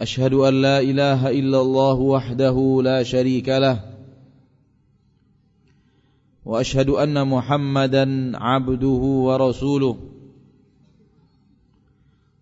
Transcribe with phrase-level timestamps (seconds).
[0.00, 3.80] أشهد أن لا إله إلا الله وحده لا شريك له
[6.44, 9.98] وأشهد أن محمدا عبده ورسوله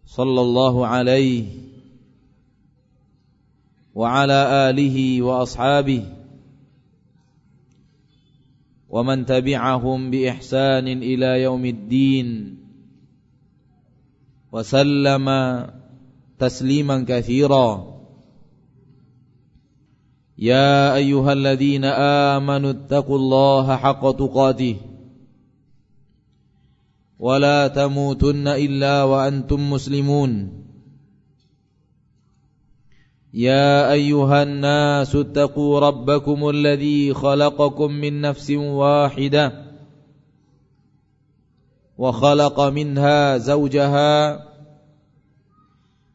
[0.07, 1.45] صلى الله عليه
[3.95, 6.03] وعلى آله وأصحابه
[8.89, 12.59] ومن تبعهم بإحسان إلى يوم الدين
[14.53, 15.29] وسلم
[16.39, 17.95] تسليما كثيرا.
[20.39, 21.85] يا أيها الذين
[22.35, 24.77] آمنوا اتقوا الله حق تقاته.
[27.19, 30.65] ولا تموتن إلا وأنتم مسلمون.
[33.35, 39.65] يا أيها الناس اتقوا ربكم الذي خلقكم من نفس واحدة.
[41.99, 44.45] وخلق منها زوجها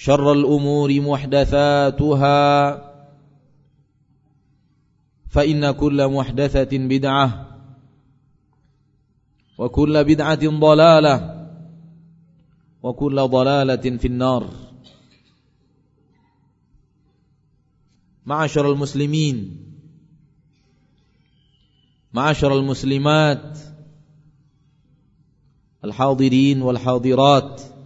[0.00, 2.38] شر الأمور محدثاتها
[5.30, 7.58] فإن كل محدثة بدعة
[9.58, 11.46] وكل بدعة ضلالة
[12.82, 14.50] وكل ضلالة في النار.
[18.26, 19.64] معاشر المسلمين
[22.12, 23.58] معاشر المسلمات
[25.84, 27.77] الحاضرين والحاضرات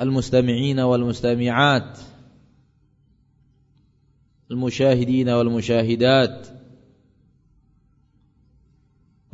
[0.00, 1.98] المستمعين والمستمعات
[4.50, 6.48] المشاهدين والمشاهدات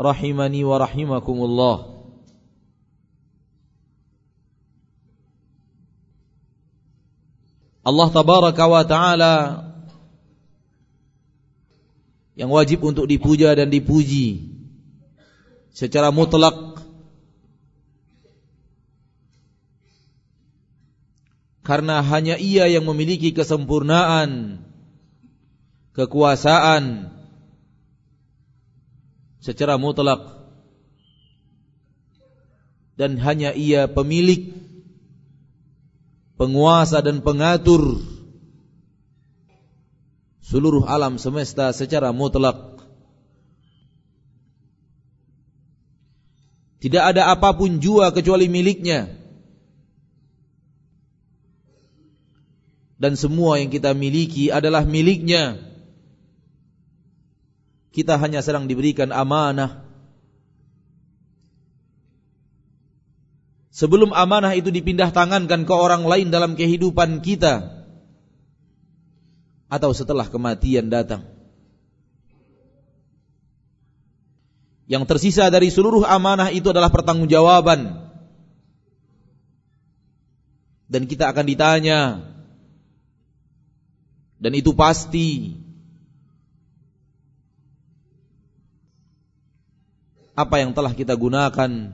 [0.00, 1.98] رحمني ورحمكم الله
[7.88, 9.34] Allah tabaraka wa taala
[12.36, 14.44] yang wajib untuk dipuja dan dipuji
[15.72, 16.71] secara mutlak
[21.63, 24.59] karena hanya ia yang memiliki kesempurnaan
[25.95, 27.09] kekuasaan
[29.39, 30.43] secara mutlak.
[32.93, 34.53] Dan hanya ia pemilik
[36.37, 37.97] penguasa dan pengatur
[40.45, 42.85] seluruh alam semesta secara mutlak.
[46.83, 49.22] Tidak ada apa pun jua kecuali miliknya
[53.03, 55.59] dan semua yang kita miliki adalah miliknya.
[57.91, 59.83] Kita hanya sedang diberikan amanah.
[63.75, 67.83] Sebelum amanah itu dipindah tangankan ke orang lain dalam kehidupan kita
[69.67, 71.27] atau setelah kematian datang.
[74.87, 77.99] Yang tersisa dari seluruh amanah itu adalah pertanggungjawaban.
[80.87, 82.31] Dan kita akan ditanya
[84.43, 85.55] dan itu pasti.
[90.35, 91.93] Apa yang telah kita gunakan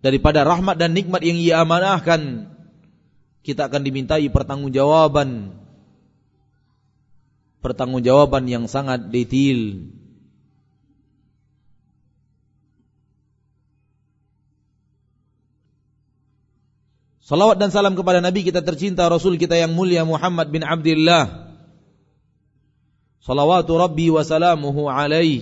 [0.00, 2.46] daripada rahmat dan nikmat yang ia amanahkan
[3.42, 5.52] kita akan dimintai pertanggungjawaban.
[7.60, 9.92] Pertanggungjawaban yang sangat detail
[17.32, 21.48] Salawat dan salam kepada Nabi kita tercinta Rasul kita yang mulia Muhammad bin Abdullah.
[23.24, 25.40] Salawatu Rabbi wa salamuhu alaih.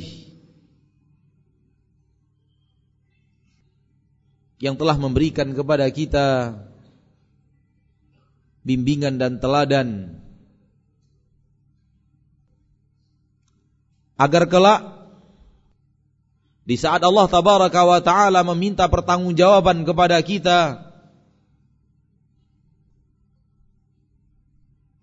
[4.63, 6.53] Yang telah memberikan kepada kita
[8.61, 10.21] Bimbingan dan teladan
[14.21, 14.85] Agar kelak
[16.69, 20.90] Di saat Allah tabaraka wa ta'ala meminta pertanggungjawaban kepada kita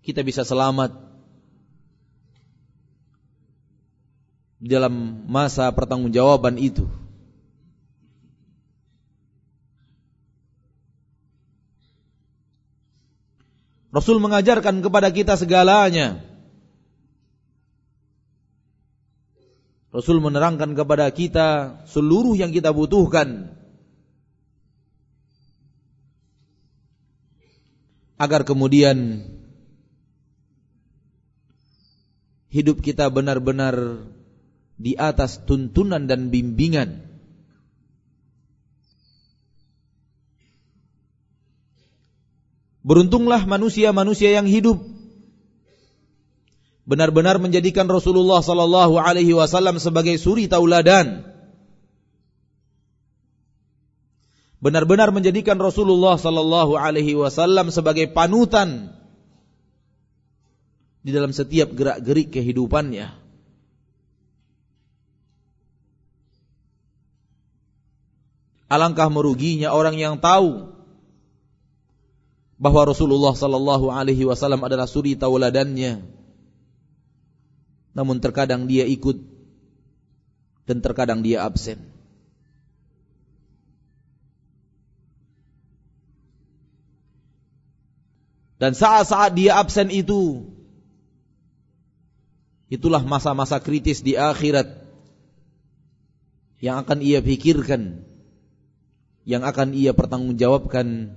[0.08, 0.96] kita bisa selamat
[4.56, 6.88] dalam masa pertanggungjawaban itu.
[13.92, 16.24] Rasul mengajarkan kepada kita segalanya.
[19.92, 23.52] Rasul menerangkan kepada kita seluruh yang kita butuhkan
[28.16, 29.24] agar kemudian
[32.48, 34.04] hidup kita benar-benar
[34.78, 37.08] di atas tuntunan dan bimbingan
[42.88, 44.80] Beruntunglah manusia-manusia yang hidup
[46.88, 51.20] benar-benar menjadikan Rasulullah sallallahu alaihi wasallam sebagai suri tauladan.
[54.64, 58.96] Benar-benar menjadikan Rasulullah sallallahu alaihi wasallam sebagai panutan
[61.02, 63.14] di dalam setiap gerak-gerik kehidupannya.
[68.68, 70.68] Alangkah meruginya orang yang tahu
[72.60, 76.04] bahwa Rasulullah sallallahu alaihi wasallam adalah suri tauladannya.
[77.96, 79.16] Namun terkadang dia ikut
[80.68, 81.80] dan terkadang dia absen.
[88.58, 90.50] Dan saat-saat dia absen itu
[92.68, 94.68] Itulah masa-masa kritis di akhirat
[96.60, 98.04] yang akan ia pikirkan,
[99.24, 101.16] yang akan ia pertanggungjawabkan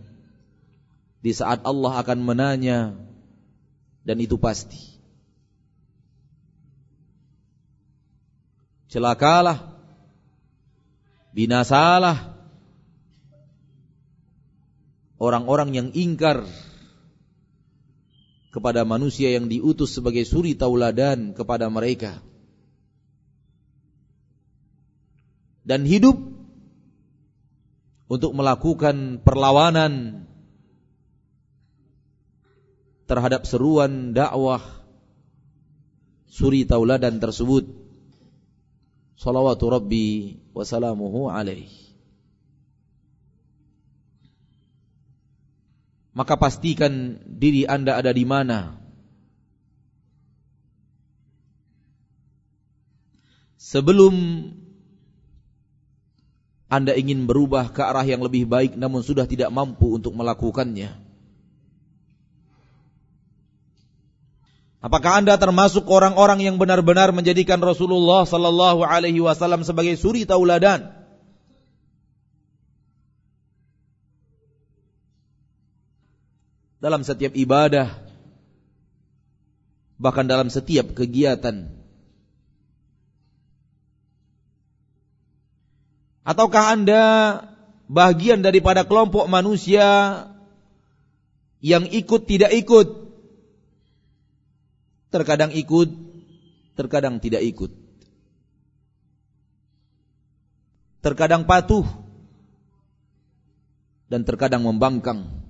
[1.20, 2.96] di saat Allah akan menanya
[4.08, 4.80] dan itu pasti.
[8.92, 9.76] Celakalah,
[11.32, 12.36] binasalah
[15.22, 16.44] orang-orang yang ingkar
[18.52, 22.20] kepada manusia yang diutus sebagai suri tauladan kepada mereka.
[25.64, 26.20] Dan hidup
[28.12, 30.28] untuk melakukan perlawanan
[33.08, 34.60] terhadap seruan dakwah
[36.28, 37.72] suri tauladan tersebut.
[39.16, 41.81] Salawatu Rabbi wa salamuhu alaihi.
[46.12, 48.76] Maka pastikan diri Anda ada di mana.
[53.56, 54.16] Sebelum
[56.68, 61.12] Anda ingin berubah ke arah yang lebih baik namun sudah tidak mampu untuk melakukannya.
[64.82, 71.01] Apakah Anda termasuk orang-orang yang benar-benar menjadikan Rasulullah sallallahu alaihi wasallam sebagai suri tauladan?
[76.82, 77.94] Dalam setiap ibadah,
[80.02, 81.70] bahkan dalam setiap kegiatan.
[86.26, 87.04] Ataukah Anda
[87.86, 89.86] bagian daripada kelompok manusia
[91.62, 93.14] yang ikut tidak ikut?
[95.14, 95.90] Terkadang ikut,
[96.74, 97.70] terkadang tidak ikut.
[101.02, 101.86] Terkadang patuh
[104.10, 105.41] dan terkadang membangkang.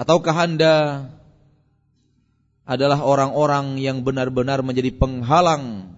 [0.00, 0.76] Ataukah Anda
[2.64, 5.92] adalah orang-orang yang benar-benar menjadi penghalang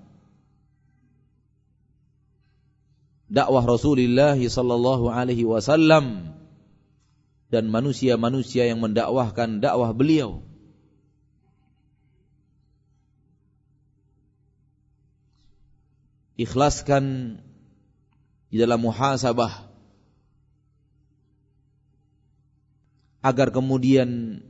[3.30, 6.34] dakwah Rasulullah sallallahu alaihi wasallam
[7.46, 10.42] dan manusia-manusia yang mendakwahkan dakwah beliau.
[16.34, 17.38] Ikhlaskan
[18.50, 19.71] di dalam muhasabah
[23.22, 24.42] agar kemudian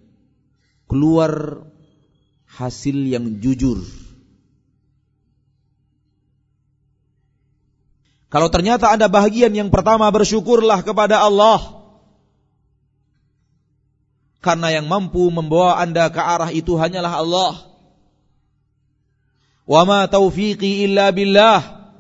[0.89, 1.65] keluar
[2.49, 3.85] hasil yang jujur.
[8.33, 11.85] Kalau ternyata ada bahagian yang pertama bersyukurlah kepada Allah.
[14.41, 17.53] Karena yang mampu membawa anda ke arah itu hanyalah Allah.
[19.69, 21.93] Wa ma taufiqi illa billah.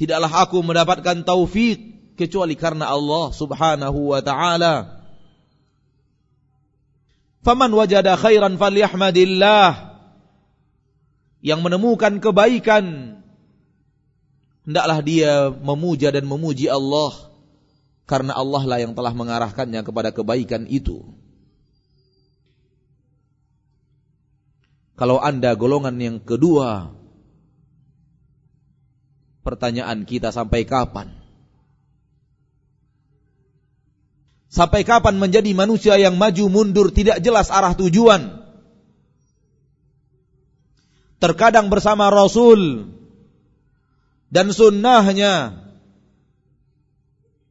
[0.00, 1.78] Tidaklah aku mendapatkan taufik
[2.16, 5.01] kecuali karena Allah Subhanahu wa taala.
[7.42, 9.94] Faman wajada khairan falyahmadillah.
[11.42, 13.18] Yang menemukan kebaikan
[14.62, 17.34] hendaklah dia memuja dan memuji Allah
[18.06, 21.02] karena Allah lah yang telah mengarahkannya kepada kebaikan itu.
[24.94, 26.94] Kalau Anda golongan yang kedua,
[29.42, 31.10] Pertanyaan kita sampai kapan?
[34.52, 38.44] Sampai kapan menjadi manusia yang maju mundur tidak jelas arah tujuan?
[41.16, 42.92] Terkadang bersama Rasul
[44.28, 45.64] dan sunnahnya.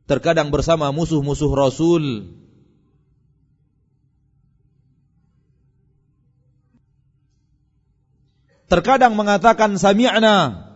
[0.05, 2.38] Terkadang bersama musuh-musuh Rasul.
[8.70, 10.70] Terkadang mengatakan sami'na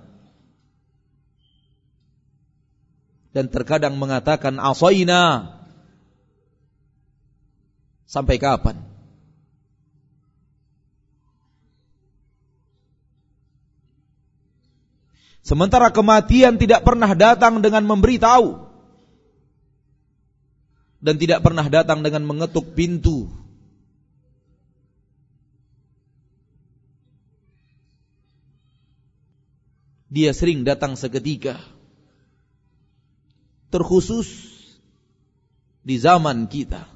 [3.35, 5.54] dan terkadang mengatakan asaina.
[8.05, 8.77] Sampai kapan?
[15.45, 18.65] Sementara kematian tidak pernah datang dengan memberitahu
[21.05, 23.29] dan tidak pernah datang dengan mengetuk pintu.
[30.09, 31.61] Dia sering datang seketika
[33.69, 34.49] terkhusus
[35.85, 36.94] di zaman kita.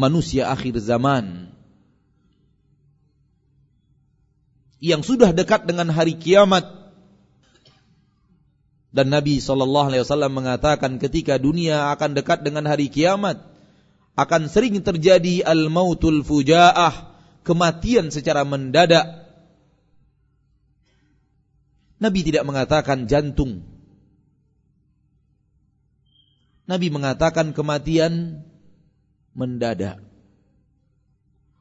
[0.00, 1.52] Manusia akhir zaman.
[4.80, 6.64] Yang sudah dekat dengan hari kiamat.
[8.90, 9.38] Dan Nabi
[10.02, 13.38] wasallam mengatakan ketika dunia akan dekat dengan hari kiamat
[14.18, 17.14] akan sering terjadi al-mautul fujaah,
[17.46, 19.30] kematian secara mendadak.
[22.00, 23.62] Nabi tidak mengatakan jantung.
[26.64, 28.44] Nabi mengatakan kematian
[29.34, 30.02] mendadak.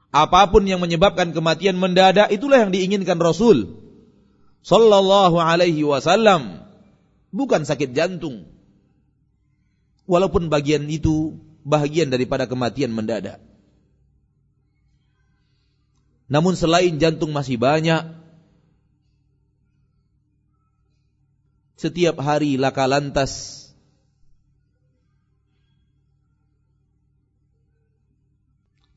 [0.09, 3.77] Apa pun yang menyebabkan kematian mendadak itulah yang diinginkan Rasul
[4.65, 6.65] sallallahu alaihi wasallam,
[7.29, 8.49] bukan sakit jantung.
[10.09, 13.37] Walaupun bagian itu bagian daripada kematian mendadak.
[16.29, 18.17] Namun selain jantung masih banyak
[21.79, 23.68] setiap hari laka lantas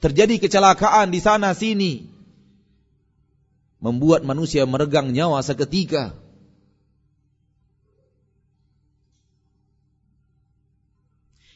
[0.02, 2.10] terjadi kecelakaan di sana sini.
[3.78, 6.18] Membuat manusia meregang nyawa seketika.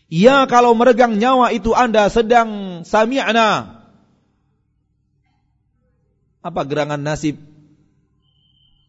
[0.07, 3.83] Ya kalau meregang nyawa itu Anda sedang sami'na.
[6.47, 7.43] Apa gerangan nasib?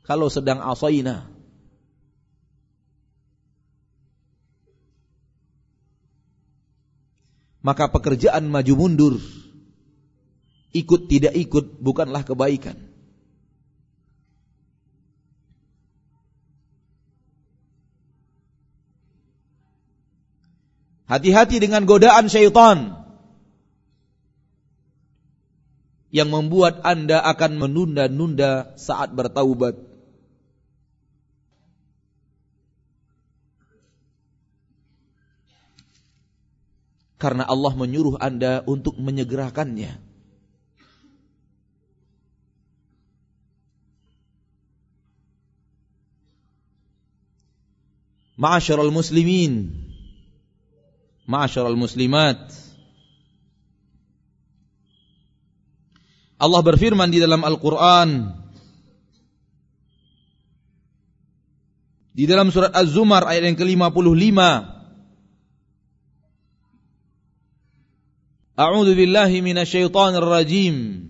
[0.06, 1.38] Kalau sedang asaina
[7.68, 9.14] maka pekerjaan maju mundur
[10.76, 12.88] ikut tidak ikut bukanlah kebaikan.
[21.08, 22.92] Hati-hati dengan godaan syaitan
[26.12, 29.80] yang membuat Anda akan menunda-nunda saat bertaubat.
[37.18, 40.07] Karena Allah menyuruh Anda untuk menyegerakannya.
[48.38, 49.74] Ma'asyiral muslimin
[51.26, 52.38] Ma'asyiral muslimat
[56.38, 58.38] Allah berfirman di dalam Al-Qur'an
[62.14, 64.40] di dalam surat Az-Zumar ayat yang ke-55
[68.58, 71.10] A'udzu billahi minasyaitonir rajim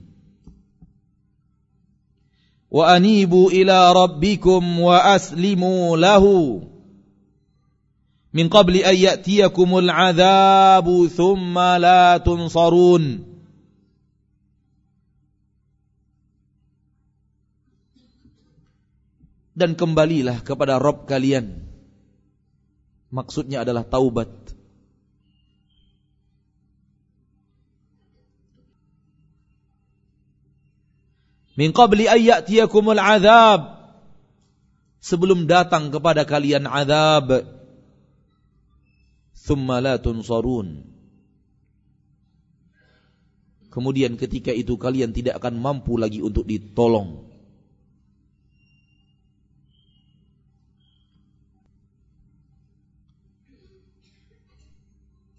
[2.67, 6.63] Wa anibu ila rabbikum wa aslimu lahu
[8.36, 13.24] min qabli an ya'tiyakumul adzabu thumma la tunsarun.
[19.57, 21.65] Dan kembalilah kepada Rob kalian.
[23.10, 24.29] Maksudnya adalah taubat.
[31.57, 33.81] Min qabli an ya'tiyakumul adzab
[35.01, 37.50] sebelum datang kepada kalian azab
[39.46, 40.01] thumma la
[43.77, 47.29] kemudian ketika itu kalian tidak akan mampu lagi untuk ditolong.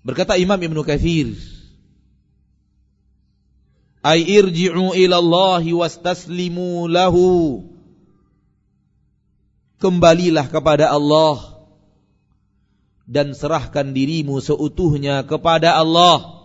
[0.07, 1.37] Berkata Imam Ibn Kathir
[3.99, 7.67] Ay irji'u ilallahi wastaslimu lahu.
[9.83, 11.58] Kembalilah kepada Allah
[13.09, 16.37] dan serahkan dirimu seutuhnya kepada Allah.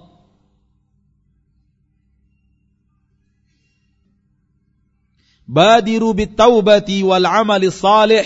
[5.43, 8.23] Badiru taubati wal amali salih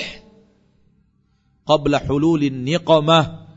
[1.66, 3.50] qabla hululin niqamah.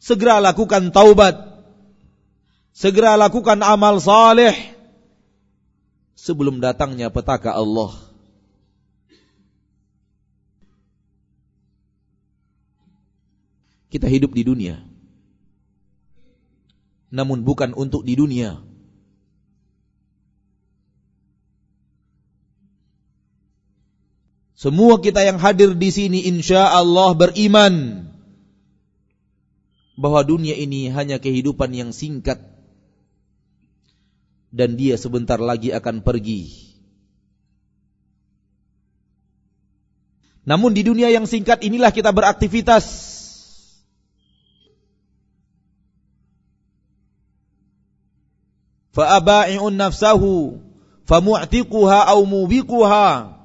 [0.00, 1.36] Segera lakukan taubat.
[2.72, 4.56] Segera lakukan amal saleh
[6.16, 8.09] sebelum datangnya petaka Allah.
[13.90, 14.78] Kita hidup di dunia.
[17.10, 18.62] Namun bukan untuk di dunia.
[24.54, 28.06] Semua kita yang hadir di sini insya Allah beriman
[29.96, 32.38] bahwa dunia ini hanya kehidupan yang singkat
[34.52, 36.70] dan dia sebentar lagi akan pergi.
[40.44, 43.09] Namun di dunia yang singkat inilah kita beraktivitas.
[48.90, 50.58] Fa'aba'i'un nafsahu
[51.06, 53.40] famu'tiquha au mubiquha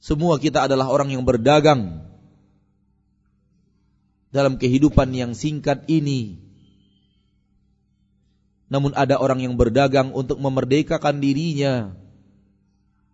[0.00, 2.02] Semua kita adalah orang yang berdagang
[4.34, 6.40] dalam kehidupan yang singkat ini.
[8.72, 11.94] Namun ada orang yang berdagang untuk memerdekakan dirinya.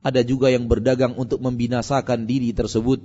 [0.01, 3.03] Ada juga yang berdagang untuk membinasakan diri tersebut.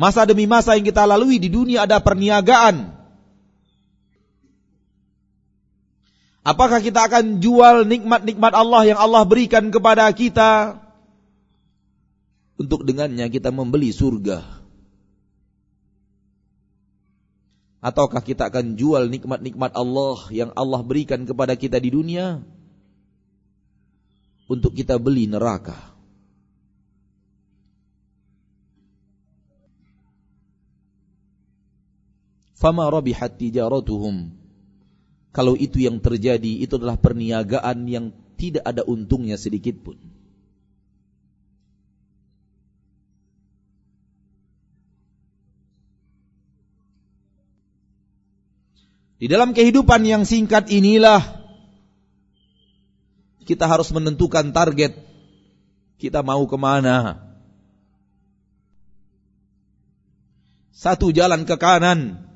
[0.00, 2.88] Masa demi masa yang kita lalui di dunia ada perniagaan.
[6.40, 10.80] Apakah kita akan jual nikmat-nikmat Allah yang Allah berikan kepada kita
[12.56, 14.40] untuk dengannya kita membeli surga?
[17.84, 22.40] Ataukah kita akan jual nikmat-nikmat Allah yang Allah berikan kepada kita di dunia
[24.48, 25.89] untuk kita beli neraka?
[32.60, 34.40] Fama rabihat tijaratuhum
[35.30, 39.94] kalau itu yang terjadi, itu adalah perniagaan yang tidak ada untungnya sedikit pun.
[49.20, 51.20] Di dalam kehidupan yang singkat inilah
[53.44, 54.96] kita harus menentukan target
[56.00, 57.20] kita mau ke mana.
[60.72, 62.29] Satu jalan ke kanan,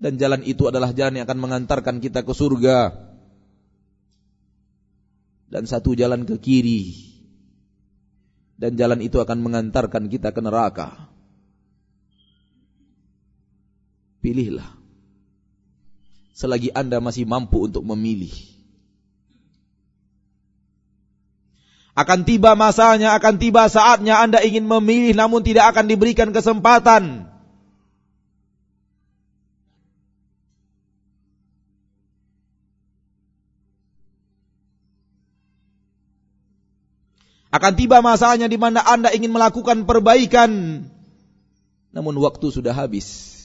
[0.00, 2.96] dan jalan itu adalah jalan yang akan mengantarkan kita ke surga.
[5.52, 6.96] Dan satu jalan ke kiri.
[8.56, 11.12] Dan jalan itu akan mengantarkan kita ke neraka.
[14.24, 14.72] Pilihlah.
[16.32, 18.32] Selagi Anda masih mampu untuk memilih.
[21.92, 27.28] Akan tiba masanya akan tiba saatnya Anda ingin memilih namun tidak akan diberikan kesempatan
[37.50, 40.86] Akan tiba masanya di mana Anda ingin melakukan perbaikan.
[41.90, 43.38] Namun waktu sudah habis.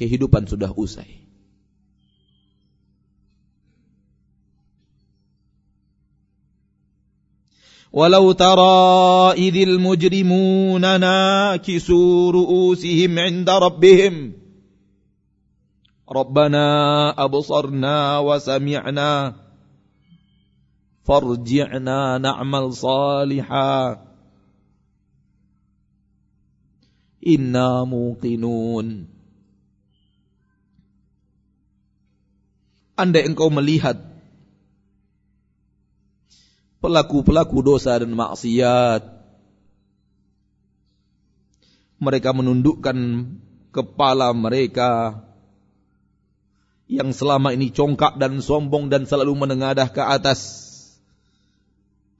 [0.00, 1.24] Kehidupan sudah usai.
[7.94, 14.34] Walau tara idil mujrimuna nakisu ru'usihim inda rabbihim.
[16.02, 19.43] Rabbana absarna wa sami'na
[21.04, 24.00] farji'na na'mal saliha
[27.24, 29.12] inna muqinun
[32.94, 33.98] Andai engkau melihat
[36.78, 39.02] pelaku-pelaku dosa dan maksiat
[41.98, 42.98] mereka menundukkan
[43.74, 45.24] kepala mereka
[46.86, 50.63] yang selama ini congkak dan sombong dan selalu menengadah ke atas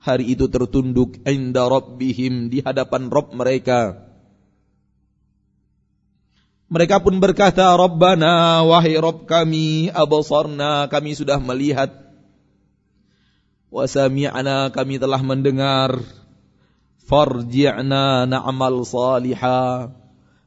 [0.04, 4.04] hari itu tertunduk inda rabbihim di hadapan Rabb mereka.
[6.68, 11.88] Mereka pun berkata, Rabbana, wahai Rabb kami, abasarna, kami sudah melihat.
[13.72, 15.96] Wasami'na, kami telah mendengar.
[17.04, 19.92] Farji'na na'mal salihah.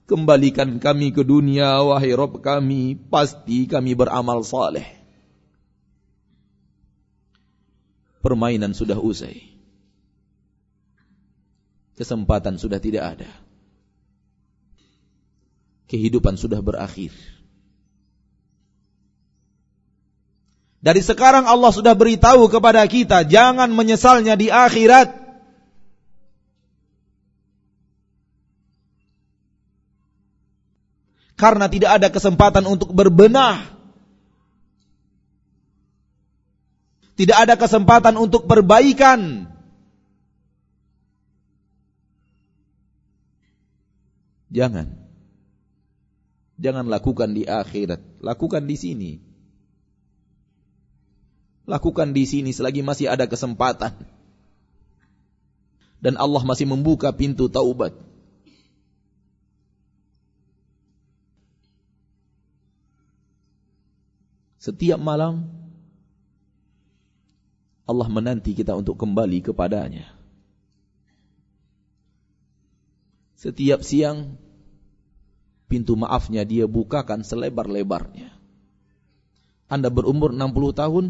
[0.09, 4.96] Kembalikan kami ke dunia, wahai Rabb kami, pasti kami beramal saleh.
[8.27, 9.55] Permainan sudah usai.
[11.95, 13.31] Kesempatan sudah tidak ada.
[15.87, 17.15] Kehidupan sudah berakhir.
[20.83, 25.15] Dari sekarang Allah sudah beritahu kepada kita, jangan menyesalnya di akhirat.
[31.39, 33.76] Karena tidak ada kesempatan untuk berbenah.
[37.17, 39.49] Tidak ada kesempatan untuk perbaikan.
[44.53, 44.93] Jangan.
[46.61, 49.11] Jangan lakukan di akhirat, lakukan di sini.
[51.65, 53.97] Lakukan di sini selagi masih ada kesempatan.
[55.97, 57.97] Dan Allah masih membuka pintu taubat.
[64.61, 65.56] Setiap malam
[67.87, 70.11] Allah menanti kita untuk kembali kepadanya.
[73.39, 74.35] Setiap siang
[75.71, 78.35] pintu maafnya dia bukakan selebar-lebarnya.
[79.71, 81.05] Anda berumur 60 tahun,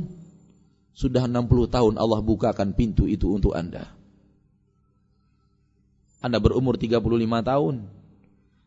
[0.94, 3.90] sudah 60 tahun Allah bukakan pintu itu untuk Anda.
[6.22, 7.02] Anda berumur 35
[7.46, 7.76] tahun.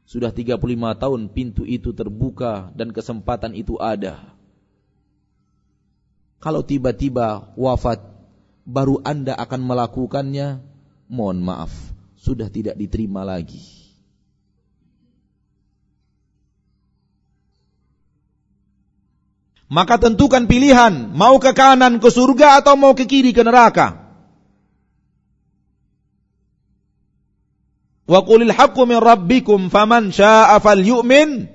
[0.06, 0.58] Sudah 35
[0.98, 4.39] tahun pintu itu terbuka dan kesempatan itu ada.
[6.40, 8.00] Kalau tiba-tiba wafat
[8.64, 10.64] baru Anda akan melakukannya,
[11.12, 11.68] mohon maaf,
[12.16, 13.60] sudah tidak diterima lagi.
[19.70, 24.00] Maka tentukan pilihan, mau ke kanan ke surga atau mau ke kiri ke neraka.
[28.10, 31.46] Wa qulil haqqu min rabbikum faman syaa'a falyu'min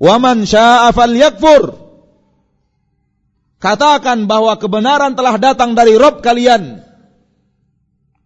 [0.00, 1.81] wa syaa'a falyakfur.
[3.62, 6.82] Katakan bahwa kebenaran telah datang dari Rob kalian.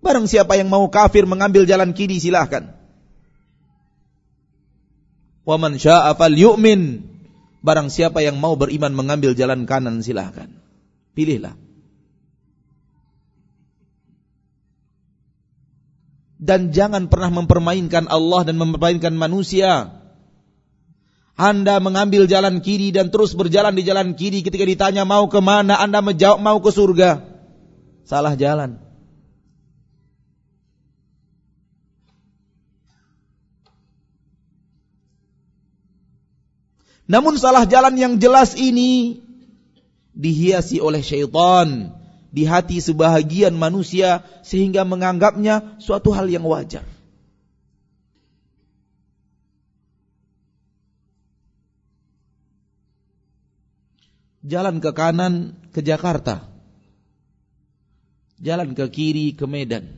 [0.01, 2.73] Barang siapa yang mau kafir mengambil jalan kiri silahkan.
[5.45, 7.05] Wa man syaa'a falyu'min
[7.67, 10.47] Barang siapa yang mau beriman mengambil jalan kanan silahkan.
[11.19, 11.59] Pilihlah.
[16.39, 19.99] Dan jangan pernah mempermainkan Allah dan mempermainkan manusia.
[21.37, 25.77] Anda mengambil jalan kiri dan terus berjalan di jalan kiri ketika ditanya mau ke mana
[25.77, 27.21] Anda menjawab mau ke surga.
[28.09, 28.81] Salah jalan.
[37.05, 39.23] Namun salah jalan yang jelas ini
[40.17, 41.93] dihiasi oleh syaitan
[42.33, 46.96] di hati sebahagian manusia sehingga menganggapnya suatu hal yang wajar.
[54.47, 56.47] Jalan ke kanan ke Jakarta.
[58.39, 59.91] Jalan ke kiri ke Medan.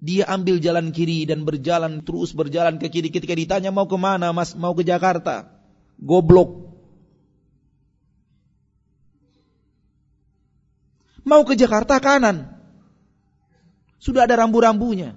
[0.00, 4.32] Dia ambil jalan kiri dan berjalan terus berjalan ke kiri ketika ditanya mau ke mana
[4.32, 5.48] mas mau ke Jakarta
[6.00, 6.72] goblok.
[11.24, 12.52] Mau ke Jakarta kanan.
[13.96, 15.16] Sudah ada rambu-rambunya.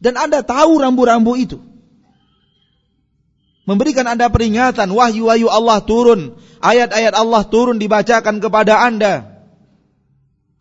[0.00, 1.75] Dan Anda tahu rambu-rambu itu.
[3.66, 9.36] Memberikan Anda peringatan, wahyu-wahyu Allah turun, ayat-ayat Allah turun dibacakan kepada Anda.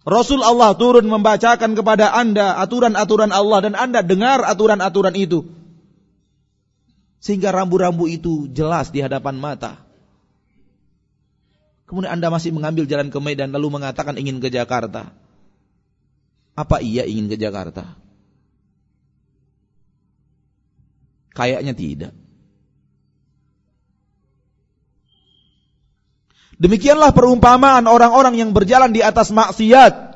[0.06, 5.50] Rasul Allah turun membacakan kepada anda aturan-aturan Allah dan anda dengar aturan-aturan itu.
[7.18, 9.82] Sehingga rambu-rambu itu jelas di hadapan mata.
[11.90, 15.10] Kemudian anda masih mengambil jalan ke Medan lalu mengatakan ingin ke Jakarta.
[16.54, 17.98] Apa iya ingin ke Jakarta?
[21.34, 22.14] Kayaknya tidak.
[26.56, 30.16] Demikianlah perumpamaan orang-orang yang berjalan di atas maksiat.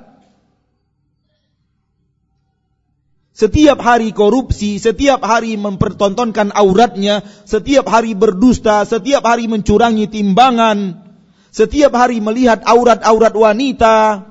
[3.36, 11.08] Setiap hari korupsi, setiap hari mempertontonkan auratnya, setiap hari berdusta, setiap hari mencurangi timbangan,
[11.48, 14.28] setiap hari melihat aurat-aurat wanita,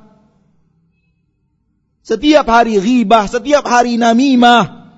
[2.04, 4.92] setiap hari ghibah, setiap hari namimah.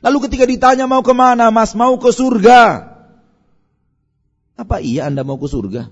[0.00, 2.89] Lalu ketika ditanya mau ke mana mas, mau ke surga.
[4.60, 5.88] Apa iya Anda mau ke surga?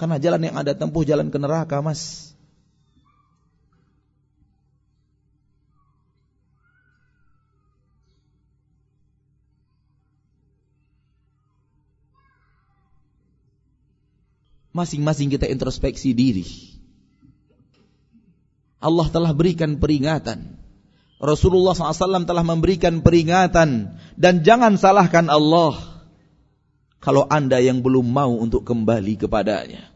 [0.00, 2.32] Karena jalan yang ada tempuh jalan ke neraka, Mas.
[14.72, 16.46] Masing-masing kita introspeksi diri.
[18.78, 20.56] Allah telah berikan peringatan.
[21.18, 25.97] Rasulullah SAW telah memberikan peringatan dan jangan salahkan Allah
[26.98, 29.86] kalau anda yang belum mau untuk kembali kepadanya.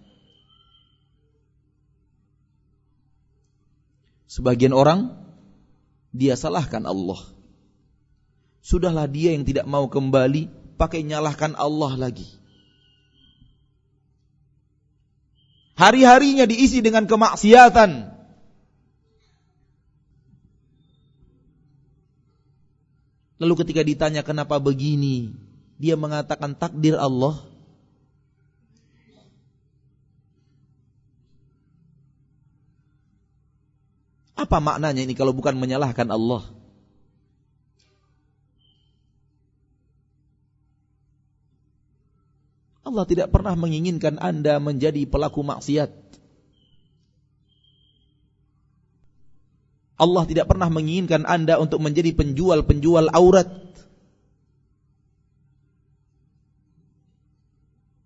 [4.31, 5.13] Sebagian orang
[6.15, 7.21] dia salahkan Allah.
[8.63, 12.31] Sudahlah dia yang tidak mau kembali pakai nyalahkan Allah lagi.
[15.77, 18.15] Hari-harinya diisi dengan kemaksiatan.
[23.43, 25.35] Lalu ketika ditanya kenapa begini,
[25.81, 27.41] dia mengatakan takdir Allah.
[34.37, 36.43] Apa maknanya ini kalau bukan menyalahkan Allah?
[42.83, 45.89] Allah tidak pernah menginginkan Anda menjadi pelaku maksiat.
[50.03, 53.49] Allah tidak pernah menginginkan Anda untuk menjadi penjual-penjual aurat.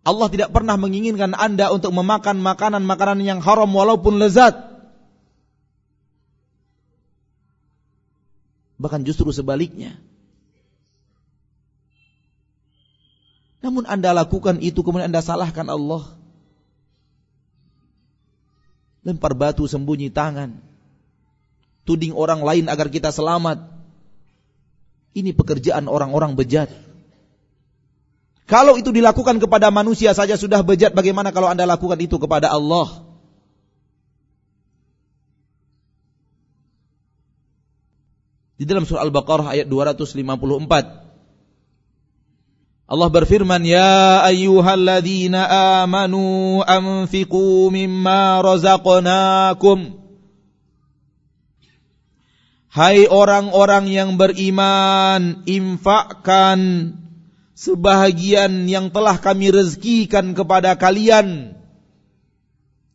[0.07, 4.55] Allah tidak pernah menginginkan Anda untuk memakan makanan-makanan yang haram walaupun lezat.
[8.79, 9.99] Bahkan justru sebaliknya.
[13.67, 16.07] Namun Anda lakukan itu kemudian Anda salahkan Allah.
[19.03, 20.63] Lempar batu sembunyi tangan.
[21.83, 23.59] Tuding orang lain agar kita selamat.
[25.19, 26.71] Ini pekerjaan orang-orang bejat.
[28.47, 33.03] Kalau itu dilakukan kepada manusia saja sudah bejat, bagaimana kalau Anda lakukan itu kepada Allah?
[38.57, 40.23] Di dalam surah Al-Baqarah ayat 254
[42.87, 50.07] Allah berfirman ya ayyuhalladzina amanu anfiqu mimma razaqnakum
[52.71, 56.93] Hai orang-orang yang beriman infakkan
[57.57, 61.57] sebahagian yang telah kami rezekikan kepada kalian.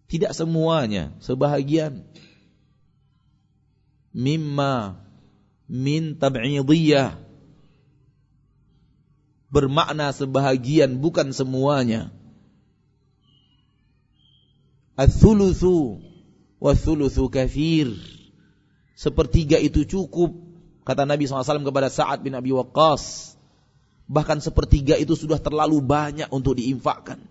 [0.05, 2.05] Tidak semuanya sebahagian.
[4.13, 5.01] Mimma
[5.65, 7.17] min tab'idiyah.
[9.51, 12.13] Bermakna sebahagian bukan semuanya.
[14.95, 15.99] Ats-tsulutsu
[16.61, 17.89] wa tsulutsu kafir
[18.93, 20.35] sepertiga itu cukup
[20.85, 23.30] kata Nabi SAW kepada Sa'ad bin Abi Waqqas
[24.11, 27.23] bahkan sepertiga itu sudah terlalu banyak untuk diinfakkan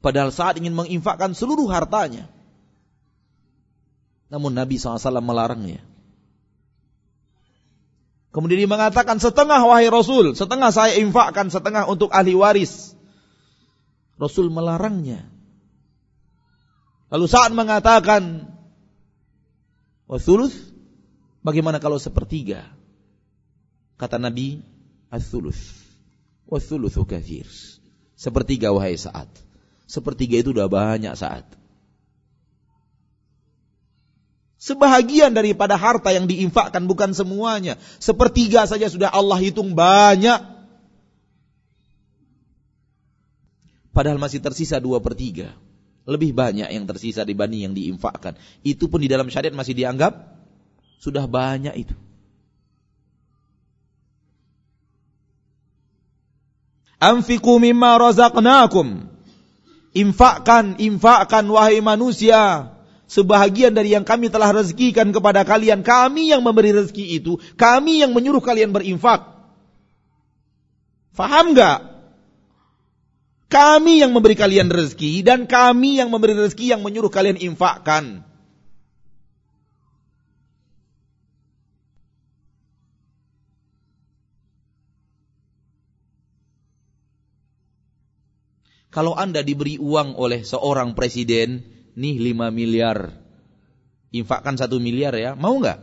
[0.00, 2.32] padahal saat ingin menginfakkan seluruh hartanya
[4.30, 5.82] namun Nabi SAW melarangnya.
[8.30, 12.94] Kemudian dia mengatakan setengah wahai Rasul, setengah saya infakkan, setengah untuk ahli waris.
[14.14, 15.26] Rasul melarangnya.
[17.10, 18.46] Lalu saat mengatakan,
[20.06, 20.54] wasulus,
[21.42, 22.70] bagaimana kalau sepertiga?
[24.00, 24.64] Kata Nabi,
[25.12, 25.60] as-sulus,
[26.48, 27.44] wasulusu kathir.
[28.16, 29.28] Sepertiga wahai saat.
[29.84, 31.44] Sepertiga itu sudah banyak saat.
[34.56, 37.76] Sebahagian daripada harta yang diinfakkan bukan semuanya.
[38.00, 40.40] Sepertiga saja sudah Allah hitung banyak.
[43.92, 45.52] Padahal masih tersisa dua per tiga.
[46.08, 48.36] Lebih banyak yang tersisa dibanding yang diinfakkan.
[48.64, 50.40] Itu pun di dalam syariat masih dianggap
[51.00, 51.96] sudah banyak itu.
[57.00, 59.08] Anfiku mimma razaqnakum.
[59.90, 62.70] Infakkan, infakkan wahai manusia
[63.10, 65.82] sebahagian dari yang kami telah rezekikan kepada kalian.
[65.82, 69.26] Kami yang memberi rezeki itu, kami yang menyuruh kalian berinfak.
[71.10, 71.90] Faham gak?
[73.50, 78.22] Kami yang memberi kalian rezeki dan kami yang memberi rezeki yang menyuruh kalian infakkan.
[88.90, 91.62] Kalau Anda diberi uang oleh seorang presiden,
[91.94, 93.14] nih 5 miliar.
[94.10, 95.78] Infakkan 1 miliar ya, mau nggak?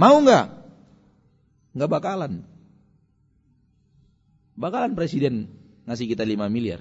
[0.00, 0.46] Mau nggak?
[1.76, 2.32] Nggak bakalan.
[4.56, 5.52] Bakalan presiden
[5.84, 6.80] ngasih kita 5 miliar.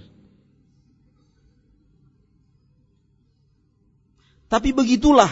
[4.47, 5.31] Tapi begitulah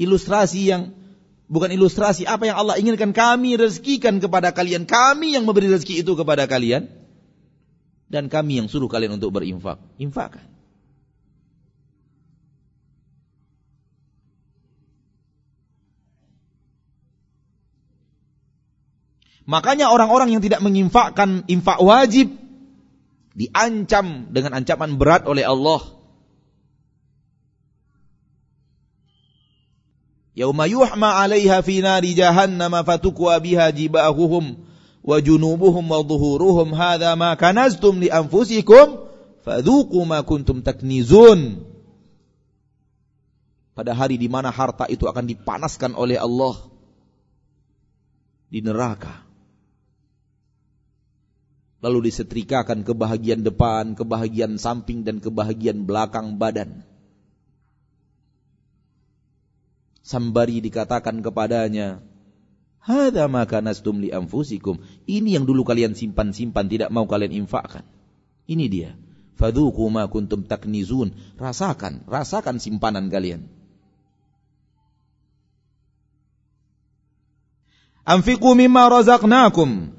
[0.00, 0.99] ilustrasi yang
[1.50, 4.86] bukan ilustrasi apa yang Allah inginkan kami rezekikan kepada kalian.
[4.86, 6.86] Kami yang memberi rezeki itu kepada kalian
[8.06, 9.82] dan kami yang suruh kalian untuk berinfak.
[9.98, 10.46] Infakkan.
[19.50, 22.30] Makanya orang-orang yang tidak menginfakkan infak wajib
[23.34, 25.99] diancam dengan ancaman berat oleh Allah.
[30.34, 34.56] Yauma yuhma 'alaiha fi nari jahannam fatukwa biha jibahuhum
[35.02, 39.10] wa junubuhum wa dhuhuruhum hadza ma kanaztum li anfusikum
[39.42, 41.66] fadhuqu ma kuntum taknizun.
[43.74, 46.54] Pada hari di mana harta itu akan dipanaskan oleh Allah
[48.50, 49.30] di neraka
[51.80, 56.84] lalu disetrikakan ke bahagian depan, ke bahagian samping dan ke bahagian belakang badan.
[60.10, 62.02] Sambari dikatakan kepadanya,
[62.82, 67.86] "Hadza ma kanastum li anfusikum." Ini yang dulu kalian simpan-simpan tidak mau kalian infakkan.
[68.50, 68.98] Ini dia.
[69.38, 71.14] Fadhuku ma kuntum taknizun.
[71.38, 73.46] Rasakan, rasakan simpanan kalian.
[78.02, 79.94] Anfiqu mimma razaqnakum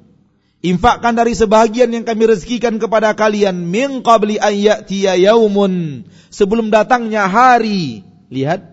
[0.61, 7.25] Infakkan dari sebahagian yang kami rezekikan kepada kalian min qabli an ya'tiya yaumun sebelum datangnya
[7.31, 8.03] hari.
[8.29, 8.70] Lihat.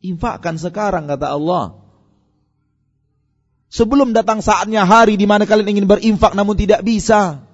[0.00, 1.76] Infakkan sekarang kata Allah.
[3.70, 7.44] Sebelum datang saatnya hari di mana kalian ingin berinfak namun tidak bisa.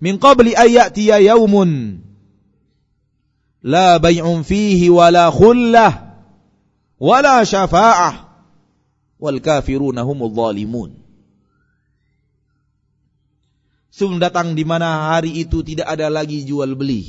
[0.00, 2.00] Min qabli an ya'tiya yaumun
[3.60, 6.16] la bay'un fihi wala khullah
[6.96, 8.32] wala syafa'ah
[9.20, 10.96] wal kafiruna humul zalimun
[14.00, 17.04] Sebelum datang di mana hari itu tidak ada lagi jual beli.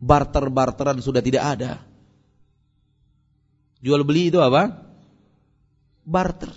[0.00, 1.84] Barter-barteran sudah tidak ada.
[3.84, 4.72] Jual beli itu apa?
[6.08, 6.56] Barter.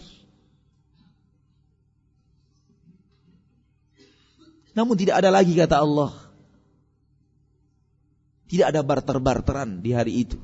[4.72, 6.16] Namun tidak ada lagi kata Allah.
[8.48, 10.40] Tidak ada barter-barteran di hari itu.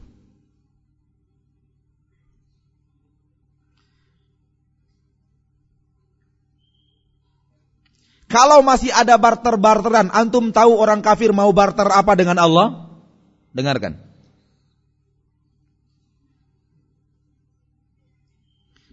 [8.28, 12.92] Kalau masih ada barter-barteran, antum tahu orang kafir mau barter apa dengan Allah?
[13.56, 13.96] Dengarkan.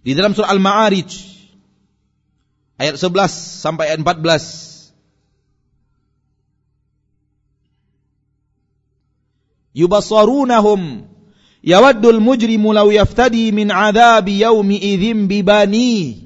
[0.05, 1.11] Di dalam surah Al-Ma'arij
[2.79, 3.27] ayat 11
[3.65, 4.75] sampai ayat 14
[9.75, 11.09] yubassarunahum
[11.65, 16.24] yawaddul mujrimu law yaftadi min adhabi yawmi idzin bibani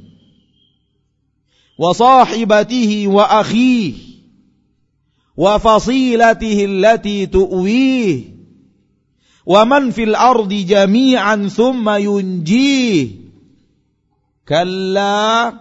[1.80, 4.28] wa sahibatihi wa akhihi
[5.40, 8.36] wa fasilatihi allati tu'wih
[9.48, 13.32] wa man fil ardi jami'an thumma yunjih
[14.44, 15.56] kalla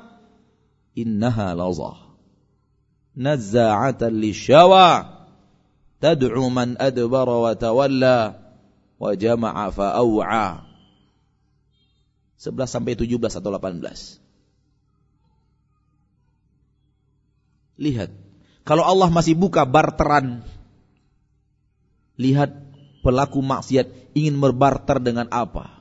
[0.98, 1.94] innaha lazah
[3.14, 5.22] nazza'atan lishawa
[6.02, 8.34] tad'u man adbara wa tawalla
[8.98, 10.66] wa jama'a fa'aw'a
[12.42, 14.27] 11 sampai 17 atau 18
[17.78, 18.10] Lihat
[18.66, 20.44] kalau Allah masih buka barteran
[22.18, 22.50] lihat
[23.00, 25.78] pelaku maksiat ingin berbarter dengan apa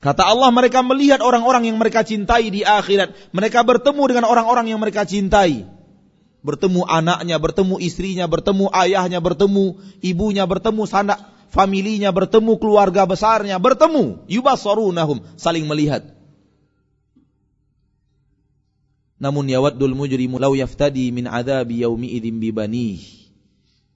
[0.00, 3.36] Kata Allah mereka melihat orang-orang yang mereka cintai di akhirat.
[3.36, 5.68] Mereka bertemu dengan orang-orang yang mereka cintai
[6.40, 11.20] bertemu anaknya, bertemu istrinya, bertemu ayahnya, bertemu ibunya, bertemu sanak
[11.52, 16.19] familinya, bertemu keluarga besarnya, bertemu yubasarunahum, saling melihat.
[19.20, 23.04] Namun yawaddul mujrimu law yaftadi min adzabi yaumi idzin bibani.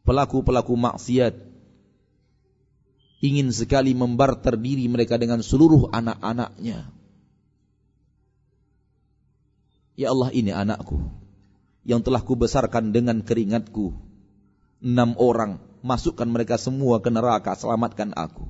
[0.04, 1.32] Pelaku-pelaku maksiat
[3.24, 6.92] ingin sekali membarter diri mereka dengan seluruh anak-anaknya.
[9.96, 11.00] Ya Allah ini anakku
[11.88, 13.96] yang telah kubesarkan dengan keringatku.
[14.84, 18.44] Enam orang, masukkan mereka semua ke neraka, selamatkan aku.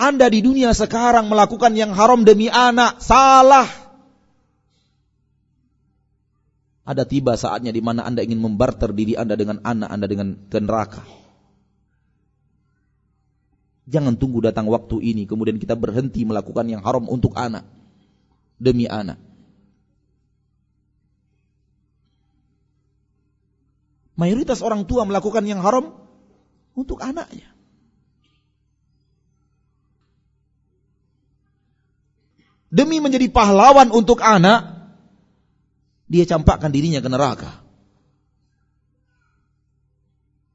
[0.00, 3.68] Anda di dunia sekarang melakukan yang haram demi anak, salah.
[6.88, 11.04] Ada tiba saatnya di mana Anda ingin membarter diri Anda dengan anak Anda dengan neraka.
[13.92, 17.68] Jangan tunggu datang waktu ini kemudian kita berhenti melakukan yang haram untuk anak
[18.56, 19.20] demi anak.
[24.16, 25.92] Mayoritas orang tua melakukan yang haram
[26.72, 27.59] untuk anaknya.
[32.70, 34.62] Demi menjadi pahlawan untuk anak,
[36.06, 37.50] dia campakkan dirinya ke neraka.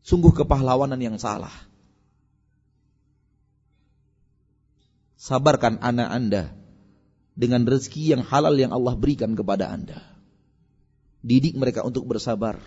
[0.08, 1.52] Sungguh kepahlawanan yang salah.
[5.20, 6.44] Sabarkan anak anda
[7.36, 10.00] dengan rezeki yang halal yang Allah berikan kepada anda.
[11.26, 12.62] Didik mereka untuk bersabar.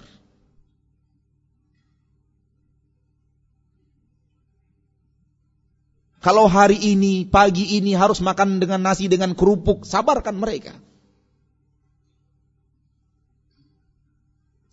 [6.19, 10.75] Kalau hari ini, pagi ini harus makan dengan nasi dengan kerupuk, sabarkan mereka.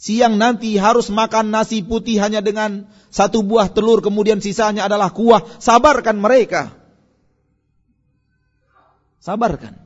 [0.06, 5.42] Siang nanti harus makan nasi putih hanya dengan satu buah telur, kemudian sisanya adalah kuah.
[5.58, 6.74] Sabarkan mereka.
[9.22, 9.82] Sabarkan.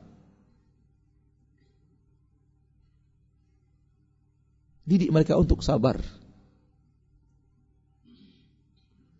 [4.84, 6.00] Didik mereka untuk sabar.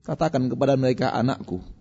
[0.04, 1.79] Katakan kepada mereka anakku.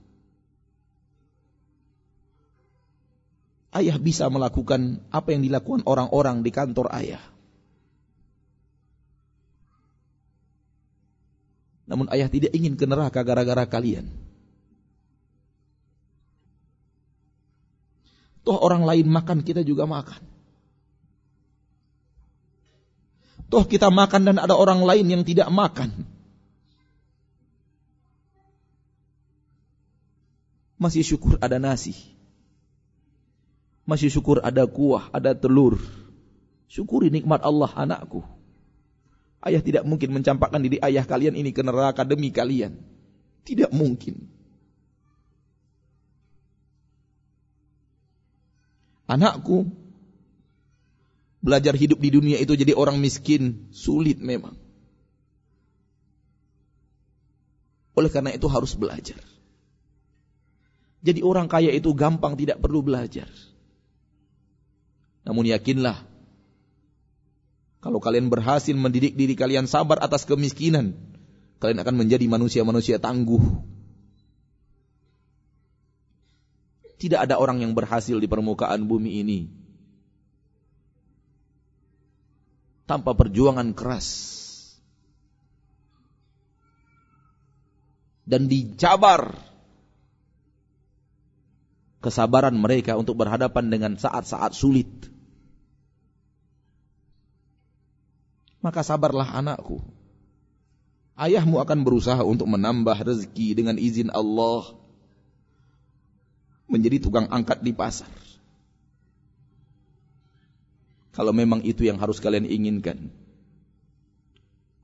[3.70, 7.22] Ayah bisa melakukan apa yang dilakukan orang-orang di kantor ayah.
[11.89, 14.09] Namun ayah tidak ingin ke neraka gara-gara kalian.
[18.45, 20.22] Toh orang lain makan, kita juga makan.
[23.49, 26.05] Toh kita makan dan ada orang lain yang tidak makan.
[30.78, 32.18] Masih syukur ada nasi.
[33.90, 35.82] Masih syukur ada kuah, ada telur.
[36.70, 38.22] Syukuri nikmat Allah anakku.
[39.42, 42.78] Ayah tidak mungkin mencampakkan diri ayah kalian ini ke neraka demi kalian.
[43.42, 44.30] Tidak mungkin.
[49.10, 49.66] Anakku
[51.40, 54.60] Belajar hidup di dunia itu jadi orang miskin sulit memang.
[57.96, 59.24] Oleh karena itu harus belajar.
[61.00, 63.32] Jadi orang kaya itu gampang tidak perlu belajar.
[65.28, 66.09] Namun yakinlah
[67.80, 70.99] kalau kalian berhasil mendidik diri kalian sabar atas kemiskinan,
[71.63, 73.39] kalian akan menjadi manusia-manusia tangguh.
[76.99, 79.39] Tidak ada orang yang berhasil di permukaan bumi ini
[82.84, 84.36] tanpa perjuangan keras.
[88.28, 89.49] Dan dicabar
[92.00, 94.88] kesabaran mereka untuk berhadapan dengan saat-saat sulit.
[98.60, 99.80] Maka sabarlah anakku.
[101.20, 104.72] Ayahmu akan berusaha untuk menambah rezeki dengan izin Allah.
[106.72, 108.08] Menjadi tukang angkat di pasar.
[111.12, 113.12] Kalau memang itu yang harus kalian inginkan.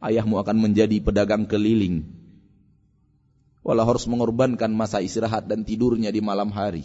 [0.04, 2.04] Ayahmu akan menjadi pedagang keliling.
[3.64, 6.84] Walau harus mengorbankan masa istirahat dan tidurnya di malam hari.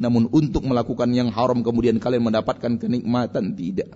[0.00, 3.92] Namun untuk melakukan yang haram kemudian kalian mendapatkan kenikmatan tidak.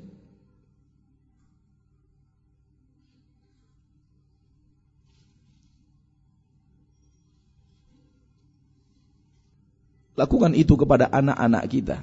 [10.15, 11.99] Lakukan itu kepada anak-anak kita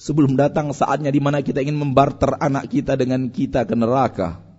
[0.00, 4.49] sebelum datang saatnya di mana kita ingin membarter anak kita dengan kita ke neraka.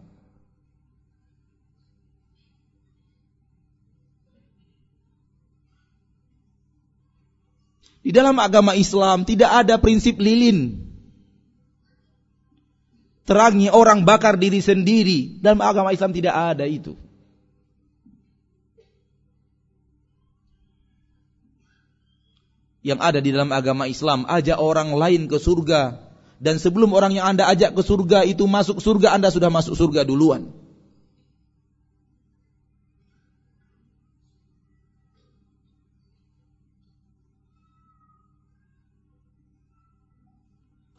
[8.01, 10.89] Di dalam agama Islam tidak ada prinsip lilin.
[13.25, 15.37] Terangi orang bakar diri sendiri.
[15.37, 16.97] Dalam agama Islam tidak ada itu.
[22.81, 24.25] yang ada di dalam agama Islam.
[24.25, 26.01] Ajak orang lain ke surga.
[26.41, 30.01] Dan sebelum orang yang Anda ajak ke surga itu masuk surga, Anda sudah masuk surga
[30.01, 30.49] duluan.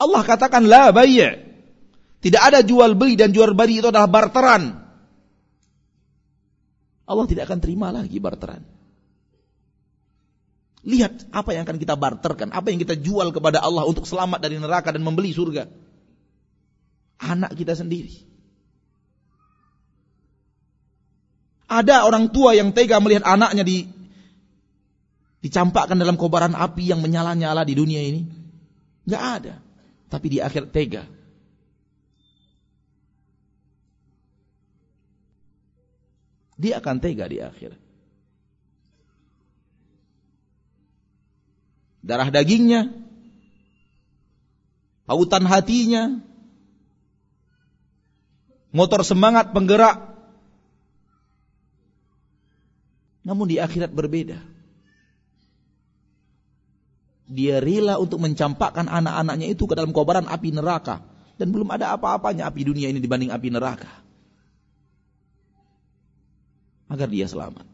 [0.03, 1.39] Allah katakan la bayya.
[2.23, 4.83] Tidak ada jual beli dan jual beli itu adalah barteran.
[7.07, 8.63] Allah tidak akan terima lagi barteran.
[10.83, 14.59] Lihat apa yang akan kita barterkan, apa yang kita jual kepada Allah untuk selamat dari
[14.59, 15.71] neraka dan membeli surga.
[17.23, 18.19] Anak kita sendiri.
[21.71, 23.87] Ada orang tua yang tega melihat anaknya di
[25.43, 28.27] dicampakkan dalam kobaran api yang menyala-nyala di dunia ini.
[29.07, 29.55] Gak ada.
[30.13, 31.09] Tapi di akhir tega.
[36.61, 37.81] Dia akan tega di akhir.
[42.03, 42.91] darah dagingnya,
[45.07, 46.19] pautan hatinya,
[48.75, 50.11] motor semangat penggerak.
[53.23, 54.43] Namun di akhirat berbeda.
[57.31, 61.05] Dia rela untuk mencampakkan anak-anaknya itu ke dalam kobaran api neraka.
[61.39, 63.89] Dan belum ada apa-apanya api dunia ini dibanding api neraka.
[66.93, 67.65] Agar dia selamat.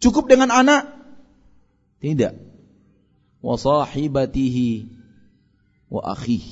[0.00, 0.88] Cukup dengan anak
[2.00, 2.36] tidak.
[3.40, 4.88] Wasahibatihi
[5.88, 6.44] wa akhih.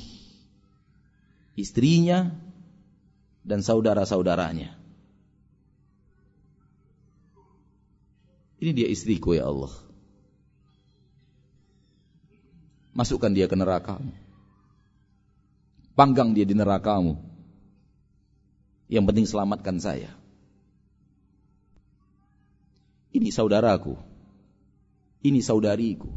[1.57, 2.33] Istrinya
[3.45, 4.77] dan saudara-saudaranya.
[8.59, 9.88] Ini dia istriku ya Allah.
[12.99, 14.03] Masukkan dia ke neraka.
[15.95, 17.15] Panggang dia di nerakamu.
[18.91, 20.11] Yang penting selamatkan saya.
[23.15, 23.95] Ini saudaraku.
[25.23, 26.11] Ini saudariku.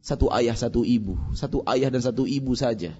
[0.00, 1.20] Satu ayah, satu ibu.
[1.36, 2.96] Satu ayah dan satu ibu saja.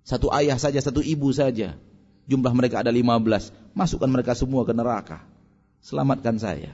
[0.00, 1.76] Satu ayah saja, satu ibu saja.
[2.24, 3.52] Jumlah mereka ada lima belas.
[3.76, 5.20] Masukkan mereka semua ke neraka.
[5.84, 6.72] Selamatkan saya.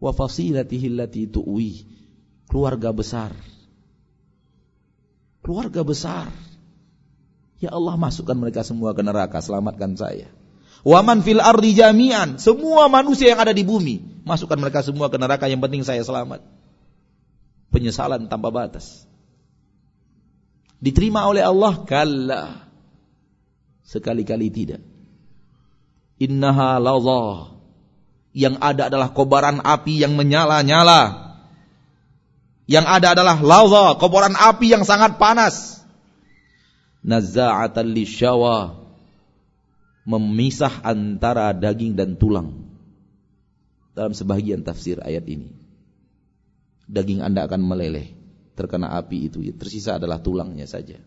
[0.00, 1.72] Wa fasilatihi allati tu'wi.
[2.46, 3.34] Keluarga besar.
[5.42, 6.30] Keluarga besar.
[7.56, 9.40] Ya Allah masukkan mereka semua ke neraka.
[9.40, 10.28] Selamatkan saya.
[10.86, 12.38] Wa man fil ardi jami'an.
[12.38, 14.22] Semua manusia yang ada di bumi.
[14.22, 15.50] Masukkan mereka semua ke neraka.
[15.50, 16.44] Yang penting saya selamat.
[17.74, 19.08] Penyesalan tanpa batas.
[20.78, 21.82] Diterima oleh Allah?
[21.88, 22.42] Kalla.
[23.82, 24.82] Sekali-kali tidak.
[26.20, 27.55] Innaha ladha
[28.36, 31.32] yang ada adalah kobaran api yang menyala-nyala.
[32.68, 35.80] Yang ada adalah lava, kobaran api yang sangat panas.
[37.00, 38.76] Nazza'atan lisyawa.
[40.04, 42.68] Memisah antara daging dan tulang.
[43.96, 45.56] Dalam sebagian tafsir ayat ini.
[46.92, 48.12] Daging anda akan meleleh.
[48.52, 49.40] Terkena api itu.
[49.56, 51.00] Tersisa adalah tulangnya saja.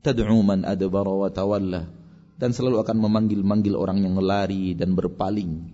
[0.00, 1.99] Tad'u man adbara wa tawalla
[2.40, 5.68] dan selalu akan memanggil-manggil orang yang lari dan berpaling.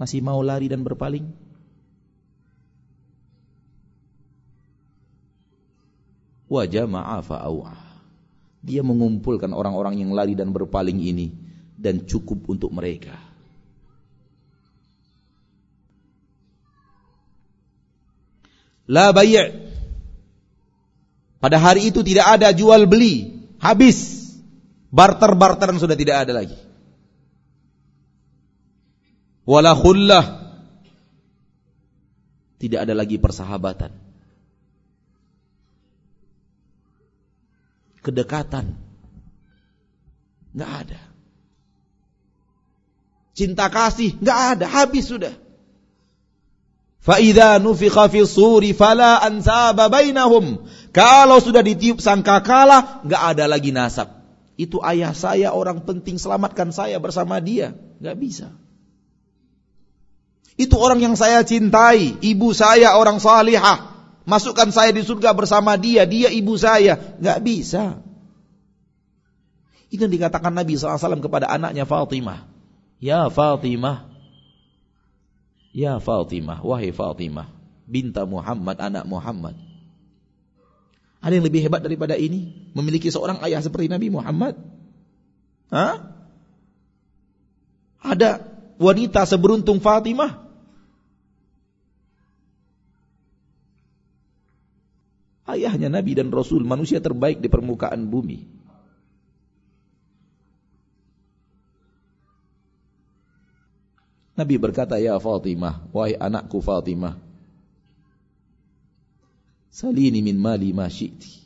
[0.00, 1.28] Masih mau lari dan berpaling?
[6.48, 7.44] Wajah ma'afa
[8.64, 11.36] Dia mengumpulkan orang-orang yang lari dan berpaling ini
[11.76, 13.20] dan cukup untuk mereka.
[18.88, 19.68] La bay'
[21.38, 24.17] Pada hari itu tidak ada jual beli, habis.
[24.88, 26.56] Barter-barteran sudah tidak ada lagi.
[29.44, 30.24] Wala khullah.
[32.58, 33.92] Tidak ada lagi persahabatan.
[38.00, 38.76] Kedekatan.
[40.56, 41.00] Nggak ada.
[43.36, 45.36] Cinta kasih nggak ada, habis sudah.
[46.98, 50.66] Fa'idha nufikha fi suri fala ansaba bainahum.
[50.90, 54.17] Kalau sudah ditiup sangkakala, nggak ada lagi nasab
[54.58, 57.78] itu ayah saya orang penting selamatkan saya bersama dia.
[58.02, 58.50] Gak bisa.
[60.58, 63.94] Itu orang yang saya cintai, ibu saya orang salihah.
[64.26, 66.98] Masukkan saya di surga bersama dia, dia ibu saya.
[67.22, 68.02] Gak bisa.
[69.94, 72.50] Itu yang dikatakan Nabi SAW kepada anaknya Fatimah.
[72.98, 74.10] Ya Fatimah.
[75.70, 77.46] Ya Fatimah, wahai Fatimah.
[77.86, 79.67] Binta Muhammad, anak Muhammad.
[81.18, 82.70] Ada yang lebih hebat daripada ini?
[82.78, 84.54] Memiliki seorang ayah seperti Nabi Muhammad?
[85.74, 86.14] Hah?
[87.98, 88.46] Ada
[88.78, 90.46] wanita seberuntung Fatimah?
[95.48, 98.44] Ayahnya Nabi dan Rasul, manusia terbaik di permukaan bumi.
[104.38, 107.18] Nabi berkata, Ya Fatimah, wahai anakku Fatimah,
[109.78, 111.38] Salini min mali ma syi'ti.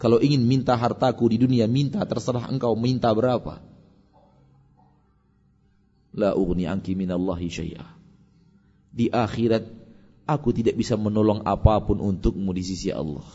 [0.00, 3.60] Kalau ingin minta hartaku di dunia, minta terserah engkau minta berapa.
[6.16, 7.84] La ughni anki minallahi syai'a.
[8.88, 9.68] Di akhirat
[10.24, 13.28] aku tidak bisa menolong apa pun untukmu di sisi Allah.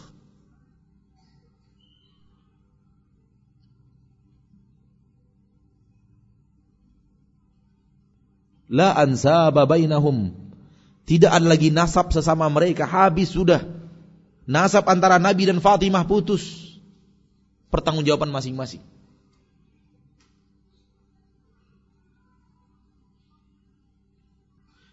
[8.66, 10.49] La ansaba bainahum
[11.10, 12.86] tidak ada lagi nasab sesama mereka.
[12.86, 13.66] Habis sudah.
[14.46, 16.78] Nasab antara Nabi dan Fatimah putus.
[17.74, 18.86] Pertanggungjawaban masing-masing.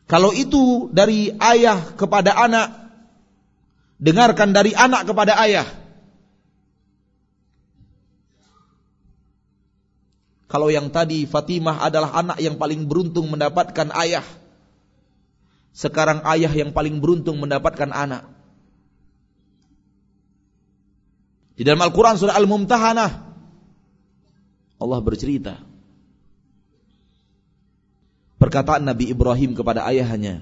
[0.08, 2.72] Kalau itu dari ayah kepada anak,
[4.00, 5.68] dengarkan dari anak kepada ayah.
[10.48, 14.24] Kalau yang tadi Fatimah adalah anak yang paling beruntung mendapatkan ayah.
[15.76, 18.24] Sekarang ayah yang paling beruntung mendapatkan anak.
[21.52, 23.12] Di dalam Al-Quran surah Al-Mumtahanah.
[24.80, 25.60] Allah bercerita.
[28.40, 30.40] Perkataan Nabi Ibrahim kepada ayahnya.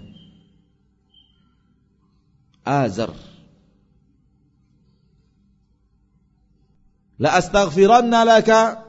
[2.63, 3.11] Azar.
[7.19, 8.85] La astaghfiranna laka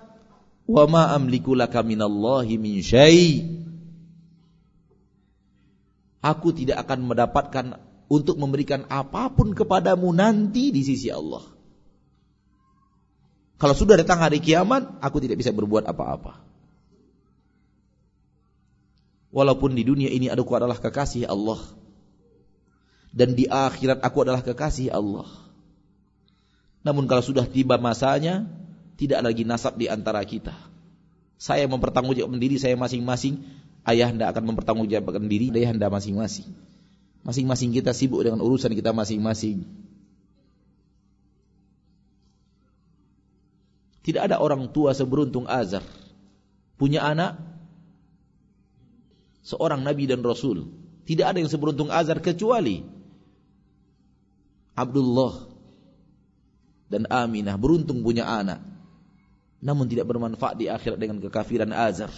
[0.65, 3.45] Wa ma amliku laka minallahi min syai.
[6.25, 7.77] Aku tidak akan mendapatkan
[8.09, 11.45] untuk memberikan apa pun kepadamu nanti di sisi Allah.
[13.61, 16.41] Kalau sudah datang hari kiamat, aku tidak bisa berbuat apa-apa.
[19.29, 21.61] Walaupun di dunia ini aku adalah kekasih Allah.
[23.15, 25.29] Dan di akhirat aku adalah kekasih Allah.
[26.83, 28.49] Namun kalau sudah tiba masanya,
[28.99, 30.55] tidak lagi nasab di antara kita.
[31.39, 33.43] Saya mempertanggungjawabkan diri saya masing-masing,
[33.89, 36.49] ayah anda akan mempertanggungjawabkan diri ayah anda masing-masing.
[37.25, 39.65] Masing-masing kita sibuk dengan urusan kita masing-masing.
[44.05, 45.81] Tidak ada orang tua seberuntung Azar.
[46.77, 47.41] Punya anak,
[49.41, 50.69] seorang nabi dan rasul.
[51.09, 52.85] Tidak ada yang seberuntung Azar kecuali
[54.77, 55.49] Abdullah
[56.91, 58.75] dan Aminah beruntung punya anak
[59.65, 62.13] namun tidak bermanfaat di akhirat dengan kekafiran azar.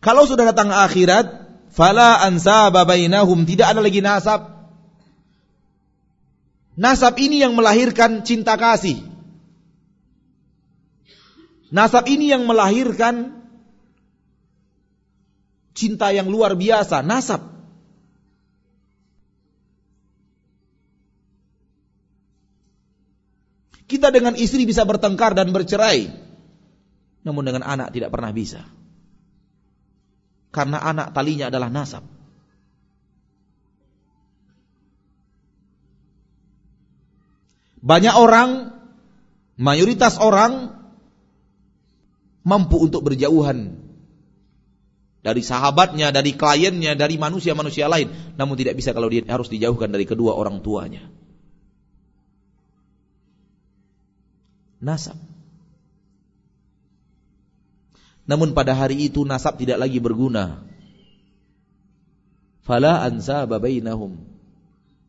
[0.00, 1.28] Kalau sudah datang akhirat,
[1.68, 4.48] fala ansaba bainahum, tidak ada lagi nasab.
[6.80, 9.04] Nasab ini yang melahirkan cinta kasih.
[11.68, 13.44] Nasab ini yang melahirkan
[15.76, 17.44] cinta yang luar biasa, nasab.
[23.84, 26.08] Kita dengan istri bisa bertengkar dan bercerai.
[27.20, 28.79] Namun dengan anak tidak pernah bisa.
[30.50, 32.02] Karena anak talinya adalah nasab.
[37.80, 38.76] Banyak orang,
[39.56, 40.76] mayoritas orang
[42.44, 43.80] mampu untuk berjauhan
[45.24, 48.36] dari sahabatnya, dari kliennya, dari manusia-manusia lain.
[48.36, 51.08] Namun tidak bisa kalau dia harus dijauhkan dari kedua orang tuanya.
[54.80, 55.29] nasab.
[58.30, 60.62] Namun pada hari itu nasab tidak lagi berguna.
[62.62, 64.22] Fala ansaba bainahum.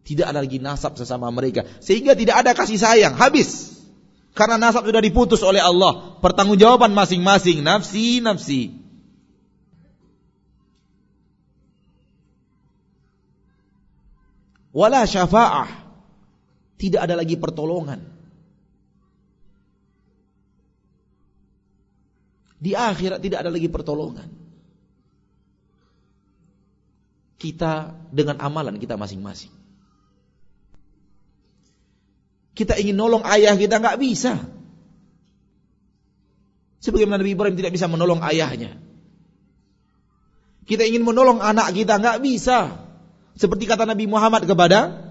[0.02, 3.78] Tidak ada lagi nasab sesama mereka sehingga tidak ada kasih sayang, habis.
[4.34, 8.74] Karena nasab sudah diputus oleh Allah, pertanggungjawaban masing-masing, nafsi nafsi.
[14.74, 15.70] Wala syafa'ah.
[16.82, 18.11] Tidak ada lagi pertolongan.
[22.62, 24.30] Di akhirat tidak ada lagi pertolongan.
[27.42, 29.50] Kita dengan amalan kita masing-masing.
[32.54, 34.38] Kita ingin nolong ayah kita nggak bisa.
[36.86, 38.78] Sebagaimana Nabi Ibrahim tidak bisa menolong ayahnya.
[40.70, 42.78] Kita ingin menolong anak kita nggak bisa.
[43.34, 45.10] Seperti kata Nabi Muhammad kepada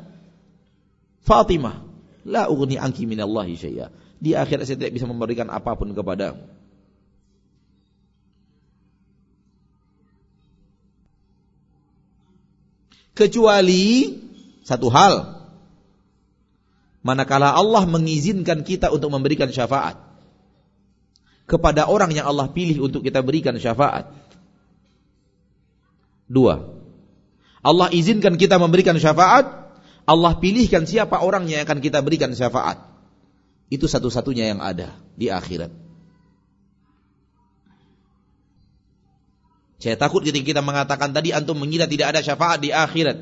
[1.26, 1.82] Fatimah,
[2.22, 3.90] la ughni anki minallahi syai'a.
[4.22, 6.59] Di akhirat saya tidak bisa memberikan apa pun kepadamu.
[13.20, 14.16] Kecuali
[14.64, 15.44] satu hal.
[17.04, 20.00] Manakala Allah mengizinkan kita untuk memberikan syafaat.
[21.44, 24.08] Kepada orang yang Allah pilih untuk kita berikan syafaat.
[26.30, 26.80] Dua.
[27.60, 29.68] Allah izinkan kita memberikan syafaat.
[30.08, 32.80] Allah pilihkan siapa orang yang akan kita berikan syafaat.
[33.68, 35.89] Itu satu-satunya yang ada di akhirat
[39.80, 43.16] Saya takut ketika kita mengatakan tadi antum mengira tidak ada syafaat di akhirat.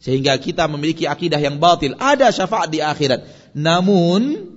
[0.00, 1.92] Sehingga kita memiliki akidah yang batil.
[2.00, 3.52] Ada syafaat di akhirat.
[3.52, 4.48] Namun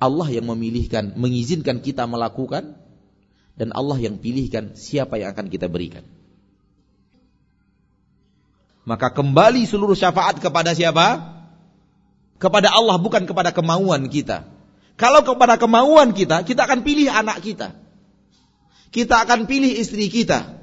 [0.00, 2.80] Allah yang memilihkan, mengizinkan kita melakukan
[3.60, 6.06] dan Allah yang pilihkan siapa yang akan kita berikan.
[8.88, 11.36] Maka kembali seluruh syafaat kepada siapa?
[12.40, 14.48] Kepada Allah bukan kepada kemauan kita.
[14.96, 17.76] Kalau kepada kemauan kita, kita akan pilih anak kita.
[18.88, 20.58] Kita akan pilih istri kita.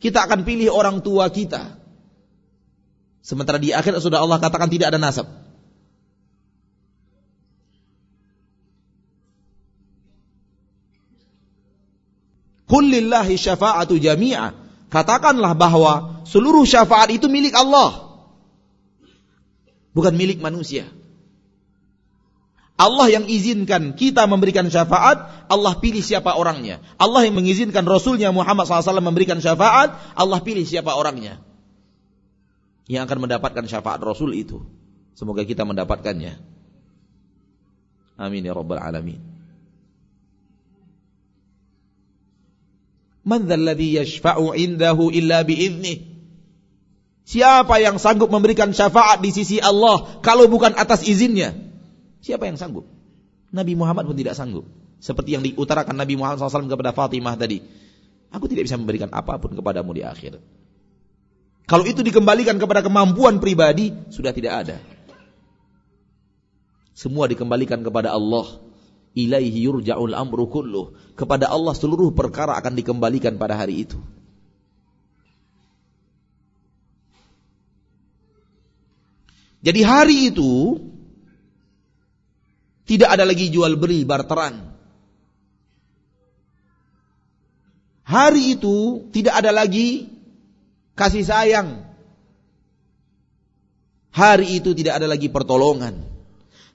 [0.00, 1.76] Kita akan pilih orang tua kita.
[3.20, 5.26] Sementara di akhir sudah Allah katakan tidak ada nasab.
[12.66, 14.52] Kullillahi syafa'atu jami'a.
[14.90, 18.18] Katakanlah bahwa seluruh syafaat itu milik Allah.
[19.94, 20.86] Bukan milik manusia.
[22.76, 26.84] Allah yang izinkan kita memberikan syafaat, Allah pilih siapa orangnya.
[27.00, 31.40] Allah yang mengizinkan Rasulnya Muhammad SAW memberikan syafaat, Allah pilih siapa orangnya.
[32.84, 34.60] Yang akan mendapatkan syafaat Rasul itu.
[35.16, 36.36] Semoga kita mendapatkannya.
[38.20, 39.24] Amin ya Rabbal Alamin.
[43.26, 46.04] Man dzalladzi yashfa'u indahu illa biiznih.
[47.26, 51.65] Siapa yang sanggup memberikan syafaat di sisi Allah kalau bukan atas izinnya?
[52.26, 52.90] Siapa yang sanggup?
[53.54, 54.66] Nabi Muhammad pun tidak sanggup.
[54.98, 57.62] Seperti yang diutarakan Nabi Muhammad SAW kepada Fatimah tadi.
[58.34, 60.42] Aku tidak bisa memberikan apa pun kepadamu di akhirat.
[61.70, 64.76] Kalau itu dikembalikan kepada kemampuan pribadi, sudah tidak ada.
[66.98, 68.58] Semua dikembalikan kepada Allah.
[69.14, 70.98] Ilaihi yurja'ul amru kulluh.
[71.14, 74.02] Kepada Allah seluruh perkara akan dikembalikan pada hari itu.
[79.62, 80.78] Jadi hari itu
[82.86, 84.72] tidak ada lagi jual beli barteran.
[88.06, 90.06] Hari itu tidak ada lagi
[90.94, 91.82] kasih sayang.
[94.14, 96.06] Hari itu tidak ada lagi pertolongan.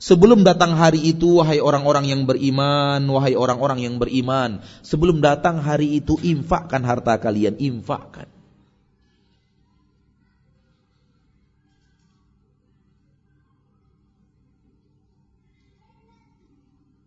[0.01, 6.01] Sebelum datang hari itu, wahai orang-orang yang beriman, wahai orang-orang yang beriman, sebelum datang hari
[6.01, 8.25] itu, infakkan harta kalian, infakkan.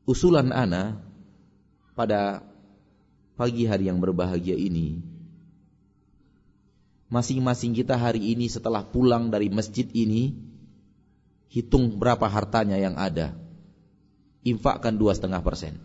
[0.04, 1.00] Usulan ana
[1.96, 2.44] pada
[3.34, 5.00] pagi hari yang berbahagia ini
[7.14, 10.34] masing-masing kita hari ini setelah pulang dari masjid ini
[11.54, 13.38] hitung berapa hartanya yang ada.
[14.42, 15.78] Infakkan dua setengah persen.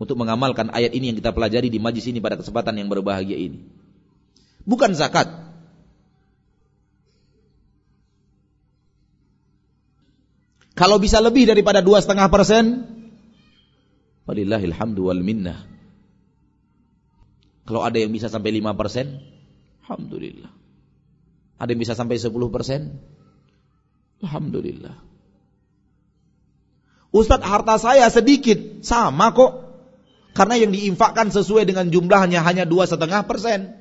[0.00, 3.66] Untuk mengamalkan ayat ini yang kita pelajari di majlis ini pada kesempatan yang berbahagia ini.
[4.64, 5.28] Bukan zakat
[10.80, 12.88] Kalau bisa lebih daripada dua setengah persen,
[15.20, 15.68] minnah.
[17.68, 19.20] Kalau ada yang bisa sampai lima persen,
[19.84, 20.48] alhamdulillah.
[21.60, 22.96] Ada yang bisa sampai sepuluh persen,
[24.24, 24.96] alhamdulillah.
[27.12, 29.84] Ustadz harta saya sedikit, sama kok.
[30.32, 33.76] Karena yang diinfakkan sesuai dengan jumlahnya hanya dua setengah persen.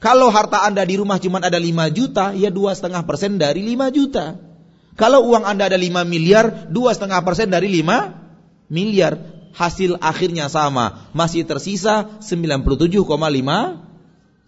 [0.00, 3.92] Kalau harta anda di rumah cuma ada lima juta, ya dua setengah persen dari lima
[3.92, 4.53] juta.
[4.94, 9.18] Kalau uang Anda ada 5 miliar, 2,5 persen dari 5 miliar.
[9.54, 11.10] Hasil akhirnya sama.
[11.14, 13.06] Masih tersisa 97,5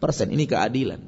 [0.03, 0.27] persen.
[0.35, 0.99] Ini keadilan.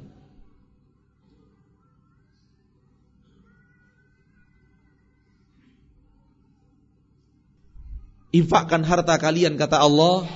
[8.29, 10.29] Infakkan harta kalian kata Allah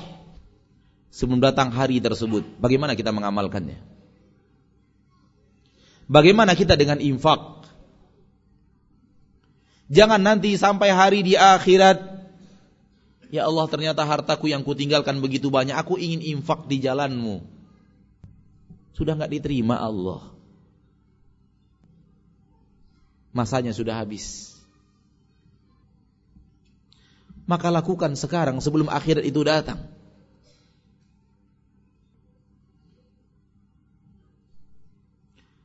[1.13, 2.41] sebelum datang hari tersebut.
[2.57, 3.77] Bagaimana kita mengamalkannya?
[6.09, 7.62] Bagaimana kita dengan infak?
[9.91, 11.99] Jangan nanti sampai hari di akhirat.
[13.33, 15.73] Ya Allah ternyata hartaku yang kutinggalkan begitu banyak.
[15.73, 17.41] Aku ingin infak di jalanmu.
[18.93, 20.21] Sudah nggak diterima Allah.
[23.33, 24.53] Masanya sudah habis.
[27.49, 29.81] Maka lakukan sekarang sebelum akhirat itu datang.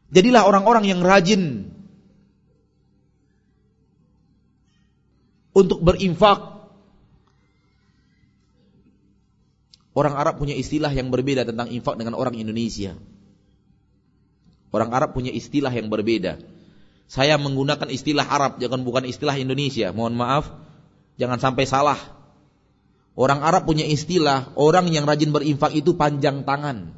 [0.08, 1.68] Jadilah orang-orang yang rajin
[5.58, 6.38] untuk berinfak.
[9.98, 12.94] Orang Arab punya istilah yang berbeda tentang infak dengan orang Indonesia.
[14.70, 16.38] Orang Arab punya istilah yang berbeda.
[17.10, 19.90] Saya menggunakan istilah Arab, jangan bukan istilah Indonesia.
[19.90, 20.44] Mohon maaf,
[21.18, 21.98] jangan sampai salah.
[23.18, 26.94] Orang Arab punya istilah, orang yang rajin berinfak itu panjang tangan.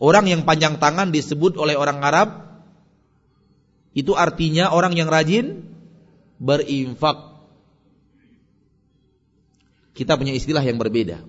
[0.00, 2.51] Orang yang panjang tangan disebut oleh orang Arab
[3.92, 5.68] itu artinya orang yang rajin
[6.40, 7.44] berinfak.
[9.92, 11.20] Kita punya istilah yang berbeda.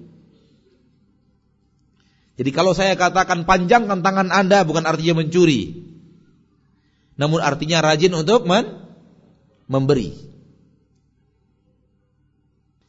[2.33, 5.85] Jadi kalau saya katakan panjangkan tangan Anda bukan artinya mencuri.
[7.13, 8.89] Namun artinya rajin untuk men
[9.69, 10.32] memberi.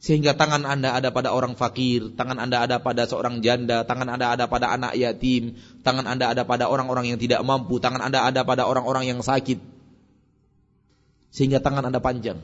[0.05, 4.37] Sehingga tangan Anda ada pada orang fakir, tangan Anda ada pada seorang janda, tangan Anda
[4.37, 8.45] ada pada anak yatim, tangan Anda ada pada orang-orang yang tidak mampu, tangan Anda ada
[8.45, 9.57] pada orang-orang yang sakit.
[11.33, 12.37] Sehingga tangan Anda panjang.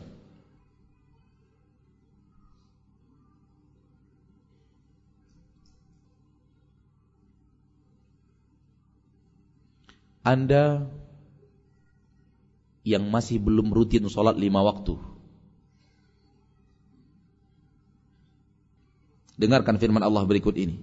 [10.26, 10.89] Anda
[12.82, 15.11] yang masih belum rutin sholat lima waktu
[19.42, 20.78] Dengarkan firman Allah berikut ini.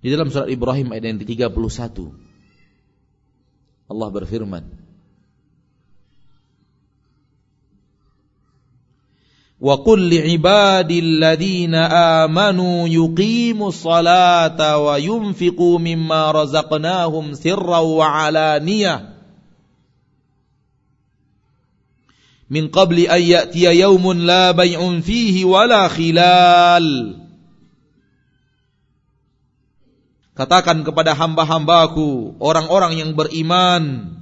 [0.00, 1.52] Di dalam surat Ibrahim ayat yang ke-31
[3.90, 4.64] Allah berfirman
[9.60, 19.09] Wa qul li'ibadil ladzina amanu yuqimus salata wa yunfiqu mimma razaqnahum sirran wa alaniyah
[22.50, 27.16] min qabli an ya'tiya yaumun la bay'un fihi wala khilal.
[30.34, 34.16] Katakan kepada hamba-hambaku orang-orang yang beriman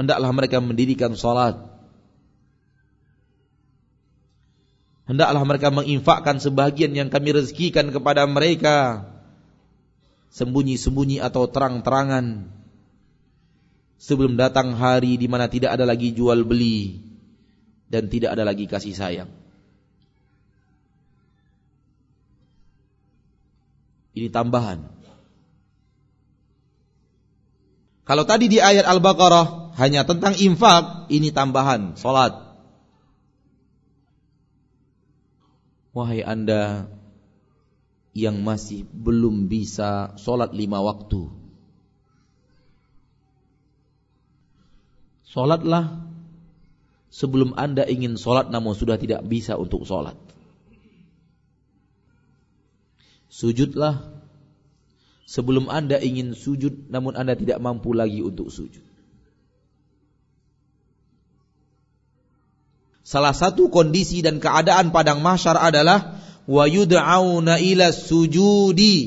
[0.00, 1.60] hendaklah mereka mendirikan salat.
[5.04, 9.10] Hendaklah mereka menginfakkan sebagian yang kami rezekikan kepada mereka.
[10.30, 12.54] Sembunyi-sembunyi atau terang-terangan
[14.00, 17.04] sebelum datang hari di mana tidak ada lagi jual beli
[17.92, 19.30] dan tidak ada lagi kasih sayang.
[24.16, 24.88] Ini tambahan.
[28.08, 32.34] Kalau tadi di ayat Al-Baqarah hanya tentang infak, ini tambahan, salat.
[35.94, 36.90] Wahai Anda
[38.10, 41.39] yang masih belum bisa sholat lima waktu.
[45.30, 46.10] Sholatlah
[47.06, 50.18] sebelum anda ingin sholat namun sudah tidak bisa untuk sholat.
[53.30, 54.10] Sujudlah
[55.30, 58.82] sebelum anda ingin sujud namun anda tidak mampu lagi untuk sujud.
[63.06, 68.98] Salah satu kondisi dan keadaan padang mahsyar adalah wa ila sujudi.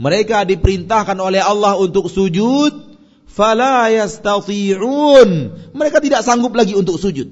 [0.00, 2.89] Mereka diperintahkan oleh Allah untuk sujud,
[3.30, 5.30] fala yastati'un.
[5.70, 7.30] Mereka tidak sanggup lagi untuk sujud.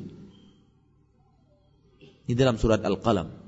[2.28, 3.38] Di dalam surat Al-Qalam.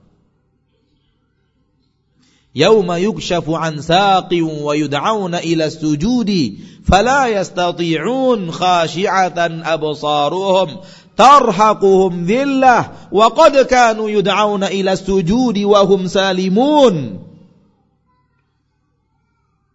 [2.50, 10.82] Yauma yukshafu an saqin wa yud'auna ila sujudi fala yastati'un khashi'atan absaruhum
[11.14, 17.22] tarhaquhum dhillah wa qad kanu yud'auna ila sujudi wa hum salimun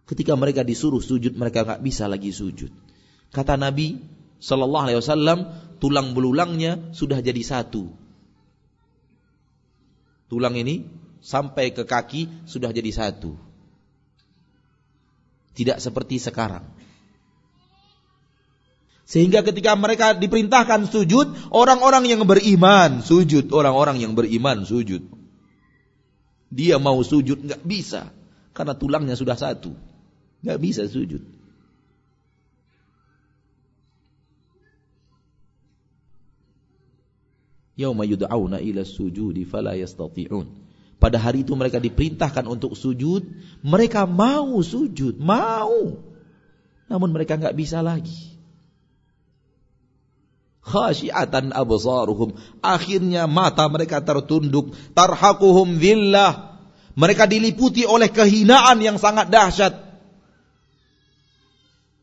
[0.06, 2.70] ketika mereka disuruh sujud mereka enggak bisa lagi sujud.
[3.34, 3.98] Kata Nabi
[4.38, 5.38] sallallahu alaihi wasallam
[5.82, 7.90] tulang belulangnya sudah jadi satu.
[10.26, 10.86] Tulang ini
[11.22, 13.34] sampai ke kaki sudah jadi satu.
[15.56, 16.66] Tidak seperti sekarang.
[19.06, 25.06] Sehingga ketika mereka diperintahkan sujud, orang-orang yang beriman sujud, orang-orang yang beriman sujud.
[26.50, 28.10] Dia mau sujud nggak bisa
[28.50, 29.78] karena tulangnya sudah satu,
[30.46, 31.26] nggak bisa sujud.
[37.76, 40.46] Yauma yud'auna ila sujudi fala yastati'un.
[40.96, 43.20] Pada hari itu mereka diperintahkan untuk sujud,
[43.60, 46.00] mereka mau sujud, mau.
[46.88, 48.36] Namun mereka nggak bisa lagi
[50.66, 56.58] khasyiatan absaruhum akhirnya mata mereka tertunduk tarhaquhum dhillah
[56.98, 59.85] mereka diliputi oleh kehinaan yang sangat dahsyat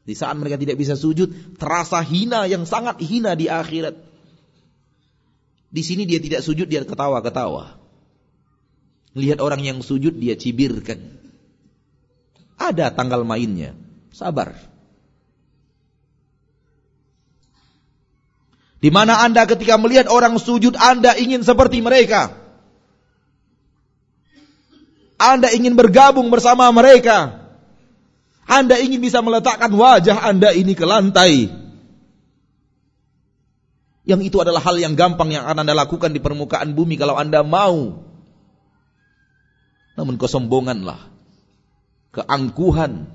[0.03, 3.95] di saat mereka tidak bisa sujud terasa hina yang sangat hina di akhirat.
[5.73, 7.79] Di sini dia tidak sujud dia ketawa-ketawa.
[9.15, 10.99] Lihat orang yang sujud dia cibirkan.
[12.59, 13.73] Ada tanggal mainnya.
[14.11, 14.53] Sabar.
[18.83, 22.35] Di mana Anda ketika melihat orang sujud Anda ingin seperti mereka.
[25.15, 27.42] Anda ingin bergabung bersama mereka.
[28.43, 31.47] Anda ingin bisa meletakkan wajah Anda ini ke lantai.
[34.03, 37.39] Yang itu adalah hal yang gampang yang akan Anda lakukan di permukaan bumi kalau Anda
[37.41, 38.03] mau.
[39.95, 40.99] Namun kesombonganlah,
[42.11, 43.07] keangkuhan,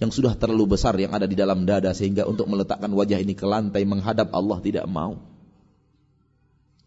[0.00, 3.44] yang sudah terlalu besar yang ada di dalam dada sehingga untuk meletakkan wajah ini ke
[3.44, 5.20] lantai menghadap Allah tidak mau.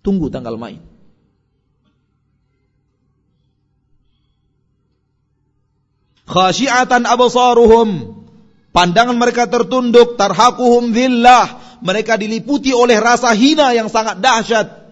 [0.02, 0.93] Tunggu tanggal main.
[6.24, 8.20] Khasyiatan absaruhum.
[8.74, 11.62] Pandangan mereka tertunduk, tarhaquhum dhillah.
[11.84, 14.84] Mereka diliputi oleh rasa hina yang sangat dahsyat.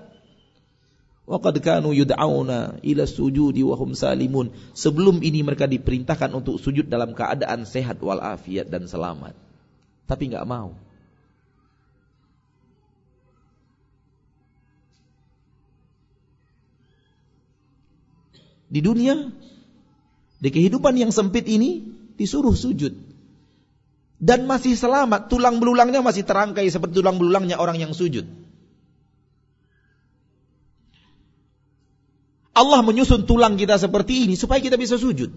[1.25, 4.51] Waqad kanu yud'auna ila sujudi wa hum salimun.
[4.75, 9.31] Sebelum ini mereka diperintahkan untuk sujud dalam keadaan sehat walafiat dan selamat.
[10.11, 10.75] Tapi enggak mau.
[18.71, 19.31] Di dunia,
[20.41, 21.85] di kehidupan yang sempit ini
[22.17, 22.97] disuruh sujud.
[24.21, 28.25] Dan masih selamat, tulang belulangnya masih terangkai seperti tulang belulangnya orang yang sujud.
[32.51, 35.33] Allah menyusun tulang kita seperti ini supaya kita bisa sujud.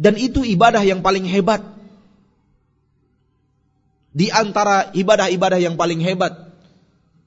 [0.00, 1.60] Dan itu ibadah yang paling hebat.
[4.16, 6.32] Di antara ibadah-ibadah yang paling hebat.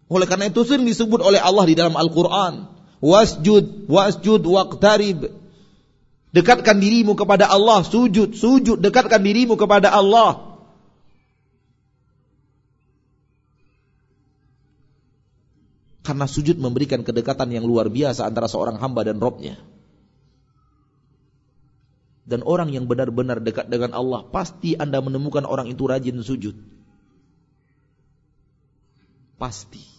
[0.10, 2.73] Oleh karena itu sering disebut oleh Allah di dalam Al-Quran.
[3.04, 5.28] Wasjud, wasjud, waqtarib.
[6.32, 10.56] Dekatkan dirimu kepada Allah, sujud, sujud, dekatkan dirimu kepada Allah.
[16.04, 19.60] Karena sujud memberikan kedekatan yang luar biasa antara seorang hamba dan Robnya.
[22.24, 26.56] Dan orang yang benar-benar dekat dengan Allah, pasti anda menemukan orang itu rajin sujud.
[29.36, 29.93] Pasti.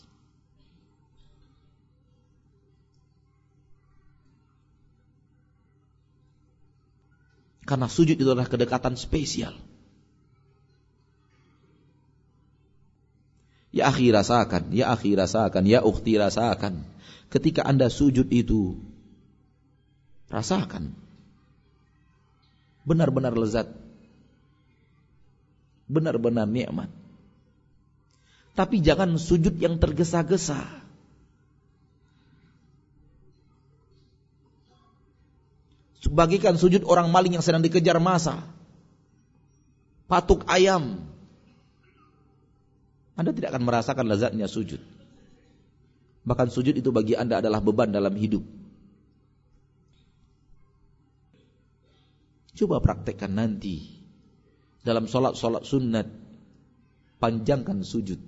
[7.64, 9.56] Karena sujud itu adalah kedekatan spesial.
[13.74, 16.86] Ya akhi rasakan, ya akhi rasakan, ya ukhti rasakan.
[17.32, 18.78] Ketika anda sujud itu,
[20.30, 20.94] rasakan.
[22.84, 23.66] Benar-benar lezat.
[25.88, 26.92] Benar-benar nikmat.
[28.54, 30.83] Tapi jangan sujud yang tergesa-gesa.
[36.10, 38.44] Bagikan sujud orang maling yang sedang dikejar masa.
[40.04, 41.00] Patuk ayam.
[43.14, 44.82] Anda tidak akan merasakan lezatnya sujud.
[46.24, 48.42] Bahkan sujud itu bagi Anda adalah beban dalam hidup.
[52.54, 54.02] Coba praktekkan nanti.
[54.84, 56.08] Dalam sholat-sholat sunat.
[57.18, 58.20] Panjangkan sujud.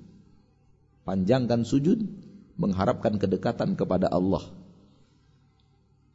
[1.04, 2.00] Panjangkan sujud.
[2.56, 4.44] Mengharapkan kedekatan kepada Allah.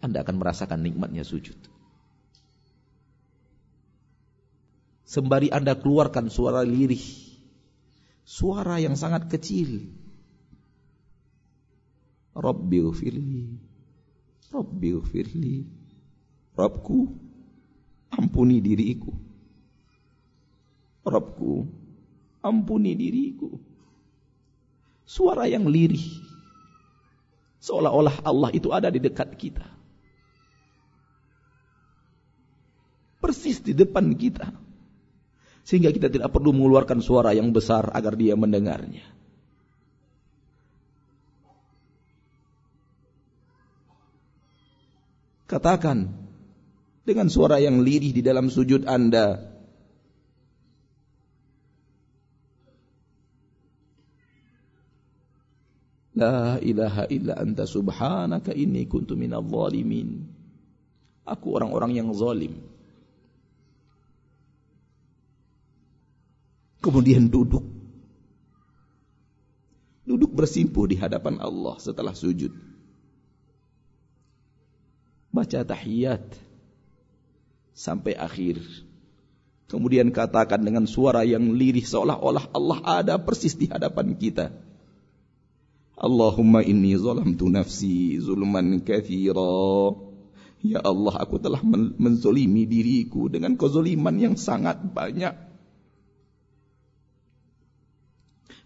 [0.02, 1.56] Anda akan merasakan nikmatnya sujud.
[5.06, 7.04] Sembari Anda keluarkan suara lirih,
[8.26, 9.92] suara yang sangat kecil.
[12.32, 13.60] Rabbi ufirli,
[14.50, 15.68] Rabbi ufirli,
[16.56, 17.00] Rabbku,
[18.12, 19.12] ampuni diriku.
[21.08, 21.68] Rabbku,
[22.44, 23.52] ampuni diriku.
[25.08, 26.08] Suara yang lirih.
[27.62, 29.71] Seolah-olah Allah itu ada di dekat kita.
[33.22, 34.50] Persis di depan kita.
[35.62, 39.06] Sehingga kita tidak perlu mengeluarkan suara yang besar agar dia mendengarnya.
[45.46, 46.10] Katakan
[47.04, 49.52] dengan suara yang lirih di dalam sujud Anda.
[56.16, 60.24] La ilaha illa anta subhanaka inni kuntu minal zalimin.
[61.28, 62.71] Aku orang-orang yang zalim.
[66.82, 67.62] Kemudian duduk.
[70.02, 72.50] Duduk bersimpuh di hadapan Allah setelah sujud.
[75.30, 76.26] Baca tahiyat
[77.78, 78.60] sampai akhir.
[79.70, 84.52] Kemudian katakan dengan suara yang lirih seolah-olah Allah ada persis di hadapan kita.
[85.96, 89.94] Allahumma inni zalamtu nafsi zulman kathira.
[90.66, 91.62] Ya Allah aku telah
[91.96, 95.51] menzolimi diriku dengan kezoliman yang sangat banyak.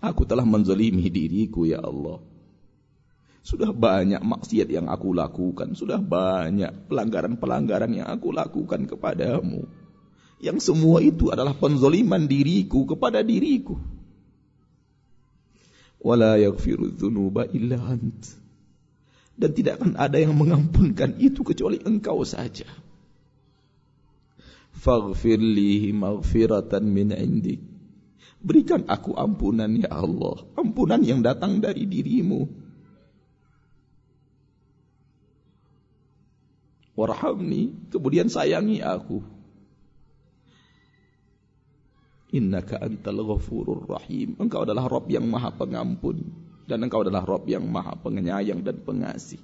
[0.03, 2.19] Aku telah menzalimi diriku ya Allah.
[3.45, 5.77] Sudah banyak maksiat yang aku lakukan.
[5.77, 9.69] Sudah banyak pelanggaran-pelanggaran yang aku lakukan kepadamu.
[10.41, 13.77] Yang semua itu adalah penzoliman diriku kepada diriku.
[16.01, 18.33] Wala yaghfiru dhunuba illa ant.
[19.37, 22.65] Dan tidak akan ada yang mengampunkan itu kecuali engkau saja.
[24.73, 27.74] Faghfir lihi maghfiratan min indik
[28.45, 30.45] Berikan aku ampunan ya Allah.
[30.53, 32.45] Ampunan yang datang dari dirimu.
[36.93, 37.89] Warhamni.
[37.89, 39.25] Kemudian sayangi aku.
[42.37, 44.37] Innaka antal ghafurur rahim.
[44.37, 46.21] Engkau adalah Rob yang maha pengampun.
[46.69, 49.41] Dan engkau adalah Rob yang maha penyayang dan pengasih.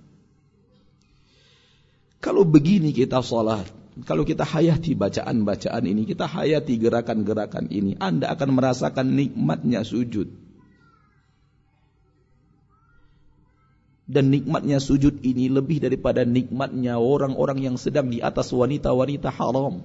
[2.21, 8.55] Kalau begini kita sholat, kalau kita hayati bacaan-bacaan ini, kita hayati gerakan-gerakan ini, Anda akan
[8.55, 10.31] merasakan nikmatnya sujud.
[14.07, 19.83] Dan nikmatnya sujud ini lebih daripada nikmatnya orang-orang yang sedang di atas wanita-wanita haram.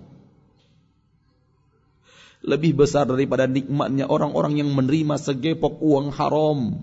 [2.46, 6.78] Lebih besar daripada nikmatnya orang-orang yang menerima segepok uang haram.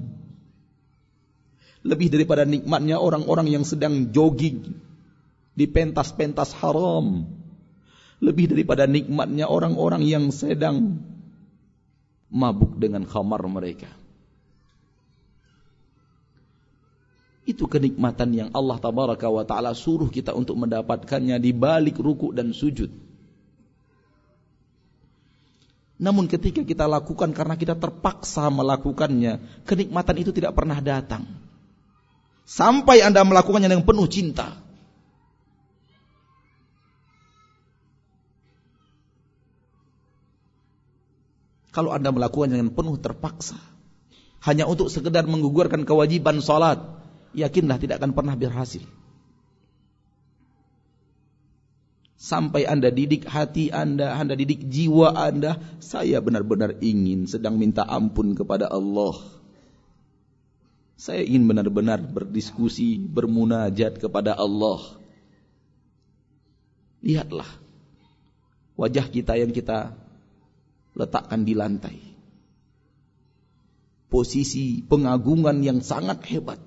[1.88, 4.76] Lebih daripada nikmatnya orang-orang yang sedang jogging
[5.54, 7.30] di pentas-pentas haram
[8.24, 11.04] lebih daripada nikmatnya orang-orang yang sedang
[12.34, 13.92] mabuk dengan khamar mereka.
[17.44, 22.56] Itu kenikmatan yang Allah tabaraka wa taala suruh kita untuk mendapatkannya di balik ruku dan
[22.56, 22.88] sujud.
[26.00, 31.28] Namun ketika kita lakukan karena kita terpaksa melakukannya, kenikmatan itu tidak pernah datang.
[32.48, 34.63] Sampai Anda melakukannya dengan penuh cinta.
[41.74, 43.58] Kalau Anda melakukan dengan penuh terpaksa,
[44.46, 46.78] hanya untuk sekedar menggugurkan kewajiban salat,
[47.34, 48.86] yakinlah tidak akan pernah berhasil.
[52.14, 58.38] Sampai Anda didik hati Anda, Anda didik jiwa Anda, saya benar-benar ingin sedang minta ampun
[58.38, 59.18] kepada Allah.
[60.94, 64.80] Saya ingin benar-benar berdiskusi, bermunajat kepada Allah.
[67.04, 67.50] Lihatlah
[68.78, 69.94] wajah kita yang kita
[70.94, 71.98] letakkan di lantai.
[74.10, 76.62] Posisi pengagungan yang sangat hebat.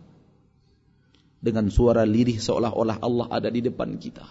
[1.37, 4.27] Dengan suara lirih seolah-olah Allah ada di depan kita.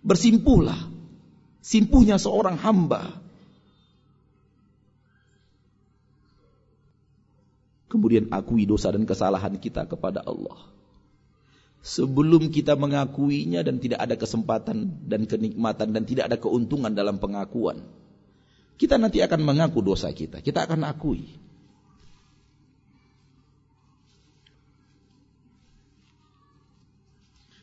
[0.00, 0.80] Bersimpuhlah.
[1.60, 3.20] Simpuhnya seorang hamba.
[7.90, 10.56] Kemudian akui dosa dan kesalahan kita kepada Allah.
[11.86, 17.86] Sebelum kita mengakuinya dan tidak ada kesempatan dan kenikmatan dan tidak ada keuntungan dalam pengakuan.
[18.74, 20.42] Kita nanti akan mengaku dosa kita.
[20.42, 21.30] Kita akan akui.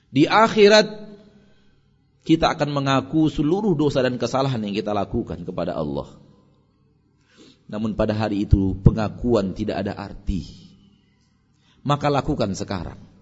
[0.08, 0.88] Di akhirat
[2.24, 6.08] kita akan mengaku seluruh dosa dan kesalahan yang kita lakukan kepada Allah.
[7.68, 10.48] Namun pada hari itu pengakuan tidak ada arti.
[11.84, 13.13] Maka lakukan sekarang.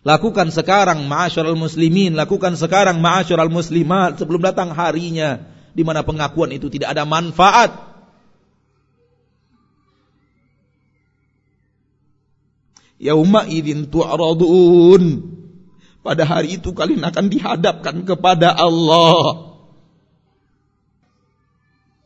[0.00, 5.44] Lakukan sekarang ma'asyiral muslimin, lakukan sekarang ma'asyiral muslimat sebelum datang harinya
[5.76, 7.76] di mana pengakuan itu tidak ada manfaat.
[13.00, 15.04] Yauma idzin tu'radun
[16.00, 19.52] pada hari itu kalian akan dihadapkan kepada Allah.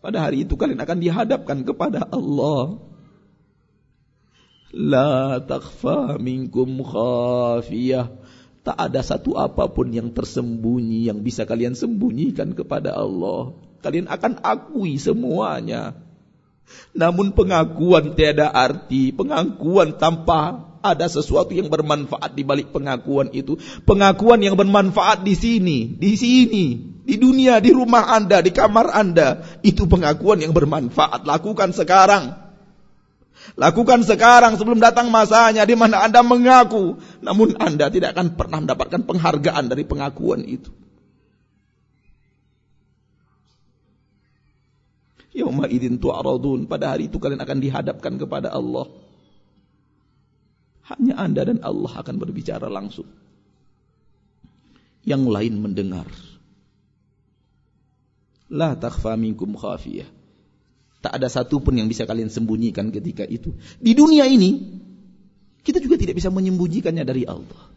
[0.02, 2.93] Pada hari itu kalian akan dihadapkan kepada Allah.
[4.74, 8.10] La takfa minkum khafiyah.
[8.64, 13.54] Tak ada satu apa pun yang tersembunyi yang bisa kalian sembunyikan kepada Allah.
[13.84, 15.94] Kalian akan akui semuanya.
[16.96, 23.60] Namun pengakuan tiada arti, pengakuan tanpa ada sesuatu yang bermanfaat di balik pengakuan itu.
[23.84, 26.66] Pengakuan yang bermanfaat di sini, di sini,
[27.04, 29.44] di dunia, di rumah Anda, di kamar Anda.
[29.60, 31.28] Itu pengakuan yang bermanfaat.
[31.28, 32.43] Lakukan sekarang.
[33.54, 36.98] Lakukan sekarang sebelum datang masanya di mana Anda mengaku.
[37.22, 40.74] Namun Anda tidak akan pernah mendapatkan penghargaan dari pengakuan itu.
[45.34, 46.66] Yauma idin tu'radun.
[46.66, 48.90] Pada hari itu kalian akan dihadapkan kepada Allah.
[50.90, 53.06] Hanya Anda dan Allah akan berbicara langsung.
[55.06, 56.10] Yang lain mendengar.
[58.50, 60.23] La takhfa minkum khafiyah.
[61.04, 63.52] Tak ada satu pun yang bisa kalian sembunyikan ketika itu.
[63.76, 64.80] Di dunia ini,
[65.60, 67.68] kita juga tidak bisa menyembunyikannya dari Allah.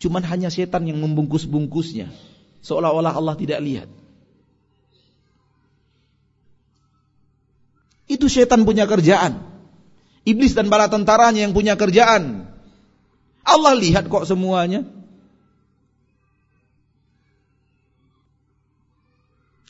[0.00, 2.08] Cuman hanya setan yang membungkus-bungkusnya.
[2.64, 3.92] Seolah-olah Allah tidak lihat.
[8.08, 9.44] Itu setan punya kerjaan.
[10.24, 12.48] Iblis dan bala tentaranya yang punya kerjaan.
[13.44, 14.88] Allah lihat kok semuanya.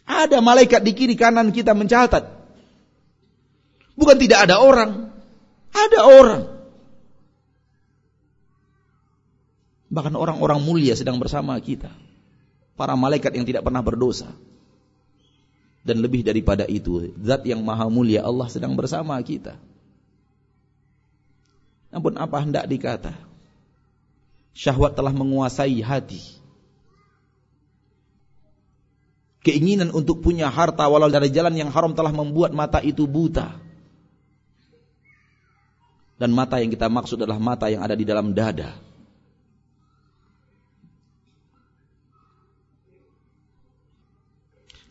[0.08, 2.24] Ada malaikat di kiri kanan kita mencatat.
[3.92, 5.12] Bukan tidak ada orang.
[5.68, 6.42] Ada orang.
[9.92, 11.92] Bahkan orang-orang mulia sedang bersama kita.
[12.72, 14.32] Para malaikat yang tidak pernah berdosa.
[15.84, 19.56] Dan lebih daripada itu, zat yang maha mulia Allah sedang bersama kita.
[21.88, 23.16] Namun apa hendak dikata?
[24.52, 26.37] Syahwat telah menguasai hati.
[29.48, 33.56] Keinginan untuk punya harta walau dari jalan yang haram telah membuat mata itu buta.
[36.20, 38.76] Dan mata yang kita maksud adalah mata yang ada di dalam dada.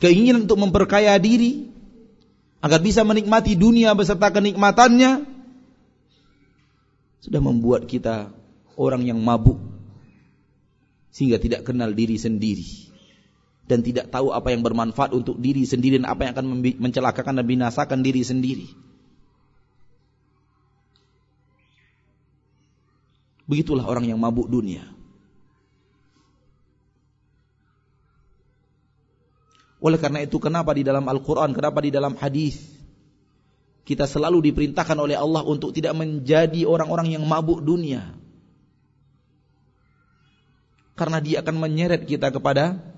[0.02, 1.70] Keinginan untuk memperkaya diri
[2.58, 5.22] agar bisa menikmati dunia beserta kenikmatannya
[7.22, 8.34] sudah membuat kita
[8.74, 9.62] orang yang mabuk
[11.14, 12.87] sehingga tidak kenal diri sendiri
[13.68, 16.46] dan tidak tahu apa yang bermanfaat untuk diri sendiri dan apa yang akan
[16.80, 18.68] mencelakakan dan binasakan diri sendiri.
[23.48, 24.88] Begitulah orang yang mabuk dunia.
[29.78, 32.60] Oleh karena itu kenapa di dalam Al-Quran, kenapa di dalam hadis
[33.88, 38.04] kita selalu diperintahkan oleh Allah untuk tidak menjadi orang-orang yang mabuk dunia.
[40.98, 42.97] Karena dia akan menyeret kita kepada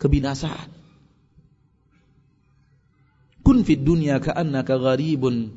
[0.00, 0.72] kebinasaan.
[3.44, 5.52] Kun fid dunya ka'annaka gharibun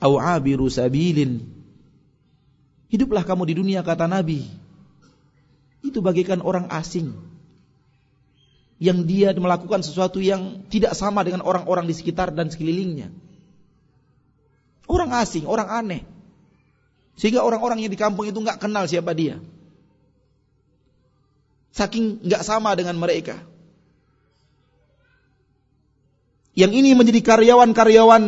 [0.00, 1.44] aw 'abiru sabilin.
[2.90, 4.42] Hiduplah kamu di dunia kata Nabi.
[5.80, 7.16] Itu bagaikan orang asing
[8.80, 13.12] Yang dia melakukan sesuatu yang tidak sama dengan orang-orang di sekitar dan sekelilingnya.
[14.88, 16.02] Orang asing, orang aneh.
[17.20, 19.36] Sehingga orang-orang yang di kampung itu nggak kenal siapa dia.
[21.70, 23.38] Saking nggak sama dengan mereka.
[26.54, 28.24] Yang ini menjadi karyawan-karyawan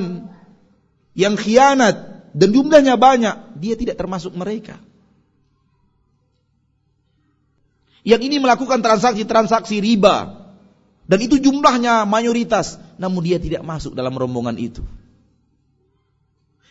[1.19, 1.97] yang khianat
[2.33, 4.79] dan jumlahnya banyak, dia tidak termasuk mereka.
[8.03, 10.43] Yang ini melakukan transaksi-transaksi riba
[11.07, 14.83] dan itu jumlahnya mayoritas, namun dia tidak masuk dalam rombongan itu.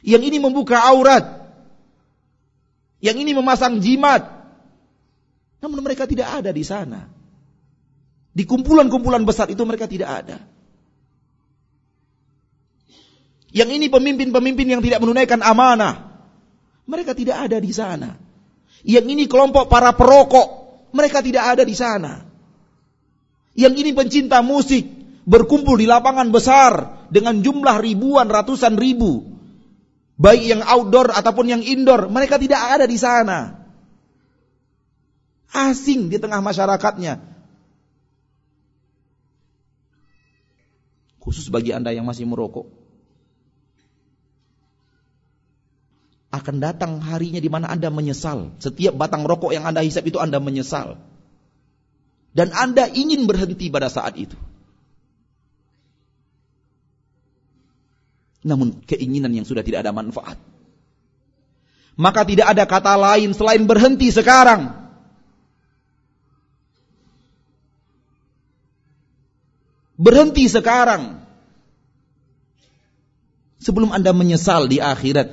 [0.02, 1.46] Yang ini membuka aurat.
[3.02, 4.41] Yang ini memasang jimat.
[5.62, 7.06] Namun mereka tidak ada di sana.
[8.34, 10.38] Di kumpulan-kumpulan besar itu mereka tidak ada.
[13.52, 16.24] Yang ini pemimpin-pemimpin yang tidak menunaikan amanah.
[16.88, 18.18] Mereka tidak ada di sana.
[18.82, 20.50] Yang ini kelompok para perokok.
[20.96, 22.26] Mereka tidak ada di sana.
[23.54, 24.88] Yang ini pencinta musik.
[25.28, 27.06] Berkumpul di lapangan besar.
[27.12, 29.30] Dengan jumlah ribuan, ratusan ribu.
[30.16, 32.08] Baik yang outdoor ataupun yang indoor.
[32.08, 33.61] Mereka tidak ada di sana.
[35.52, 37.20] Asing di tengah masyarakatnya.
[41.22, 42.82] Khusus bagi anda yang masih merokok.
[46.32, 48.56] akan datang harinya di mana Anda menyesal.
[48.64, 50.98] Setiap batang rokok yang Anda hisap itu Anda menyesal.
[52.32, 54.40] Dan Anda ingin berhenti pada saat itu.
[58.42, 60.40] Namun keinginan yang sudah tidak ada manfaat.
[62.00, 64.81] Maka tidak ada kata lain selain berhenti sekarang.
[70.02, 71.22] Berhenti sekarang.
[73.62, 75.30] Sebelum Anda menyesal di akhirat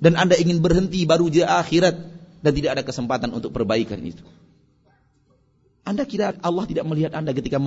[0.00, 1.96] dan Anda ingin berhenti baru di akhirat
[2.40, 4.24] dan tidak ada kesempatan untuk perbaikan itu.
[5.84, 7.60] Anda kira Allah tidak melihat Anda ketika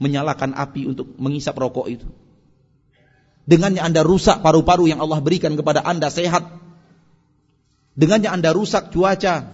[0.00, 2.08] menyalakan api untuk mengisap rokok itu.
[3.44, 6.48] Dengannya Anda rusak paru-paru yang Allah berikan kepada Anda sehat.
[7.92, 9.52] Dengannya Anda rusak cuaca.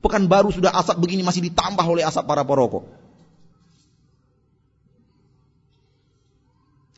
[0.00, 2.95] Pekan baru sudah asap begini masih ditambah oleh asap para perokok.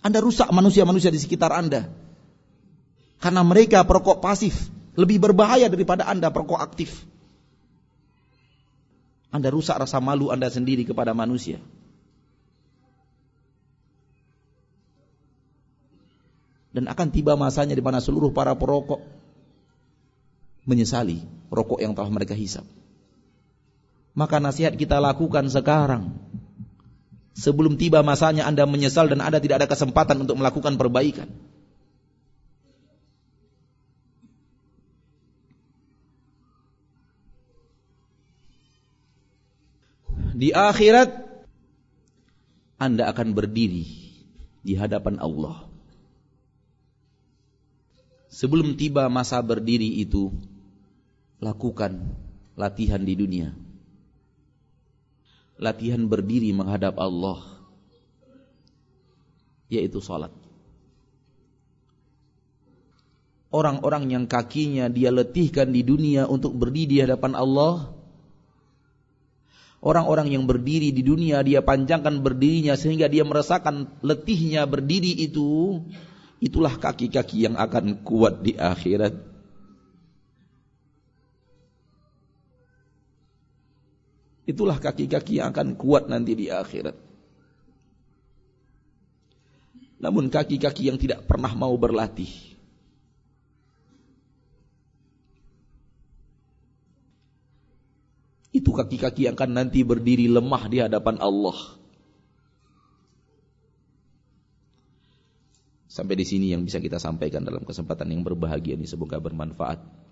[0.09, 1.85] Anda rusak manusia-manusia di sekitar Anda.
[3.21, 7.05] Karena mereka perokok pasif lebih berbahaya daripada Anda perokok aktif.
[9.29, 11.61] Anda rusak rasa malu Anda sendiri kepada manusia.
[16.73, 19.05] Dan akan tiba masanya di mana seluruh para perokok
[20.65, 21.21] menyesali
[21.53, 22.65] rokok yang telah mereka hisap.
[24.17, 26.17] Maka nasihat kita lakukan sekarang.
[27.39, 31.31] Sebelum tiba masanya Anda menyesal dan Anda tidak ada kesempatan untuk melakukan perbaikan.
[40.39, 41.27] di akhirat
[42.79, 43.83] Anda akan berdiri
[44.63, 45.67] di hadapan Allah.
[48.31, 50.31] Sebelum tiba masa berdiri itu,
[51.43, 52.15] lakukan
[52.55, 53.51] latihan di dunia.
[55.59, 57.43] Latihan berdiri menghadap Allah,
[59.67, 60.31] yaitu salat.
[63.51, 67.99] Orang-orang yang kakinya dia letihkan di dunia untuk berdiri di hadapan Allah,
[69.79, 75.79] Orang-orang yang berdiri di dunia dia panjangkan berdirinya sehingga dia merasakan letihnya berdiri itu
[76.43, 79.28] itulah kaki-kaki yang akan kuat di akhirat.
[84.49, 86.97] Itulah kaki-kaki yang akan kuat nanti di akhirat.
[90.01, 92.49] Namun kaki-kaki yang tidak pernah mau berlatih
[98.59, 101.79] Itu kaki-kaki yang akan nanti berdiri lemah di hadapan Allah.
[105.87, 110.08] Sampai di sini yang bisa kita sampaikan dalam kesempatan yang berbahagia ini semoga bermanfaat.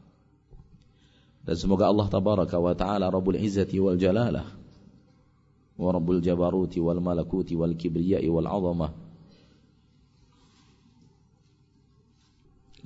[1.46, 4.50] Dan semoga Allah tabaraka wa taala Rabbul Izzati wal Jalalah
[5.78, 8.90] wa Rabbul Jabaruti wal Malakuti wal Kibriyai wal Azamah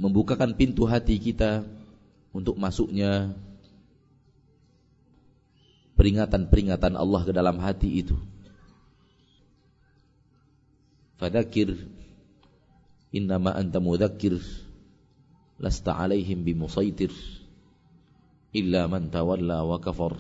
[0.00, 1.64] membukakan pintu hati kita
[2.36, 3.32] untuk masuknya
[5.96, 8.16] peringatan-peringatan Allah ke dalam hati itu.
[11.20, 11.76] Fadakir
[13.12, 14.40] innama anta mudzakkir
[15.60, 17.12] lasta alaihim bimusaitir
[18.52, 20.18] man tawalla wa kafar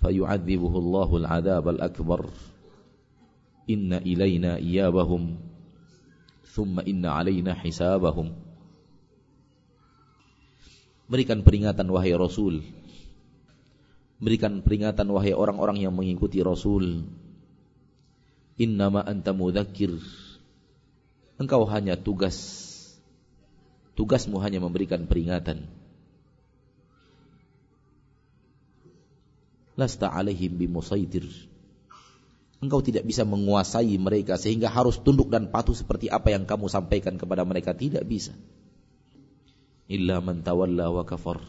[0.00, 2.32] fayu'adzibuhu Allahul 'adzabal akbar
[3.68, 5.36] inna ilaina iyabahum
[6.48, 8.32] thumma inna alaina hisabahum
[11.10, 12.64] berikan peringatan wahai Rasul
[14.16, 17.04] Berikan peringatan wahai orang-orang yang mengikuti Rasul
[18.56, 20.00] Innama anta mudzakkir.
[21.36, 22.40] Engkau hanya tugas.
[23.92, 25.68] Tugasmu hanya memberikan peringatan.
[29.76, 31.28] Lasta alaihim bimusaitir.
[32.64, 37.20] Engkau tidak bisa menguasai mereka sehingga harus tunduk dan patuh seperti apa yang kamu sampaikan
[37.20, 38.32] kepada mereka tidak bisa.
[39.92, 41.44] Illa man tawalla wa kafar.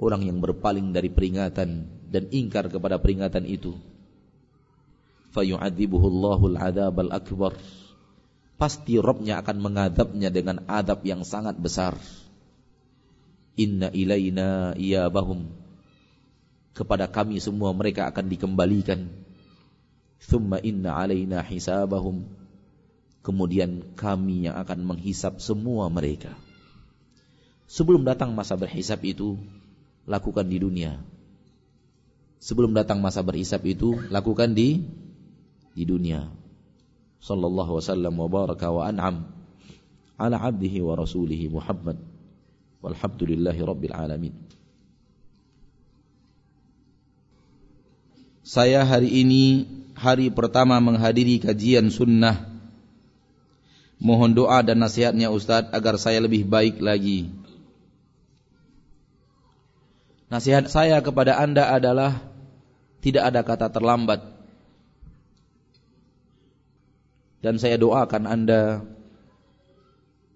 [0.00, 3.76] Orang yang berpaling dari peringatan dan ingkar kepada peringatan itu.
[5.36, 6.08] Fayu'adzibuhu
[6.48, 7.60] al-'adzab al-akbar.
[8.56, 12.00] Pasti Robnya akan mengadabnya dengan adab yang sangat besar.
[13.58, 15.57] Inna ilaina iyabahum
[16.78, 19.10] kepada kami semua mereka akan dikembalikan.
[20.22, 22.22] Thumma inna alaina hisabahum.
[23.26, 26.38] Kemudian kami yang akan menghisap semua mereka.
[27.66, 29.36] Sebelum datang masa berhisap itu,
[30.06, 31.02] lakukan di dunia.
[32.38, 34.86] Sebelum datang masa berhisap itu, lakukan di
[35.74, 36.30] di dunia.
[37.18, 39.26] Sallallahu wasallam wa baraka wa an'am
[40.14, 41.98] ala abdihi wa rasulihi Muhammad.
[42.80, 44.47] Walhamdulillahi rabbil alamin.
[48.48, 52.48] Saya hari ini hari pertama menghadiri kajian sunnah.
[54.00, 57.28] Mohon doa dan nasihatnya Ustadz agar saya lebih baik lagi.
[60.32, 62.24] Nasihat saya kepada anda adalah
[63.04, 64.24] tidak ada kata terlambat.
[67.44, 68.80] Dan saya doakan anda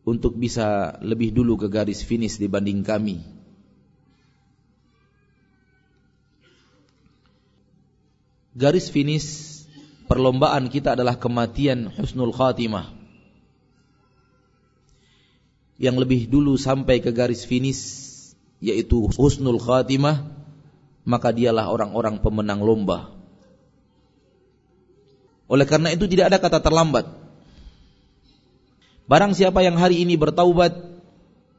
[0.05, 3.24] untuk bisa lebih dulu ke garis finish dibanding kami.
[8.52, 9.64] Garis finish
[10.08, 12.92] perlombaan kita adalah kematian husnul khatimah.
[15.80, 18.12] Yang lebih dulu sampai ke garis finish
[18.62, 20.30] yaitu husnul khatimah,
[21.02, 23.10] maka dialah orang-orang pemenang lomba.
[25.50, 27.08] Oleh karena itu tidak ada kata terlambat.
[29.10, 30.78] Barang siapa yang hari ini bertaubat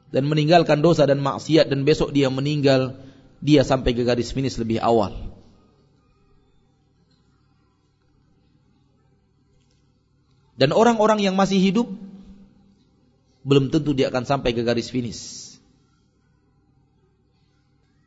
[0.08, 2.96] dan meninggalkan dosa dan maksiat dan besok dia meninggal,
[3.44, 5.33] dia sampai ke garis finish lebih awal.
[10.54, 11.90] Dan orang-orang yang masih hidup
[13.44, 15.44] belum tentu dia akan sampai ke garis finish.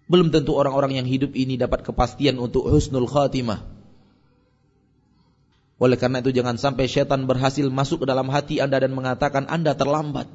[0.07, 3.60] Belum tentu orang-orang yang hidup ini dapat kepastian untuk husnul khatimah.
[5.78, 9.78] Oleh karena itu jangan sampai setan berhasil masuk ke dalam hati Anda dan mengatakan Anda
[9.78, 10.26] terlambat.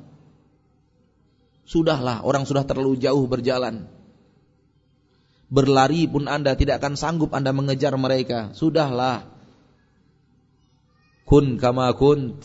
[1.66, 3.88] Sudahlah, orang sudah terlalu jauh berjalan.
[5.48, 8.54] Berlari pun Anda tidak akan sanggup Anda mengejar mereka.
[8.54, 9.31] Sudahlah,
[11.26, 12.42] Kun kama kunt.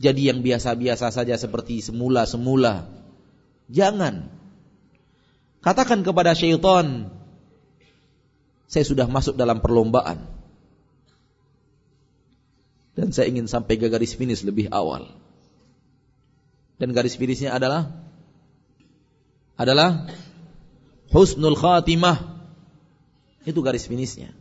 [0.00, 2.88] Jadi yang biasa-biasa saja seperti semula-semula.
[3.68, 4.32] Jangan.
[5.60, 7.12] Katakan kepada syaitan,
[8.64, 10.24] saya sudah masuk dalam perlombaan.
[12.96, 15.12] Dan saya ingin sampai ke garis finish lebih awal.
[16.80, 17.92] Dan garis finishnya adalah
[19.60, 20.08] adalah
[21.12, 22.40] husnul khatimah.
[23.44, 24.32] Itu garis finishnya.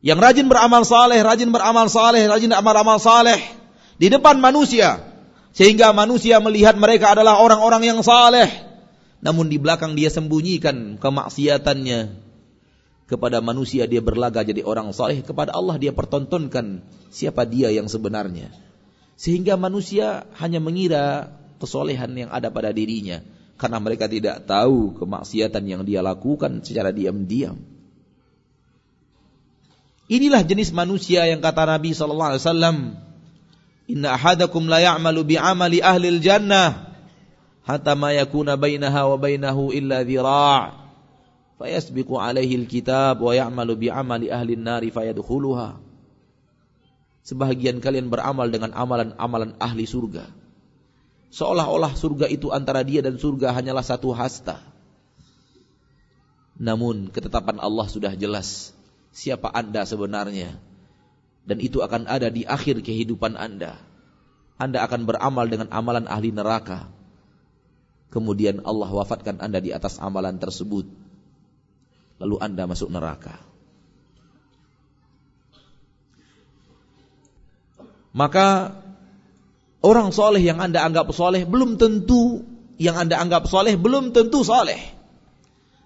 [0.00, 3.40] Yang rajin beramal saleh, rajin beramal saleh, rajin beramal saleh
[4.00, 4.96] di depan manusia
[5.52, 8.48] sehingga manusia melihat mereka adalah orang-orang yang saleh.
[9.20, 12.16] Namun di belakang dia sembunyikan kemaksiatannya
[13.04, 16.80] kepada manusia dia berlaga jadi orang saleh kepada Allah dia pertontonkan
[17.12, 18.48] siapa dia yang sebenarnya.
[19.20, 23.20] Sehingga manusia hanya mengira kesolehan yang ada pada dirinya
[23.60, 27.60] karena mereka tidak tahu kemaksiatan yang dia lakukan secara diam-diam.
[30.10, 32.76] Inilah jenis manusia yang kata Nabi sallallahu alaihi wasallam,
[33.86, 36.98] "Inna ahadakum la ya'malu bi amali ahli jannah
[37.62, 40.74] hatta ma yakuna bainaha wa bainahu illa dhira'."
[41.62, 45.78] Fayasbiqu alaihi alkitab wa ya'malu bi amali ahli an-nari fayadkhuluha.
[47.22, 50.26] Sebahagian kalian beramal dengan amalan-amalan ahli surga.
[51.30, 54.58] Seolah-olah surga itu antara dia dan surga hanyalah satu hasta.
[56.58, 58.74] Namun ketetapan Allah sudah jelas
[59.10, 60.56] siapa Anda sebenarnya.
[61.44, 63.78] Dan itu akan ada di akhir kehidupan Anda.
[64.60, 66.86] Anda akan beramal dengan amalan ahli neraka.
[68.10, 70.86] Kemudian Allah wafatkan Anda di atas amalan tersebut.
[72.20, 73.40] Lalu Anda masuk neraka.
[78.10, 78.74] Maka
[79.80, 82.42] orang soleh yang Anda anggap soleh belum tentu
[82.76, 84.82] yang Anda anggap soleh belum tentu soleh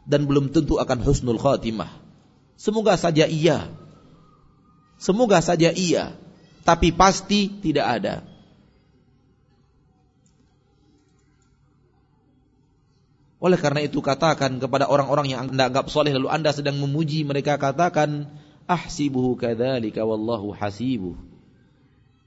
[0.09, 2.03] dan belum tentu akan husnul khatimah.
[2.55, 3.70] Semoga saja iya.
[4.98, 6.14] Semoga saja iya.
[6.64, 8.14] Tapi pasti tidak ada.
[13.44, 17.60] Oleh karena itu katakan kepada orang-orang yang anda anggap soleh lalu anda sedang memuji mereka
[17.60, 18.32] katakan
[18.64, 21.12] ahsibuhu kadzalika wallahu hasibuh.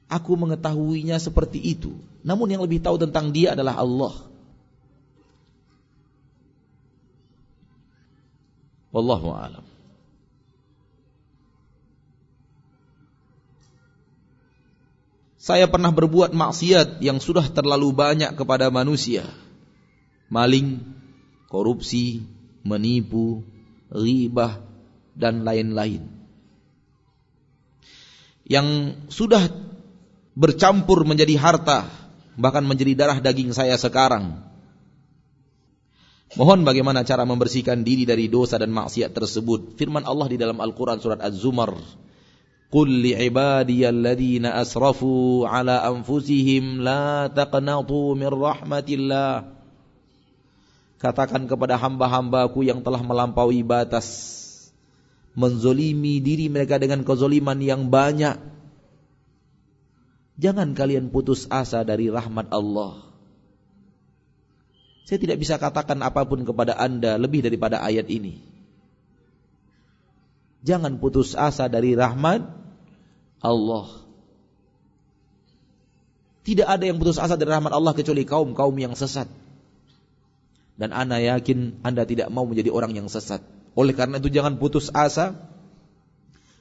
[0.07, 1.97] Aku mengetahuinya seperti itu.
[2.21, 4.13] Namun yang lebih tahu tentang dia adalah Allah.
[8.93, 9.65] Wallahu a'lam.
[15.47, 19.23] Saya pernah berbuat maksiat yang sudah terlalu banyak kepada manusia.
[20.27, 20.83] Maling,
[21.47, 22.27] korupsi,
[22.67, 23.47] menipu,
[23.87, 24.59] ribah,
[25.15, 26.03] dan lain-lain.
[28.43, 29.47] Yang sudah
[30.35, 31.87] bercampur menjadi harta,
[32.35, 34.43] bahkan menjadi darah daging saya sekarang.
[36.35, 39.79] Mohon bagaimana cara membersihkan diri dari dosa dan maksiat tersebut.
[39.79, 41.71] Firman Allah di dalam Al-Quran surat Az-Zumar
[42.72, 49.60] قل لعبادي الذين أسرفوا على أنفسهم لا تقنطوا من رحمة الله
[51.02, 54.38] Katakan kepada hamba-hambaku yang telah melampaui batas
[55.34, 58.38] Menzolimi diri mereka dengan kezoliman yang banyak
[60.38, 63.02] Jangan kalian putus asa dari rahmat Allah
[65.10, 68.45] Saya tidak bisa katakan apapun kepada anda lebih daripada ayat ini
[70.67, 72.43] Jangan putus asa dari rahmat
[73.39, 73.87] Allah.
[76.43, 79.31] Tidak ada yang putus asa dari rahmat Allah kecuali kaum-kaum yang sesat.
[80.75, 83.39] Dan anda yakin anda tidak mau menjadi orang yang sesat.
[83.79, 85.39] Oleh karena itu jangan putus asa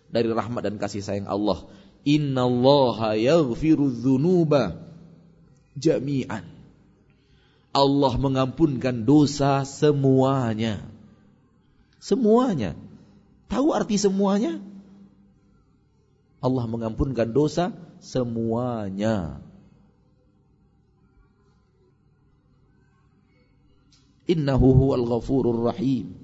[0.07, 1.67] dari rahmat dan kasih sayang Allah.
[2.07, 4.87] Inna Allah yaghfiru dhunuba
[5.75, 6.47] jami'an.
[7.75, 10.81] Allah mengampunkan dosa semuanya.
[12.01, 12.79] Semuanya.
[13.47, 14.59] Tahu arti semuanya?
[16.43, 19.41] Allah mengampunkan dosa semuanya.
[24.27, 26.19] Innahu huwal ghafurur rahim.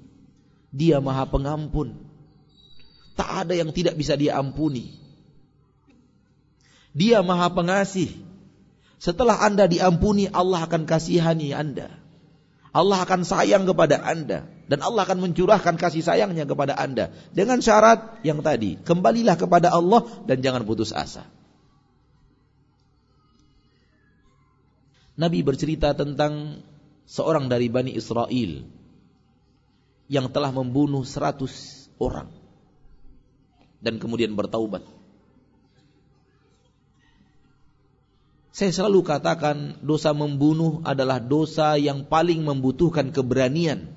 [0.75, 1.95] Dia maha pengampun.
[3.15, 4.99] Tak ada yang tidak bisa dia ampuni.
[6.91, 8.11] Dia maha pengasih.
[8.99, 12.02] Setelah anda diampuni, Allah akan kasihani anda.
[12.73, 14.49] Allah akan sayang kepada anda.
[14.65, 17.13] Dan Allah akan mencurahkan kasih sayangnya kepada anda.
[17.29, 18.81] Dengan syarat yang tadi.
[18.81, 21.29] Kembalilah kepada Allah dan jangan putus asa.
[25.13, 26.65] Nabi bercerita tentang
[27.05, 28.65] seorang dari Bani Israel.
[30.09, 32.33] Yang telah membunuh seratus orang.
[33.85, 34.81] Dan kemudian bertaubat.
[38.53, 43.89] Saya selalu katakan dosa membunuh adalah dosa yang paling membutuhkan keberanian.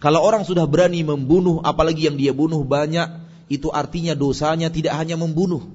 [0.00, 3.12] Kalau orang sudah berani membunuh, apalagi yang dia bunuh banyak,
[3.52, 5.68] itu artinya dosanya tidak hanya membunuh.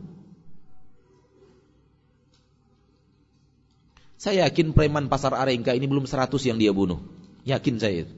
[4.17, 6.97] Saya yakin preman pasar Arengka ini belum 100 yang dia bunuh.
[7.45, 8.09] Yakin saya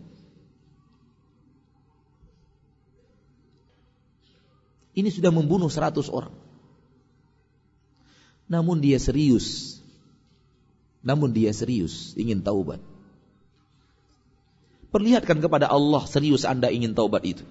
[4.96, 6.43] Ini sudah membunuh 100 orang
[8.54, 9.82] namun dia serius.
[11.02, 12.78] Namun dia serius ingin taubat.
[14.94, 17.42] Perlihatkan kepada Allah serius Anda ingin taubat itu.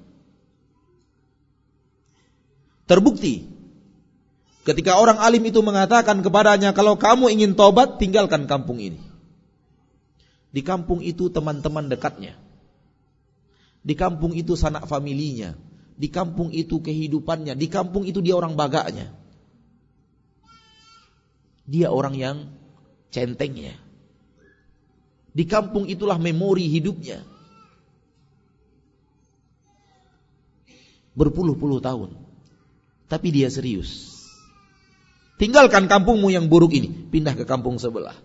[2.87, 3.51] Terbukti
[4.63, 9.03] ketika orang alim itu mengatakan kepadanya kalau kamu ingin taubat tinggalkan kampung ini.
[10.53, 12.39] Di kampung itu teman-teman dekatnya.
[13.83, 15.59] Di kampung itu sanak familinya.
[15.97, 17.59] Di kampung itu kehidupannya.
[17.59, 19.22] Di kampung itu dia orang bagaknya.
[21.67, 22.37] Dia orang yang
[23.15, 23.79] centengnya.
[25.33, 27.25] Di kampung itulah memori hidupnya.
[31.13, 32.17] Berpuluh-puluh tahun.
[33.09, 34.13] Tapi dia serius.
[35.37, 36.89] Tinggalkan kampungmu yang buruk ini.
[36.89, 38.17] Pindah ke kampung sebelah.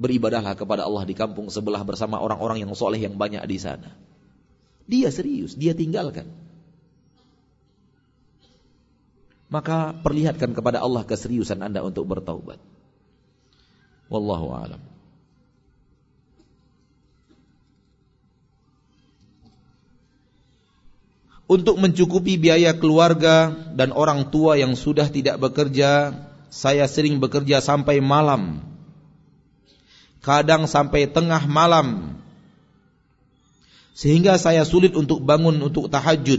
[0.00, 3.92] Beribadahlah kepada Allah di kampung sebelah bersama orang-orang yang soleh yang banyak di sana.
[4.90, 6.26] Dia serius, dia tinggalkan.
[9.50, 12.62] Maka perlihatkan kepada Allah keseriusan Anda untuk bertaubat.
[14.06, 14.82] Wallahu a'lam.
[21.50, 26.14] Untuk mencukupi biaya keluarga dan orang tua yang sudah tidak bekerja,
[26.46, 28.62] saya sering bekerja sampai malam.
[30.22, 32.18] Kadang sampai tengah malam.
[33.98, 36.38] Sehingga saya sulit untuk bangun untuk tahajud.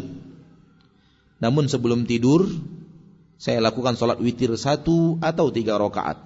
[1.44, 2.48] Namun sebelum tidur,
[3.42, 6.22] saya lakukan sholat witir satu atau tiga rakaat.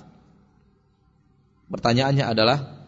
[1.72, 2.84] Pertanyaannya adalah,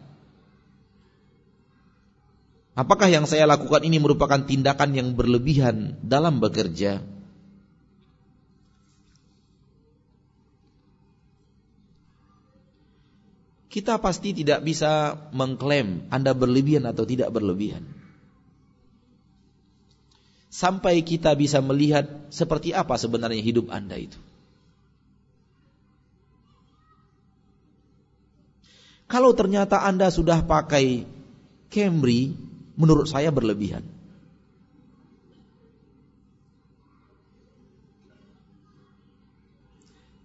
[2.76, 7.00] apakah yang saya lakukan ini merupakan tindakan yang berlebihan dalam bekerja?
[13.68, 17.97] kita pasti tidak bisa mengklaim Anda berlebihan atau tidak berlebihan.
[20.58, 24.18] Sampai kita bisa melihat seperti apa sebenarnya hidup Anda itu.
[29.06, 31.06] Kalau ternyata Anda sudah pakai
[31.70, 32.34] Camry,
[32.74, 33.86] menurut saya berlebihan.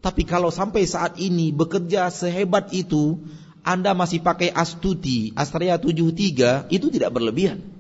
[0.02, 3.22] Tapi kalau sampai saat ini bekerja sehebat itu,
[3.62, 7.73] Anda masih pakai Astuti, Astrea 73, itu tidak berlebihan.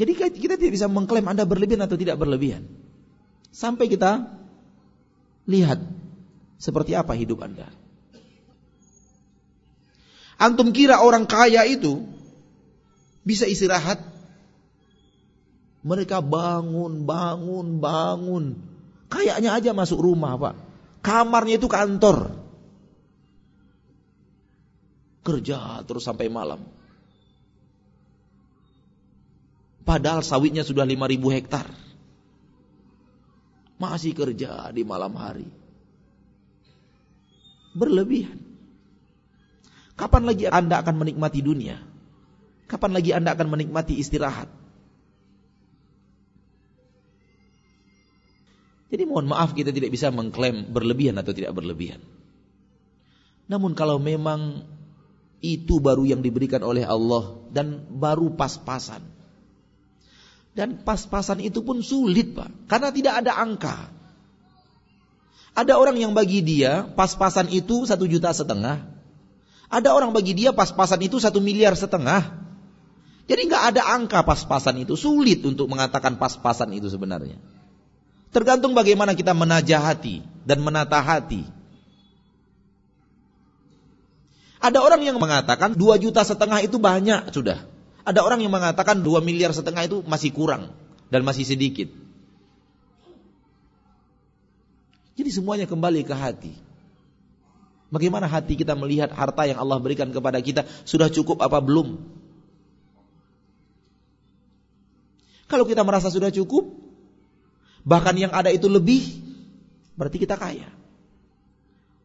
[0.00, 2.64] Jadi kita tidak bisa mengklaim Anda berlebihan atau tidak berlebihan.
[3.52, 4.32] Sampai kita
[5.44, 5.76] lihat
[6.56, 7.68] seperti apa hidup Anda.
[10.40, 12.00] Antum kira orang kaya itu
[13.28, 14.00] bisa istirahat
[15.84, 18.44] mereka bangun, bangun, bangun.
[19.12, 20.54] Kayaknya aja masuk rumah, Pak.
[21.04, 22.40] Kamarnya itu kantor.
[25.20, 26.79] Kerja terus sampai malam.
[29.90, 31.66] Padahal sawitnya sudah 5000 hektar.
[33.74, 35.50] Masih kerja di malam hari.
[37.74, 38.38] Berlebihan.
[39.98, 41.82] Kapan lagi Anda akan menikmati dunia?
[42.70, 44.46] Kapan lagi Anda akan menikmati istirahat?
[48.94, 51.98] Jadi mohon maaf kita tidak bisa mengklaim berlebihan atau tidak berlebihan.
[53.50, 54.62] Namun kalau memang
[55.42, 59.18] itu baru yang diberikan oleh Allah dan baru pas-pasan.
[60.50, 63.76] Dan pas-pasan itu pun sulit Pak, karena tidak ada angka.
[65.54, 68.86] Ada orang yang bagi dia pas-pasan itu satu juta setengah.
[69.70, 72.34] Ada orang bagi dia pas-pasan itu satu miliar setengah.
[73.30, 77.38] Jadi nggak ada angka pas-pasan itu, sulit untuk mengatakan pas-pasan itu sebenarnya.
[78.34, 81.46] Tergantung bagaimana kita menajah hati dan menata hati.
[84.58, 87.69] Ada orang yang mengatakan 2 juta setengah itu banyak sudah.
[88.04, 90.72] Ada orang yang mengatakan 2 miliar setengah itu masih kurang
[91.12, 91.90] dan masih sedikit.
[95.20, 96.54] Jadi semuanya kembali ke hati.
[97.90, 101.98] Bagaimana hati kita melihat harta yang Allah berikan kepada kita sudah cukup apa belum?
[105.50, 106.70] Kalau kita merasa sudah cukup,
[107.82, 109.02] bahkan yang ada itu lebih,
[109.98, 110.70] berarti kita kaya.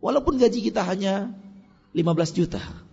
[0.02, 1.32] Walaupun gaji kita hanya
[1.94, 2.85] 15 juta.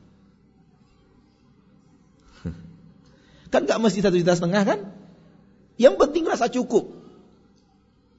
[3.53, 4.79] Kan gak mesti satu juta setengah kan?
[5.77, 6.89] Yang penting rasa cukup.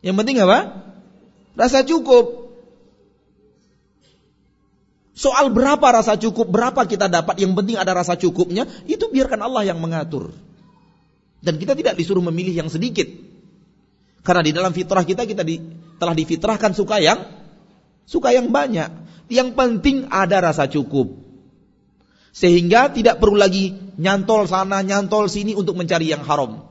[0.05, 0.59] Yang penting apa?
[1.57, 2.43] Rasa cukup.
[5.13, 9.69] Soal berapa rasa cukup, berapa kita dapat, yang penting ada rasa cukupnya, itu biarkan Allah
[9.69, 10.33] yang mengatur.
[11.37, 13.05] Dan kita tidak disuruh memilih yang sedikit.
[14.25, 15.61] Karena di dalam fitrah kita kita di,
[16.01, 17.19] telah difitrahkan suka yang
[18.09, 18.89] suka yang banyak.
[19.29, 21.22] Yang penting ada rasa cukup.
[22.33, 26.65] Sehingga tidak perlu lagi nyantol sana, nyantol sini untuk mencari yang haram.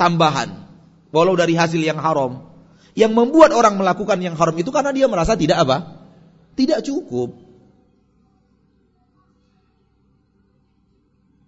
[0.00, 0.64] Tambahan.
[1.12, 2.48] Walau dari hasil yang haram.
[2.96, 6.08] Yang membuat orang melakukan yang haram itu karena dia merasa tidak apa?
[6.56, 7.36] Tidak cukup.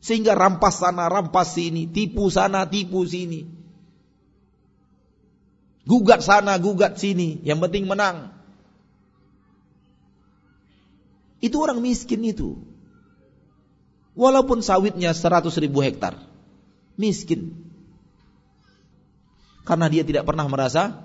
[0.04, 3.48] Sehingga rampas sana, rampas sini, tipu sana, tipu sini.
[5.88, 8.39] Gugat sana, gugat sini, yang penting menang.
[11.40, 12.60] Itu orang miskin itu.
[14.12, 16.20] Walaupun sawitnya 100 ribu hektar.
[17.00, 17.56] Miskin.
[19.64, 21.00] Karena dia tidak pernah merasa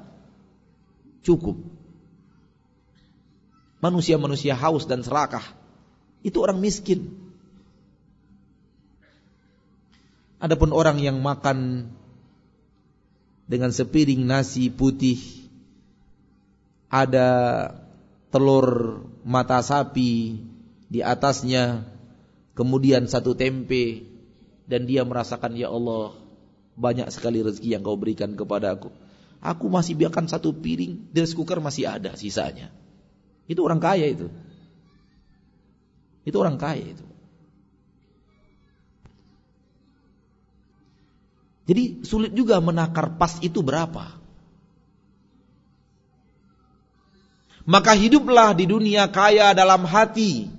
[1.24, 1.56] cukup.
[3.80, 5.44] Manusia-manusia haus dan serakah.
[6.20, 7.16] Itu orang miskin.
[10.41, 11.90] Adapun orang yang makan
[13.45, 15.22] dengan sepiring nasi putih,
[16.90, 17.28] ada
[18.36, 20.44] telur mata sapi
[20.91, 21.88] di atasnya,
[22.52, 24.03] kemudian satu tempe,
[24.68, 26.20] dan dia merasakan ya Allah
[26.76, 28.91] banyak sekali rezeki yang kau berikan kepada aku.
[29.40, 32.76] Aku masih biarkan satu piring, rice cooker masih ada sisanya.
[33.48, 34.28] Itu orang kaya itu.
[36.28, 37.07] Itu orang kaya itu.
[41.66, 44.14] Jadi sulit juga menakar pas itu berapa.
[47.65, 50.53] Maka hiduplah di dunia kaya dalam hati.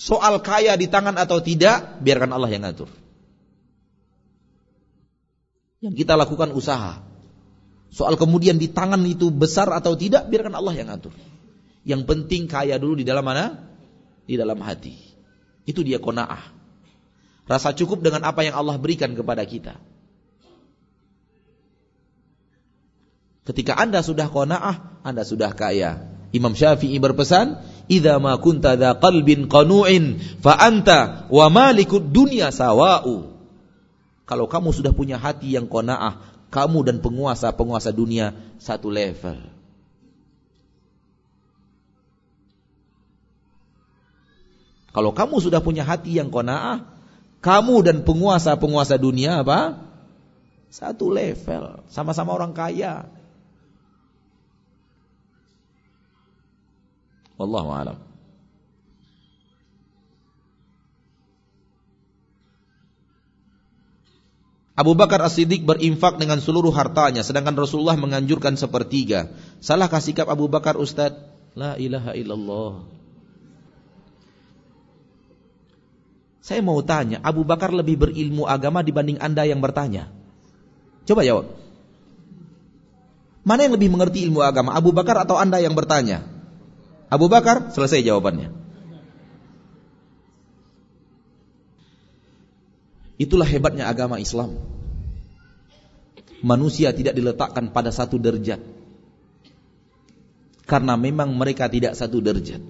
[0.00, 2.88] Soal kaya di tangan atau tidak, biarkan Allah yang ngatur.
[5.84, 7.04] Yang kita lakukan usaha.
[7.92, 11.12] Soal kemudian di tangan itu besar atau tidak, biarkan Allah yang ngatur.
[11.84, 13.60] Yang penting kaya dulu di dalam mana?
[14.24, 14.96] Di dalam hati.
[15.68, 16.50] Itu dia kona'ah.
[17.44, 19.76] Rasa cukup dengan apa yang Allah berikan kepada kita.
[23.42, 26.06] Ketika Anda sudah qanaah, Anda sudah kaya.
[26.30, 27.58] Imam Syafi'i berpesan,
[27.90, 30.56] "Idza ma kunta dza qalbin qanu'in fa
[31.28, 33.34] wa malikud dunya sawa'u."
[34.24, 38.32] Kalau kamu sudah punya hati yang qanaah, kamu dan penguasa-penguasa dunia
[38.62, 39.52] satu level.
[44.92, 46.84] Kalau kamu sudah punya hati yang qanaah,
[47.40, 49.88] kamu dan penguasa-penguasa dunia apa?
[50.68, 53.08] Satu level, sama-sama orang kaya.
[57.36, 57.98] Wallahu a'lam.
[64.72, 69.28] Abu Bakar As-Siddiq berinfak dengan seluruh hartanya sedangkan Rasulullah menganjurkan sepertiga.
[69.60, 71.12] Salahkah sikap Abu Bakar Ustaz?
[71.52, 72.88] La ilaha illallah.
[76.42, 80.10] Saya mau tanya, Abu Bakar lebih berilmu agama dibanding Anda yang bertanya.
[81.04, 81.52] Coba jawab.
[83.44, 86.31] Mana yang lebih mengerti ilmu agama, Abu Bakar atau Anda yang bertanya?
[87.12, 88.48] Abu Bakar, selesai jawabannya.
[93.20, 94.56] Itulah hebatnya agama Islam.
[96.40, 98.64] Manusia tidak diletakkan pada satu derajat.
[100.64, 102.64] Karena memang mereka tidak satu derajat.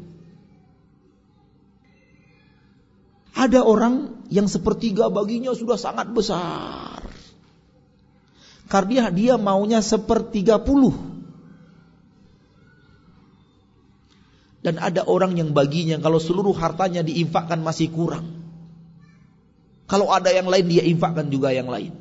[3.38, 6.98] Ada orang yang sepertiga baginya sudah sangat besar.
[8.66, 11.11] Karena dia maunya sepertiga puluh.
[14.62, 18.30] Dan ada orang yang baginya kalau seluruh hartanya diinfakkan masih kurang.
[19.90, 21.92] Kalau ada yang lain dia infakkan juga yang lain.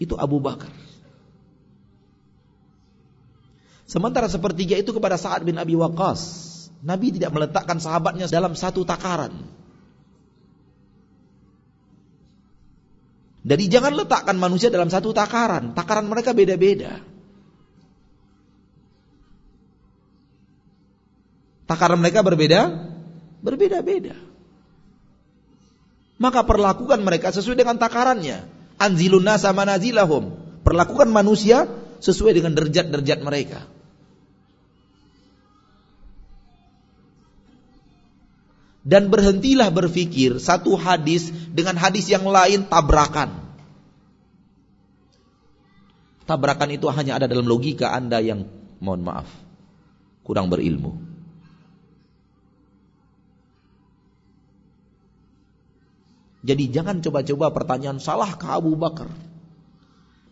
[0.00, 0.72] Itu Abu Bakar.
[3.84, 6.20] Sementara sepertiga itu kepada Sa'ad bin Abi Waqqas.
[6.80, 9.32] Nabi tidak meletakkan sahabatnya dalam satu takaran.
[13.48, 15.72] Jadi jangan letakkan manusia dalam satu takaran.
[15.72, 17.00] Takaran mereka beda-beda.
[21.68, 22.72] Takaran mereka berbeda,
[23.44, 24.16] berbeda-beda.
[26.16, 28.48] Maka perlakukan mereka sesuai dengan takarannya.
[28.80, 30.32] Anzilun nasa manazilahum.
[30.64, 31.68] Perlakukan manusia
[32.00, 33.60] sesuai dengan derajat-derajat mereka.
[38.88, 43.44] Dan berhentilah berfikir satu hadis dengan hadis yang lain tabrakan.
[46.24, 48.48] Tabrakan itu hanya ada dalam logika Anda yang
[48.80, 49.28] mohon maaf
[50.24, 51.07] kurang berilmu.
[56.42, 59.10] Jadi jangan coba-coba pertanyaan salah ke Abu Bakar.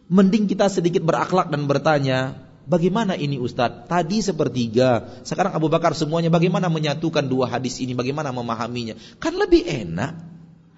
[0.06, 2.38] Mending kita sedikit berakhlak dan bertanya,
[2.70, 3.90] bagaimana ini Ustadz?
[3.90, 8.94] Tadi sepertiga, sekarang Abu Bakar semuanya bagaimana menyatukan dua hadis ini, bagaimana memahaminya?
[9.18, 10.14] Kan lebih enak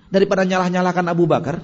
[0.08, 1.60] daripada nyalah-nyalahkan Abu Bakar.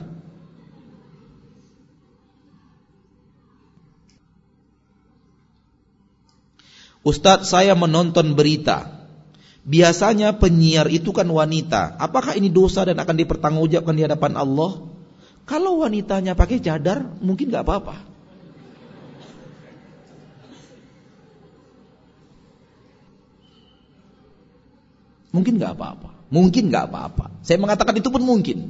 [7.04, 9.03] Ustadz saya menonton berita
[9.64, 11.96] Biasanya penyiar itu kan wanita.
[11.96, 14.84] Apakah ini dosa dan akan dipertanggungjawabkan di hadapan Allah?
[15.48, 17.96] Kalau wanitanya pakai cadar, mungkin nggak apa-apa.
[25.32, 26.10] Mungkin nggak apa-apa.
[26.28, 27.26] Mungkin nggak apa-apa.
[27.40, 28.68] Saya mengatakan itu pun mungkin.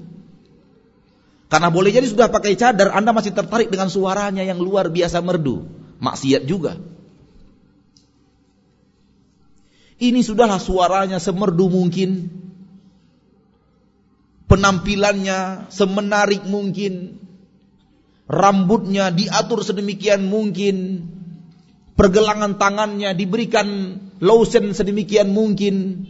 [1.50, 5.66] Karena boleh jadi sudah pakai cadar, Anda masih tertarik dengan suaranya yang luar biasa merdu.
[5.98, 6.93] Maksiat juga.
[10.04, 12.28] Ini sudahlah suaranya semerdu mungkin.
[14.44, 17.24] Penampilannya semenarik mungkin.
[18.28, 21.08] Rambutnya diatur sedemikian mungkin.
[21.96, 26.04] Pergelangan tangannya diberikan lotion sedemikian mungkin.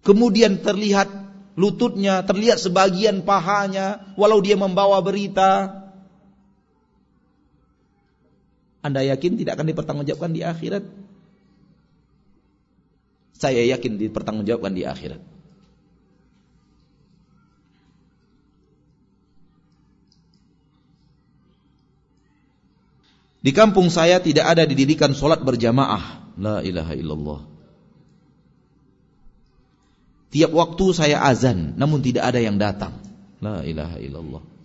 [0.00, 1.12] Kemudian terlihat
[1.60, 5.84] lututnya, terlihat sebagian pahanya, walau dia membawa berita.
[8.86, 10.84] Anda yakin tidak akan dipertanggungjawabkan di akhirat?
[13.34, 15.20] Saya yakin dipertanggungjawabkan di akhirat.
[23.42, 26.34] Di kampung saya tidak ada didirikan solat berjamaah.
[26.38, 27.40] La ilaha illallah.
[30.34, 32.98] Tiap waktu saya azan, namun tidak ada yang datang.
[33.38, 34.55] La ilaha illallah.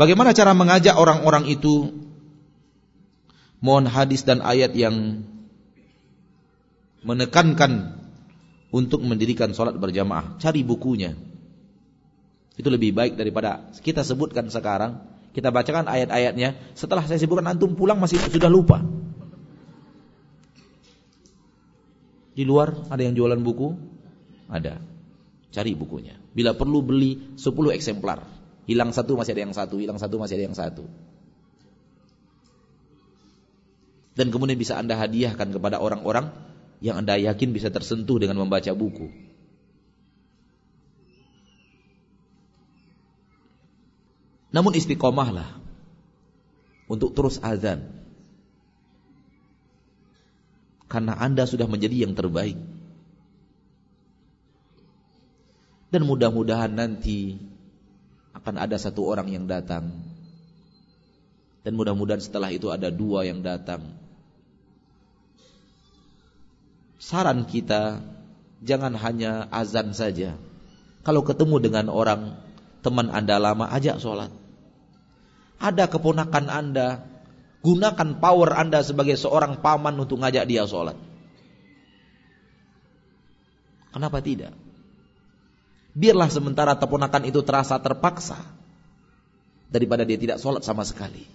[0.00, 1.92] Bagaimana cara mengajak orang-orang itu?
[3.60, 5.28] Mohon hadis dan ayat yang
[7.04, 8.00] menekankan
[8.72, 10.40] untuk mendirikan sholat berjamaah.
[10.40, 11.12] Cari bukunya.
[12.56, 15.04] Itu lebih baik daripada kita sebutkan sekarang.
[15.36, 16.56] Kita bacakan ayat-ayatnya.
[16.72, 18.80] Setelah saya sebutkan antum pulang masih sudah lupa.
[22.32, 23.76] Di luar ada yang jualan buku?
[24.48, 24.80] Ada.
[25.52, 26.16] Cari bukunya.
[26.32, 28.39] Bila perlu beli 10 eksemplar.
[28.68, 30.84] Hilang satu masih ada yang satu, hilang satu masih ada yang satu.
[34.14, 36.34] Dan kemudian bisa Anda hadiahkan kepada orang-orang
[36.84, 39.08] yang Anda yakin bisa tersentuh dengan membaca buku.
[44.50, 45.62] Namun istiqomahlah
[46.90, 47.86] untuk terus azan.
[50.90, 52.58] Karena Anda sudah menjadi yang terbaik.
[55.94, 57.38] Dan mudah-mudahan nanti
[58.40, 59.92] akan ada satu orang yang datang.
[61.60, 63.84] Dan mudah-mudahan setelah itu ada dua yang datang.
[66.96, 68.00] Saran kita
[68.64, 70.36] jangan hanya azan saja.
[71.04, 72.36] Kalau ketemu dengan orang
[72.80, 74.32] teman Anda lama ajak sholat.
[75.60, 77.04] Ada keponakan Anda,
[77.60, 80.96] gunakan power Anda sebagai seorang paman untuk ngajak dia sholat.
[83.92, 84.56] Kenapa tidak?
[85.90, 88.38] Biarlah sementara keponakan itu terasa terpaksa
[89.70, 91.26] daripada dia tidak sholat sama sekali.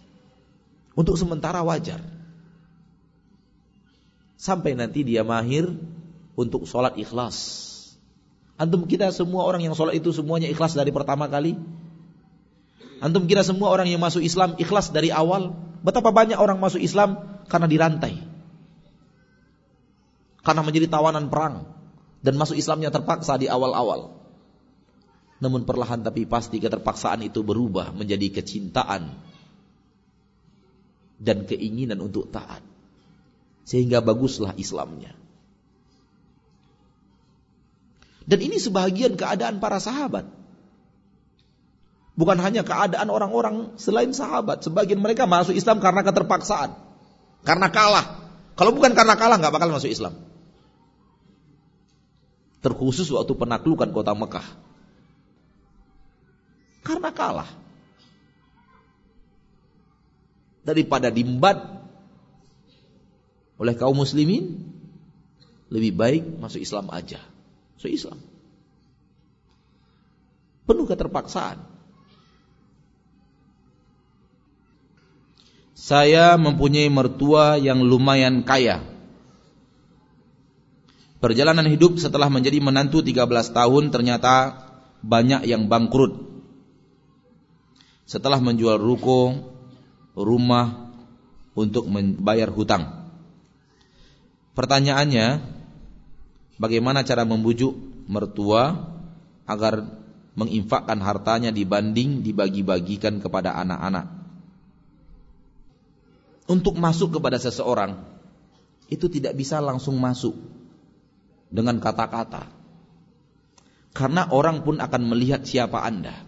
[0.96, 2.00] Untuk sementara wajar.
[4.40, 5.68] Sampai nanti dia mahir
[6.40, 7.64] untuk sholat ikhlas.
[8.56, 11.60] Antum kita semua orang yang sholat itu semuanya ikhlas dari pertama kali.
[13.04, 15.52] Antum kira semua orang yang masuk Islam ikhlas dari awal.
[15.84, 18.24] Betapa banyak orang masuk Islam karena dirantai.
[20.40, 21.68] Karena menjadi tawanan perang.
[22.24, 24.25] Dan masuk Islamnya terpaksa di awal-awal.
[25.44, 29.12] Namun perlahan tapi pasti keterpaksaan itu berubah menjadi kecintaan
[31.20, 32.64] dan keinginan untuk taat.
[33.66, 35.12] Sehingga baguslah Islamnya.
[38.26, 40.26] Dan ini sebahagian keadaan para sahabat.
[42.16, 44.64] Bukan hanya keadaan orang-orang selain sahabat.
[44.64, 46.74] Sebagian mereka masuk Islam karena keterpaksaan.
[47.44, 48.24] Karena kalah.
[48.56, 50.16] Kalau bukan karena kalah nggak bakal masuk Islam.
[52.64, 54.48] Terkhusus waktu penaklukan kota Mekah.
[56.86, 57.50] Karena kalah.
[60.62, 61.58] Daripada dimbat
[63.58, 64.62] oleh kaum muslimin,
[65.74, 67.18] lebih baik masuk Islam aja.
[67.78, 68.18] Masuk Islam.
[70.70, 71.58] Penuh keterpaksaan.
[75.74, 78.82] Saya mempunyai mertua yang lumayan kaya.
[81.22, 84.66] Perjalanan hidup setelah menjadi menantu 13 tahun ternyata
[85.06, 86.35] banyak yang bangkrut
[88.06, 89.34] setelah menjual ruko,
[90.14, 90.94] rumah
[91.58, 93.10] untuk membayar hutang.
[94.56, 95.42] Pertanyaannya,
[96.62, 97.76] bagaimana cara membujuk
[98.08, 98.94] mertua
[99.50, 99.84] agar
[100.38, 104.08] menginfakkan hartanya dibanding dibagi-bagikan kepada anak-anak?
[106.46, 108.06] Untuk masuk kepada seseorang
[108.86, 110.38] itu tidak bisa langsung masuk
[111.50, 112.54] dengan kata-kata.
[113.96, 116.25] Karena orang pun akan melihat siapa Anda.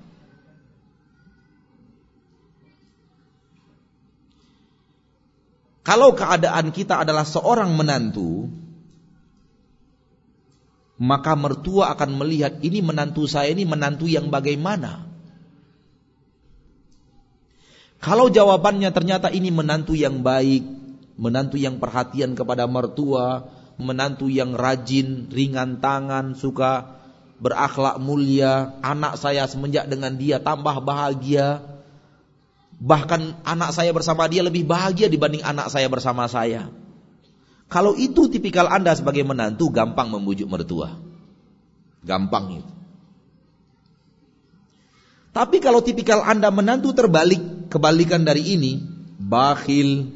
[5.88, 8.52] Kalau keadaan kita adalah seorang menantu,
[11.00, 15.08] maka mertua akan melihat ini menantu saya ini menantu yang bagaimana.
[18.04, 20.68] Kalau jawabannya ternyata ini menantu yang baik,
[21.16, 23.48] menantu yang perhatian kepada mertua,
[23.80, 27.00] menantu yang rajin, ringan tangan, suka
[27.40, 31.77] berakhlak mulia, anak saya semenjak dengan dia tambah bahagia,
[32.78, 36.70] Bahkan anak saya bersama dia lebih bahagia dibanding anak saya bersama saya.
[37.68, 40.94] Kalau itu tipikal Anda sebagai menantu, gampang membujuk mertua.
[42.06, 42.74] Gampang itu.
[45.34, 48.80] Tapi kalau tipikal Anda menantu terbalik, kebalikan dari ini,
[49.20, 50.14] bakhil,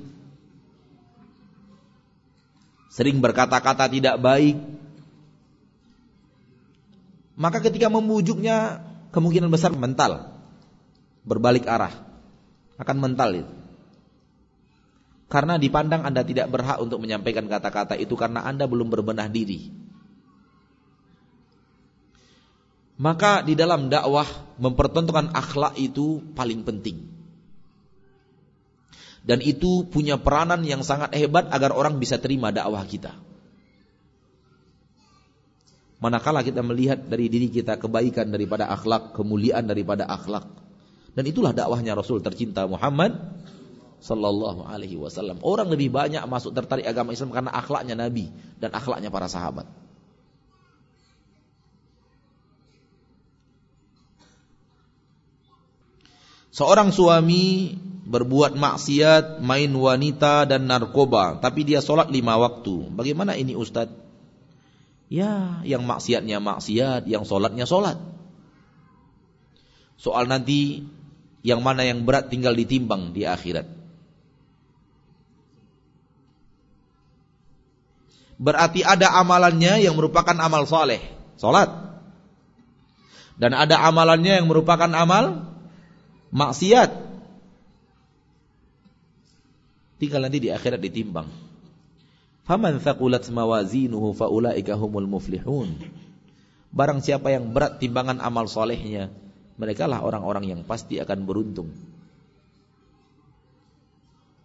[2.93, 4.57] sering berkata-kata tidak baik,
[7.35, 10.29] maka ketika membujuknya kemungkinan besar mental,
[11.25, 12.10] berbalik arah
[12.81, 13.53] akan mental itu.
[15.31, 19.71] Karena dipandang Anda tidak berhak untuk menyampaikan kata-kata itu karena Anda belum berbenah diri.
[22.99, 24.27] Maka di dalam dakwah
[24.59, 27.07] mempertontonkan akhlak itu paling penting.
[29.23, 33.15] Dan itu punya peranan yang sangat hebat agar orang bisa terima dakwah kita.
[36.01, 40.60] Manakala kita melihat dari diri kita kebaikan daripada akhlak, kemuliaan daripada akhlak,
[41.11, 43.19] dan itulah dakwahnya Rasul tercinta Muhammad
[44.01, 45.37] sallallahu alaihi wasallam.
[45.45, 49.69] Orang lebih banyak masuk tertarik agama Islam karena akhlaknya Nabi dan akhlaknya para sahabat.
[56.51, 62.91] Seorang suami berbuat maksiat, main wanita dan narkoba, tapi dia sholat lima waktu.
[62.91, 63.95] Bagaimana ini Ustadz?
[65.07, 67.99] Ya, yang maksiatnya maksiat, yang sholatnya sholat.
[70.01, 70.81] soal nanti
[71.41, 73.65] yang mana yang berat tinggal ditimbang di akhirat.
[78.41, 81.01] Berarti ada amalannya yang merupakan amal soleh,
[81.37, 81.69] solat.
[83.37, 85.45] Dan ada amalannya yang merupakan amal
[86.33, 86.89] maksiat.
[90.01, 91.29] Tinggal nanti di akhirat ditimbang.
[92.49, 95.77] Faman thaqulat mawazinuhu faulaika humul muflihun.
[96.73, 99.13] Barang siapa yang berat timbangan amal solehnya,
[99.59, 101.69] mereka lah orang-orang yang pasti akan beruntung.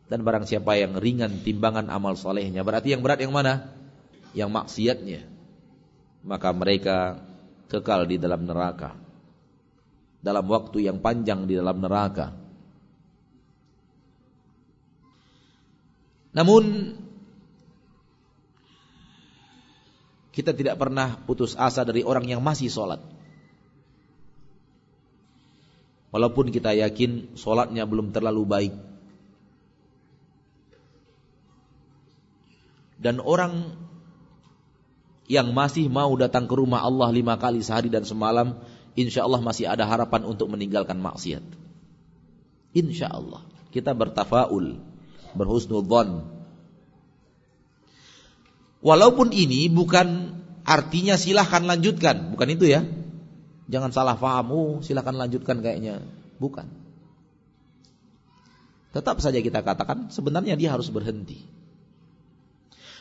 [0.07, 3.75] Dan barang siapa yang ringan timbangan amal solehnya, berarti yang berat yang mana?
[4.39, 5.21] Yang maksiatnya.
[6.23, 7.23] Maka mereka
[7.67, 8.95] kekal di dalam neraka.
[10.23, 12.35] Dalam waktu yang panjang di dalam neraka.
[16.37, 16.93] Namun
[20.37, 23.16] kita tidak pernah putus asa dari orang yang masih sholat.
[26.17, 28.75] Walaupun kita yakin solatnya belum terlalu baik.
[32.97, 33.77] Dan orang
[35.29, 38.65] yang masih mau datang ke rumah Allah lima kali sehari dan semalam,
[38.97, 41.45] insya Allah masih ada harapan untuk meninggalkan maksiat.
[42.73, 44.81] Insya Allah kita bertafaul,
[45.37, 46.33] berhusnudzon.
[48.81, 52.89] Walaupun ini bukan artinya silahkan lanjutkan, bukan itu ya.
[53.67, 56.03] Jangan salah paham, oh silakan lanjutkan kayaknya.
[56.39, 56.67] Bukan.
[58.95, 61.43] Tetap saja kita katakan sebenarnya dia harus berhenti.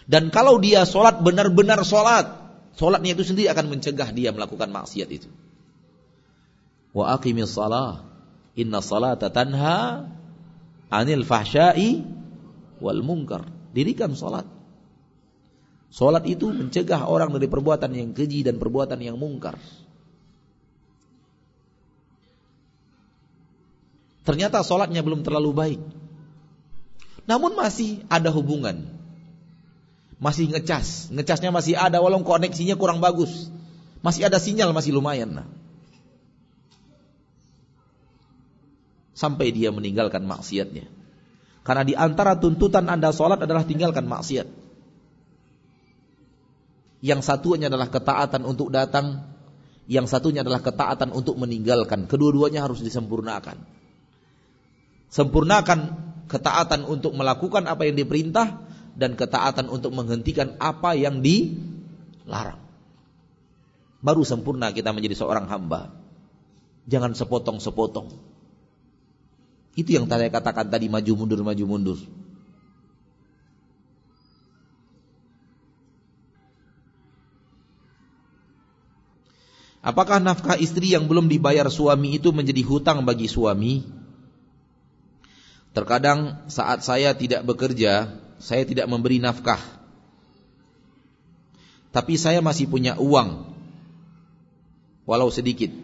[0.05, 2.25] Dan kalau dia sholat benar-benar sholat,
[2.77, 5.29] sholatnya itu sendiri akan mencegah dia melakukan maksiat itu.
[6.93, 8.05] Wa aqimis salah,
[8.59, 10.09] inna salata tanha
[10.93, 12.05] anil fahsyai
[12.81, 13.49] wal munkar.
[13.73, 14.47] Dirikan sholat.
[15.95, 19.55] Sholat itu mencegah orang dari perbuatan yang keji dan perbuatan yang mungkar.
[24.26, 25.81] Ternyata sholatnya belum terlalu baik.
[27.30, 28.89] Namun masih ada hubungan.
[30.18, 31.14] Masih ngecas.
[31.14, 33.53] Ngecasnya masih ada walau koneksinya kurang bagus.
[34.02, 35.30] Masih ada sinyal, masih lumayan.
[35.41, 35.47] Nah.
[39.14, 40.89] Sampai dia meninggalkan maksiatnya.
[41.65, 44.45] Karena di antara tuntutan anda sholat adalah tinggalkan maksiat.
[47.06, 49.26] Yang satunya adalah ketaatan untuk datang.
[49.85, 52.10] Yang satunya adalah ketaatan untuk meninggalkan.
[52.10, 53.74] Kedua-duanya harus disempurnakan.
[55.15, 55.95] Sempurnakan
[56.27, 58.67] ketaatan untuk melakukan apa yang diperintah
[58.99, 62.59] dan ketaatan untuk menghentikan apa yang dilarang.
[64.03, 65.95] Baru sempurna kita menjadi seorang hamba.
[66.91, 68.11] Jangan sepotong-sepotong.
[69.79, 71.99] Itu yang saya katakan tadi maju mundur maju mundur.
[79.79, 84.03] Apakah nafkah istri yang belum dibayar suami itu menjadi hutang bagi suami?
[85.76, 89.60] Terkadang saat saya tidak bekerja, saya tidak memberi nafkah.
[91.91, 93.52] Tapi saya masih punya uang,
[95.03, 95.76] walau sedikit.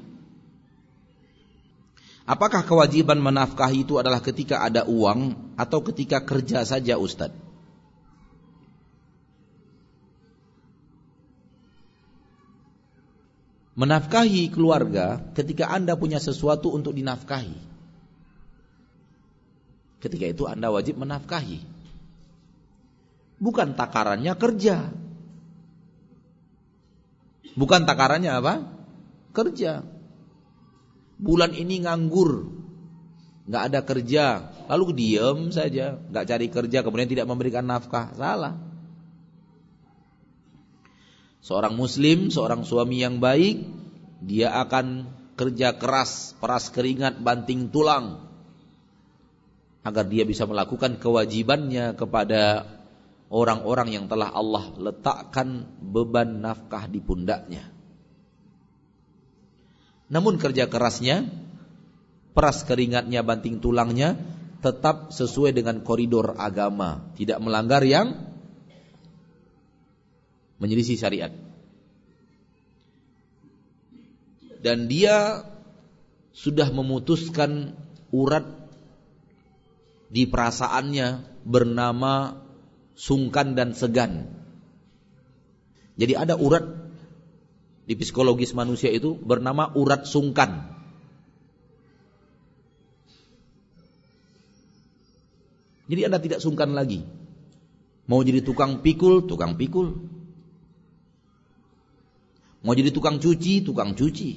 [2.24, 7.36] Apakah kewajiban menafkahi itu adalah ketika ada uang atau ketika kerja saja Ustadz?
[13.76, 17.71] Menafkahi keluarga ketika Anda punya sesuatu untuk dinafkahi.
[20.02, 21.62] Ketika itu Anda wajib menafkahi.
[23.38, 24.90] Bukan takarannya kerja.
[27.54, 28.54] Bukan takarannya apa?
[29.30, 29.86] Kerja.
[31.22, 32.50] Bulan ini nganggur.
[33.46, 34.26] Nggak ada kerja.
[34.66, 36.02] Lalu diem saja.
[36.02, 38.10] Nggak cari kerja kemudian tidak memberikan nafkah.
[38.18, 38.58] Salah.
[41.46, 43.70] Seorang muslim, seorang suami yang baik.
[44.22, 48.31] Dia akan kerja keras, peras keringat, banting tulang
[49.82, 52.70] agar dia bisa melakukan kewajibannya kepada
[53.34, 57.66] orang-orang yang telah Allah letakkan beban nafkah di pundaknya.
[60.12, 61.26] Namun kerja kerasnya,
[62.36, 64.20] peras keringatnya, banting tulangnya
[64.62, 68.30] tetap sesuai dengan koridor agama, tidak melanggar yang
[70.62, 71.34] menyelisih syariat.
[74.62, 75.42] Dan dia
[76.38, 77.74] sudah memutuskan
[78.14, 78.61] urat
[80.12, 82.44] di perasaannya bernama
[83.00, 84.28] sungkan dan segan.
[85.96, 86.68] Jadi ada urat
[87.88, 90.68] di psikologis manusia itu bernama urat sungkan.
[95.88, 97.04] Jadi Anda tidak sungkan lagi.
[98.08, 100.08] Mau jadi tukang pikul, tukang pikul.
[102.64, 104.32] Mau jadi tukang cuci, tukang cuci.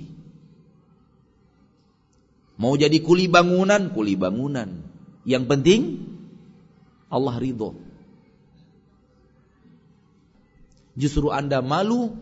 [2.59, 4.94] Mau jadi kuli bangunan, kuli bangunan.
[5.25, 5.81] Yang penting
[7.09, 7.77] Allah ridho.
[10.95, 12.15] Justru Anda malu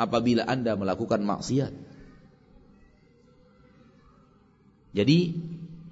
[0.00, 1.72] apabila Anda melakukan maksiat.
[4.92, 5.18] Jadi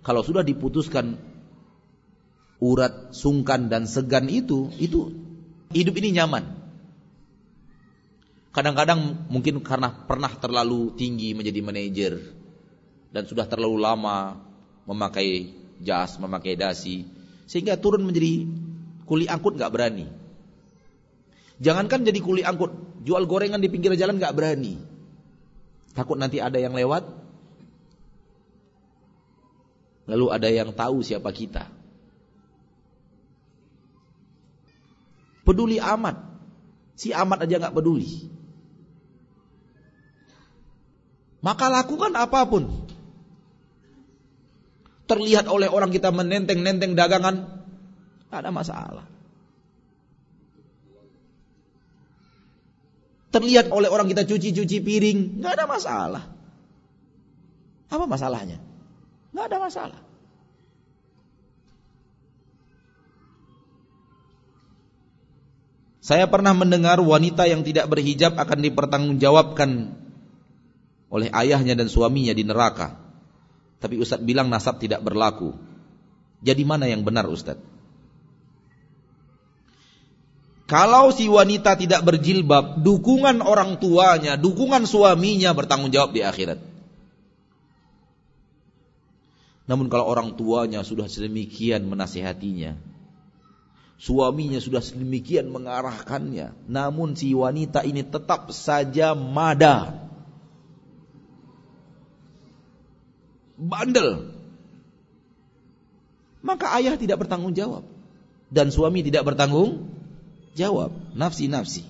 [0.01, 1.17] kalau sudah diputuskan
[2.61, 5.13] urat, sungkan dan segan itu, itu
[5.73, 6.45] hidup ini nyaman.
[8.51, 12.13] Kadang-kadang mungkin karena pernah terlalu tinggi menjadi manajer
[13.15, 14.50] dan sudah terlalu lama
[14.91, 17.07] memakai jas, memakai dasi,
[17.47, 18.51] sehingga turun menjadi
[19.07, 20.11] kuli angkut nggak berani.
[21.63, 22.75] Jangankan jadi kuli angkut,
[23.07, 24.83] jual gorengan di pinggir jalan nggak berani.
[25.95, 27.07] Takut nanti ada yang lewat,
[30.11, 31.71] lalu ada yang tahu siapa kita.
[35.47, 36.19] Peduli amat,
[36.99, 38.27] si amat aja nggak peduli.
[41.41, 42.90] Maka lakukan apa pun.
[45.11, 47.67] Terlihat oleh orang kita menenteng-nenteng dagangan,
[48.31, 49.11] ada masalah.
[53.31, 56.25] terlihat oleh orang kita cuci-cuci piring, nggak ada masalah.
[57.91, 58.59] Apa masalahnya?
[59.31, 60.01] Nggak ada masalah.
[66.03, 69.95] Saya pernah mendengar wanita yang tidak berhijab akan dipertanggungjawabkan
[71.11, 72.99] oleh ayahnya dan suaminya di neraka.
[73.81, 75.57] Tapi Ustadz bilang nasab tidak berlaku.
[76.45, 77.81] Jadi mana yang benar Ustadz?
[80.71, 86.63] Kalau si wanita tidak berjilbab, dukungan orang tuanya, dukungan suaminya bertanggung jawab di akhirat.
[89.67, 92.79] Namun kalau orang tuanya sudah sedemikian menasihatinya,
[93.99, 100.10] suaminya sudah sedemikian mengarahkannya, namun si wanita ini tetap saja mada.
[103.61, 104.33] Bandel.
[106.41, 107.85] Maka ayah tidak bertanggung jawab.
[108.49, 110.01] Dan suami tidak bertanggung
[110.59, 111.87] Jawab, nafsi-nafsi.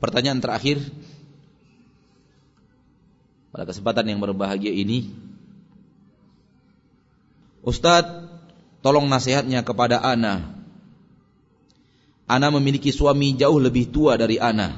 [0.00, 0.80] Pertanyaan terakhir.
[3.52, 5.12] Pada kesempatan yang berbahagia ini.
[7.60, 8.32] Ustadz
[8.80, 10.59] tolong nasihatnya kepada Ana
[12.30, 14.70] Ana memiliki suami jauh lebih tua dari Ana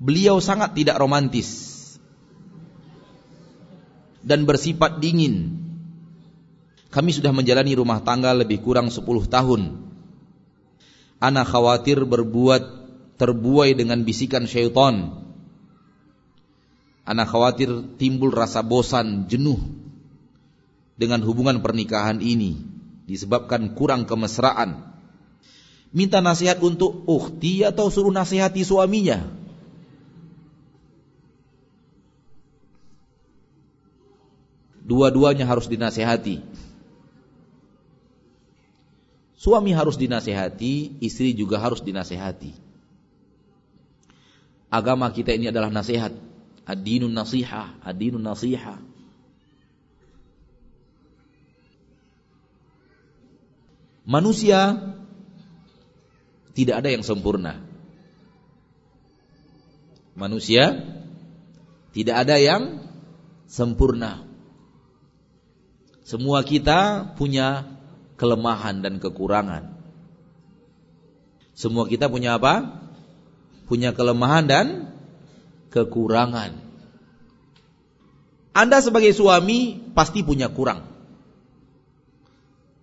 [0.00, 1.68] Beliau sangat tidak romantis
[4.24, 5.60] dan bersifat dingin.
[6.88, 9.92] Kami sudah menjalani rumah tangga lebih kurang 10 tahun.
[11.20, 12.62] Anak khawatir berbuat
[13.20, 15.20] terbuai dengan bisikan syaitan.
[17.04, 17.68] Anak khawatir
[18.00, 19.60] timbul rasa bosan, jenuh
[20.96, 22.56] dengan hubungan pernikahan ini
[23.04, 24.89] disebabkan kurang kemesraan.
[25.90, 29.26] Minta nasihat untuk ukhti atau suruh nasihati suaminya.
[34.86, 36.42] Dua-duanya harus dinasehati.
[39.40, 42.52] Suami harus dinasehati, istri juga harus dinasehati.
[44.70, 46.14] Agama kita ini adalah nasihat.
[46.68, 48.78] Ad-dinun nasihah, ad-dinun nasihah.
[54.06, 54.74] Manusia
[56.54, 57.62] tidak ada yang sempurna.
[60.18, 60.84] Manusia
[61.90, 62.84] tidak ada yang
[63.46, 64.26] sempurna.
[66.02, 67.78] Semua kita punya
[68.18, 69.78] kelemahan dan kekurangan.
[71.54, 72.82] Semua kita punya apa?
[73.70, 74.66] Punya kelemahan dan
[75.70, 76.58] kekurangan.
[78.50, 80.89] Anda sebagai suami pasti punya kurang.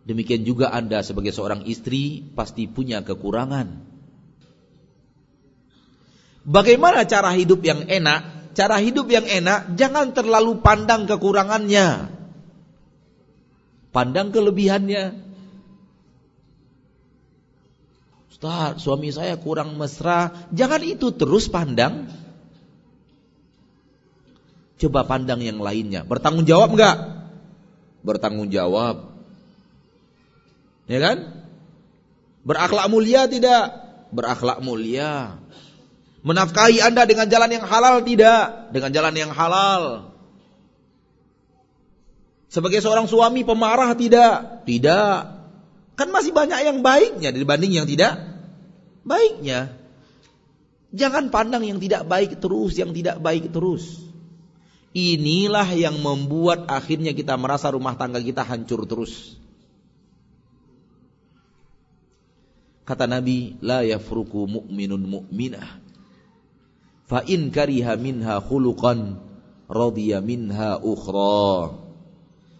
[0.07, 3.84] Demikian juga Anda sebagai seorang istri pasti punya kekurangan.
[6.47, 8.55] Bagaimana cara hidup yang enak?
[8.55, 12.07] Cara hidup yang enak jangan terlalu pandang kekurangannya.
[13.91, 15.27] Pandang kelebihannya.
[18.31, 20.31] Ustaz, suami saya kurang mesra.
[20.55, 22.07] Jangan itu terus pandang.
[24.79, 26.07] Coba pandang yang lainnya.
[26.07, 26.97] Bertanggung jawab enggak?
[28.07, 29.16] Bertanggung jawab.
[30.88, 31.47] Ya kan?
[32.47, 33.76] Berakhlak mulia tidak?
[34.15, 35.39] Berakhlak mulia.
[36.23, 38.72] Menafkahi Anda dengan jalan yang halal tidak?
[38.72, 40.15] Dengan jalan yang halal.
[42.47, 44.64] Sebagai seorang suami pemarah tidak?
[44.64, 45.19] Tidak.
[45.99, 48.38] Kan masih banyak yang baiknya dibanding yang tidak
[49.07, 49.72] baiknya.
[50.91, 54.03] Jangan pandang yang tidak baik terus, yang tidak baik terus.
[54.91, 59.39] Inilah yang membuat akhirnya kita merasa rumah tangga kita hancur terus.
[62.88, 65.68] Kata Nabi, la yafruku mu'minun mu'minah.
[67.03, 69.19] Fa in kariha minha khuluqan
[69.68, 71.84] radiya minha ukhra.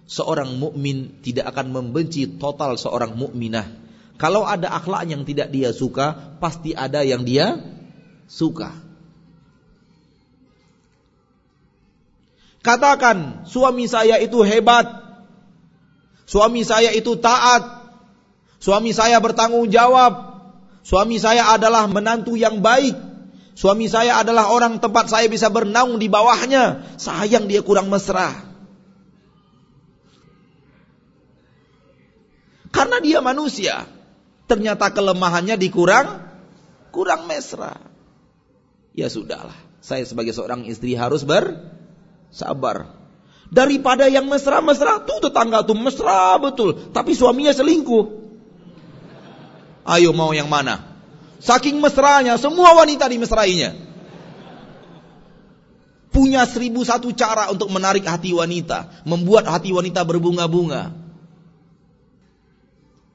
[0.08, 3.68] Seorang mukmin tidak akan membenci total seorang mukminah.
[4.16, 7.60] Kalau ada akhlak yang tidak dia suka, pasti ada yang dia
[8.28, 8.72] suka.
[12.64, 14.88] Katakan, suami saya itu hebat.
[16.28, 17.77] Suami saya itu taat.
[18.58, 20.38] Suami saya bertanggung jawab.
[20.82, 22.96] Suami saya adalah menantu yang baik.
[23.58, 26.96] Suami saya adalah orang tempat saya bisa bernaung di bawahnya.
[27.02, 28.34] Sayang dia kurang mesra.
[32.70, 33.90] Karena dia manusia.
[34.46, 36.22] Ternyata kelemahannya dikurang
[36.94, 37.78] kurang mesra.
[38.94, 39.58] Ya sudahlah.
[39.82, 42.94] Saya sebagai seorang istri harus bersabar.
[43.48, 48.27] Daripada yang mesra-mesra tuh tetangga tuh mesra betul, tapi suaminya selingkuh.
[49.88, 50.84] Ayo mau yang mana?
[51.40, 53.72] Saking mesranya, semua wanita dimesrainya.
[56.12, 59.06] Punya seribu satu cara untuk menarik hati wanita.
[59.08, 60.92] Membuat hati wanita berbunga-bunga.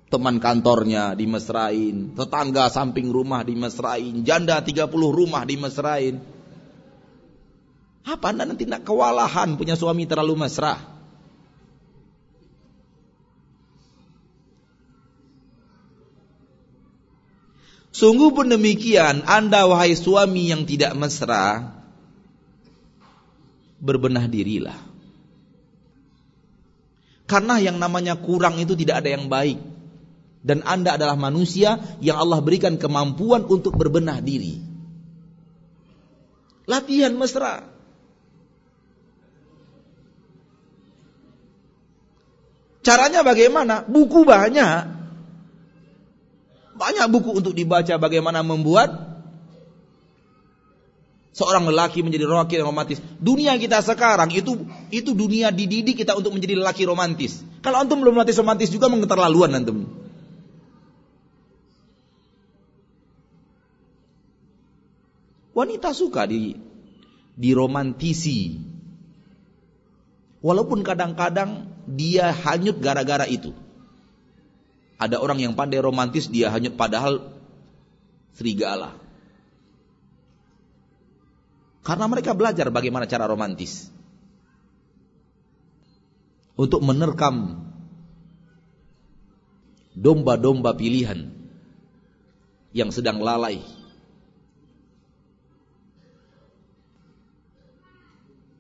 [0.06, 2.14] Teman kantornya dimesrain.
[2.14, 4.22] Tetangga samping rumah dimesrain.
[4.22, 6.22] Janda 30 rumah dimesrain.
[8.06, 10.91] Apa anda nanti nak kewalahan punya suami terlalu mesra?
[17.92, 21.76] Sungguh pun demikian, Anda wahai suami yang tidak mesra,
[23.76, 24.80] berbenah dirilah.
[27.28, 29.60] Karena yang namanya kurang itu tidak ada yang baik.
[30.42, 34.58] Dan Anda adalah manusia yang Allah berikan kemampuan untuk berbenah diri.
[36.66, 37.68] Latihan mesra.
[42.82, 43.86] Caranya bagaimana?
[43.86, 45.01] Buku banyak.
[46.72, 49.12] Banyak buku untuk dibaca bagaimana membuat
[51.32, 53.00] seorang lelaki menjadi lelaki romantis.
[53.20, 57.40] Dunia kita sekarang itu itu dunia dididik kita untuk menjadi lelaki romantis.
[57.64, 59.88] Kalau antum belum romantis romantis juga mengeterlaluan antum.
[65.52, 66.56] Wanita suka di
[67.36, 68.56] diromantisi.
[70.42, 73.54] Walaupun kadang-kadang dia hanyut gara-gara itu.
[75.02, 77.34] Ada orang yang pandai romantis dia hanya padahal
[78.38, 78.94] serigala.
[81.82, 83.90] Karena mereka belajar bagaimana cara romantis.
[86.54, 87.66] Untuk menerkam
[89.98, 91.34] domba-domba pilihan
[92.70, 93.58] yang sedang lalai.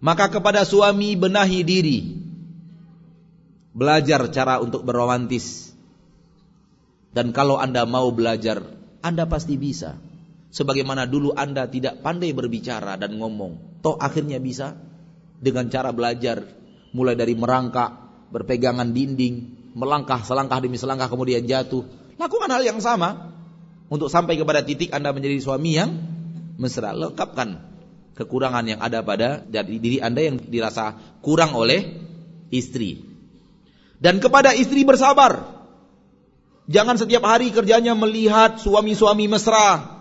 [0.02, 1.98] Maka kepada suami benahi diri.
[3.70, 5.71] Belajar cara untuk berromantis.
[7.12, 8.64] Dan kalau Anda mau belajar,
[9.04, 10.00] Anda pasti bisa.
[10.52, 13.80] Sebagaimana dulu Anda tidak pandai berbicara dan ngomong.
[13.84, 14.76] Toh akhirnya bisa
[15.40, 16.44] dengan cara belajar.
[16.92, 17.88] Mulai dari merangkak,
[18.32, 19.34] berpegangan dinding,
[19.72, 21.84] melangkah selangkah demi selangkah kemudian jatuh.
[22.20, 23.32] Lakukan hal yang sama.
[23.92, 25.90] Untuk sampai kepada titik Anda menjadi suami yang
[26.56, 26.96] mesra.
[26.96, 27.60] Lengkapkan
[28.16, 32.00] kekurangan yang ada pada diri Anda yang dirasa kurang oleh
[32.52, 33.04] istri.
[34.00, 35.61] Dan kepada istri bersabar.
[36.70, 39.98] Jangan setiap hari kerjanya melihat suami-suami mesra.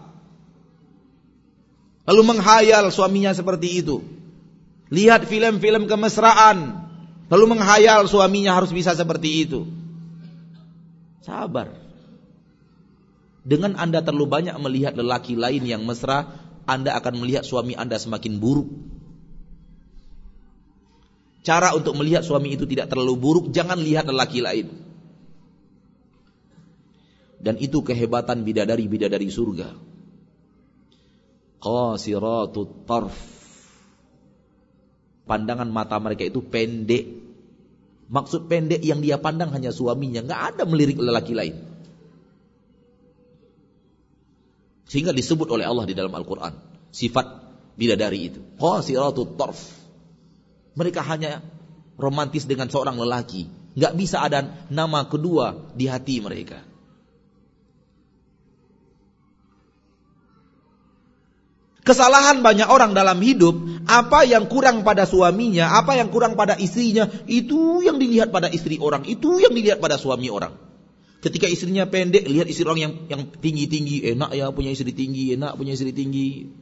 [2.05, 4.05] Lalu menghayal suaminya seperti itu.
[4.93, 6.85] Lihat film-film kemesraan.
[7.31, 9.65] Lalu menghayal suaminya harus bisa seperti itu.
[11.23, 11.71] Sabar.
[13.41, 16.29] Dengan Anda terlalu banyak melihat lelaki lain yang mesra,
[16.69, 18.69] Anda akan melihat suami Anda semakin buruk.
[21.41, 24.90] Cara untuk melihat suami itu tidak terlalu buruk, jangan lihat lelaki lain.
[27.41, 29.73] Dan itu kehebatan bidadari-bidadari surga.
[31.57, 33.17] Qasiratut tarf.
[35.25, 37.17] Pandangan mata mereka itu pendek.
[38.11, 40.21] Maksud pendek yang dia pandang hanya suaminya.
[40.21, 41.55] Nggak ada melirik lelaki lain.
[44.85, 46.53] Sehingga disebut oleh Allah di dalam Al-Quran.
[46.93, 47.25] Sifat
[47.73, 48.39] bidadari itu.
[48.61, 49.57] Qasiratut tarf.
[50.77, 51.41] Mereka hanya
[51.97, 53.49] romantis dengan seorang lelaki.
[53.73, 56.70] Nggak bisa ada nama kedua di hati mereka.
[61.81, 63.57] Kesalahan banyak orang dalam hidup,
[63.89, 68.77] apa yang kurang pada suaminya, apa yang kurang pada istrinya, itu yang dilihat pada istri
[68.77, 70.53] orang, itu yang dilihat pada suami orang.
[71.25, 75.57] Ketika istrinya pendek, lihat istri orang yang yang tinggi-tinggi, enak ya punya istri tinggi, enak
[75.57, 76.53] punya istri tinggi.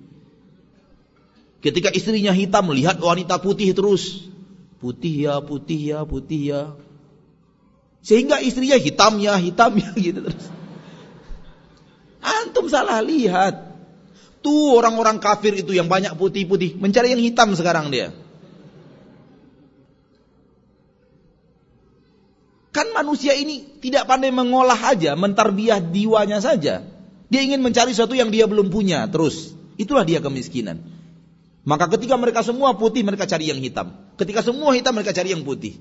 [1.59, 4.23] Ketika istrinya hitam, lihat wanita putih terus.
[4.79, 6.61] Putih ya, putih ya, putih ya.
[7.99, 10.47] Sehingga istrinya hitam ya, hitam ya gitu terus.
[12.23, 13.68] Antum salah lihat.
[14.39, 18.15] Tuh orang-orang kafir itu yang banyak putih-putih, mencari yang hitam sekarang dia.
[22.69, 26.85] Kan manusia ini tidak pandai mengolah aja, mentarbiah jiwanya saja.
[27.29, 29.51] Dia ingin mencari sesuatu yang dia belum punya terus.
[29.75, 30.79] Itulah dia kemiskinan.
[31.67, 33.91] Maka ketika mereka semua putih, mereka cari yang hitam.
[34.15, 35.77] Ketika semua hitam, mereka cari yang putih.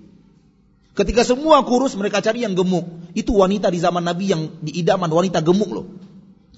[0.98, 3.14] Ketika semua kurus, mereka cari yang gemuk.
[3.14, 5.86] Itu wanita di zaman Nabi yang diidaman, wanita gemuk loh.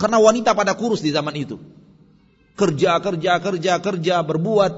[0.01, 1.60] Karena wanita pada kurus di zaman itu.
[2.60, 4.72] Kerja, kerja, kerja, kerja, berbuat.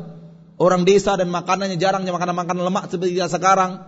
[0.62, 3.82] Orang desa dan makanannya jarangnya makanan-makanan lemak seperti sekarang.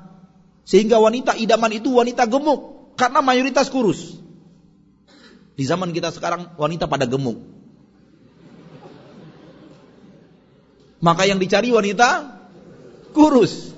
[0.66, 4.18] Sehingga wanita idaman itu wanita gemuk karena mayoritas kurus.
[5.54, 7.38] Di zaman kita sekarang wanita pada gemuk.
[11.04, 12.32] Maka yang dicari wanita
[13.12, 13.76] kurus.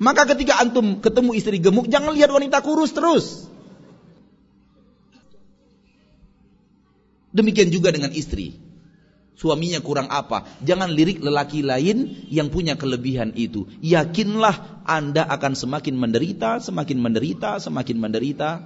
[0.00, 3.49] Maka ketika antum ketemu istri gemuk, jangan lihat wanita kurus terus.
[7.30, 8.70] Demikian juga dengan istri
[9.40, 10.44] suaminya kurang apa.
[10.60, 13.64] Jangan lirik lelaki lain yang punya kelebihan itu.
[13.80, 18.60] Yakinlah Anda akan semakin menderita, semakin menderita, semakin menderita.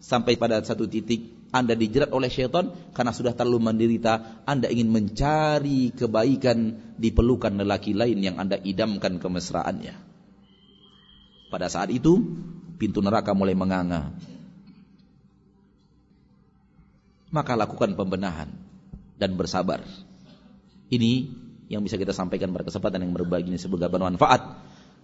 [0.00, 4.44] Sampai pada satu titik Anda dijerat oleh syaitan karena sudah terlalu menderita.
[4.44, 10.12] Anda ingin mencari kebaikan di pelukan lelaki lain yang Anda idamkan kemesraannya.
[11.50, 12.22] Pada saat itu,
[12.78, 14.14] pintu neraka mulai menganga.
[17.30, 18.50] Maka lakukan pembenahan
[19.20, 19.86] dan bersabar.
[20.90, 21.30] Ini
[21.70, 24.42] yang bisa kita sampaikan pada kesempatan yang berbagi ini semoga bermanfaat.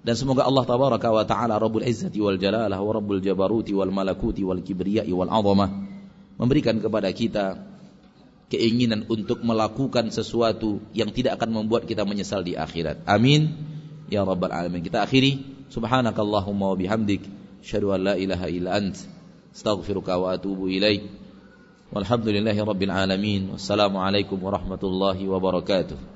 [0.02, 4.42] Dan semoga Allah tabaraka wa taala rabbul izzati wal jalalah wa rabbul jabaruti wal malakuti
[4.42, 5.70] wal kibriyai wal azamah
[6.36, 7.58] memberikan kepada kita
[8.46, 13.02] keinginan untuk melakukan sesuatu yang tidak akan membuat kita menyesal di akhirat.
[13.06, 13.54] Amin.
[14.06, 14.82] Ya rabbal alamin.
[14.82, 15.42] Kita akhiri.
[15.70, 17.26] Subhanakallahumma wa bihamdik.
[17.62, 18.94] Asyhadu an la ilaha illa ant.
[19.50, 21.25] Astaghfiruka wa atubu ilaik
[21.94, 26.15] Walhamdulillahi Rabbil Alamin Wassalamualaikum warahmatullahi wabarakatuh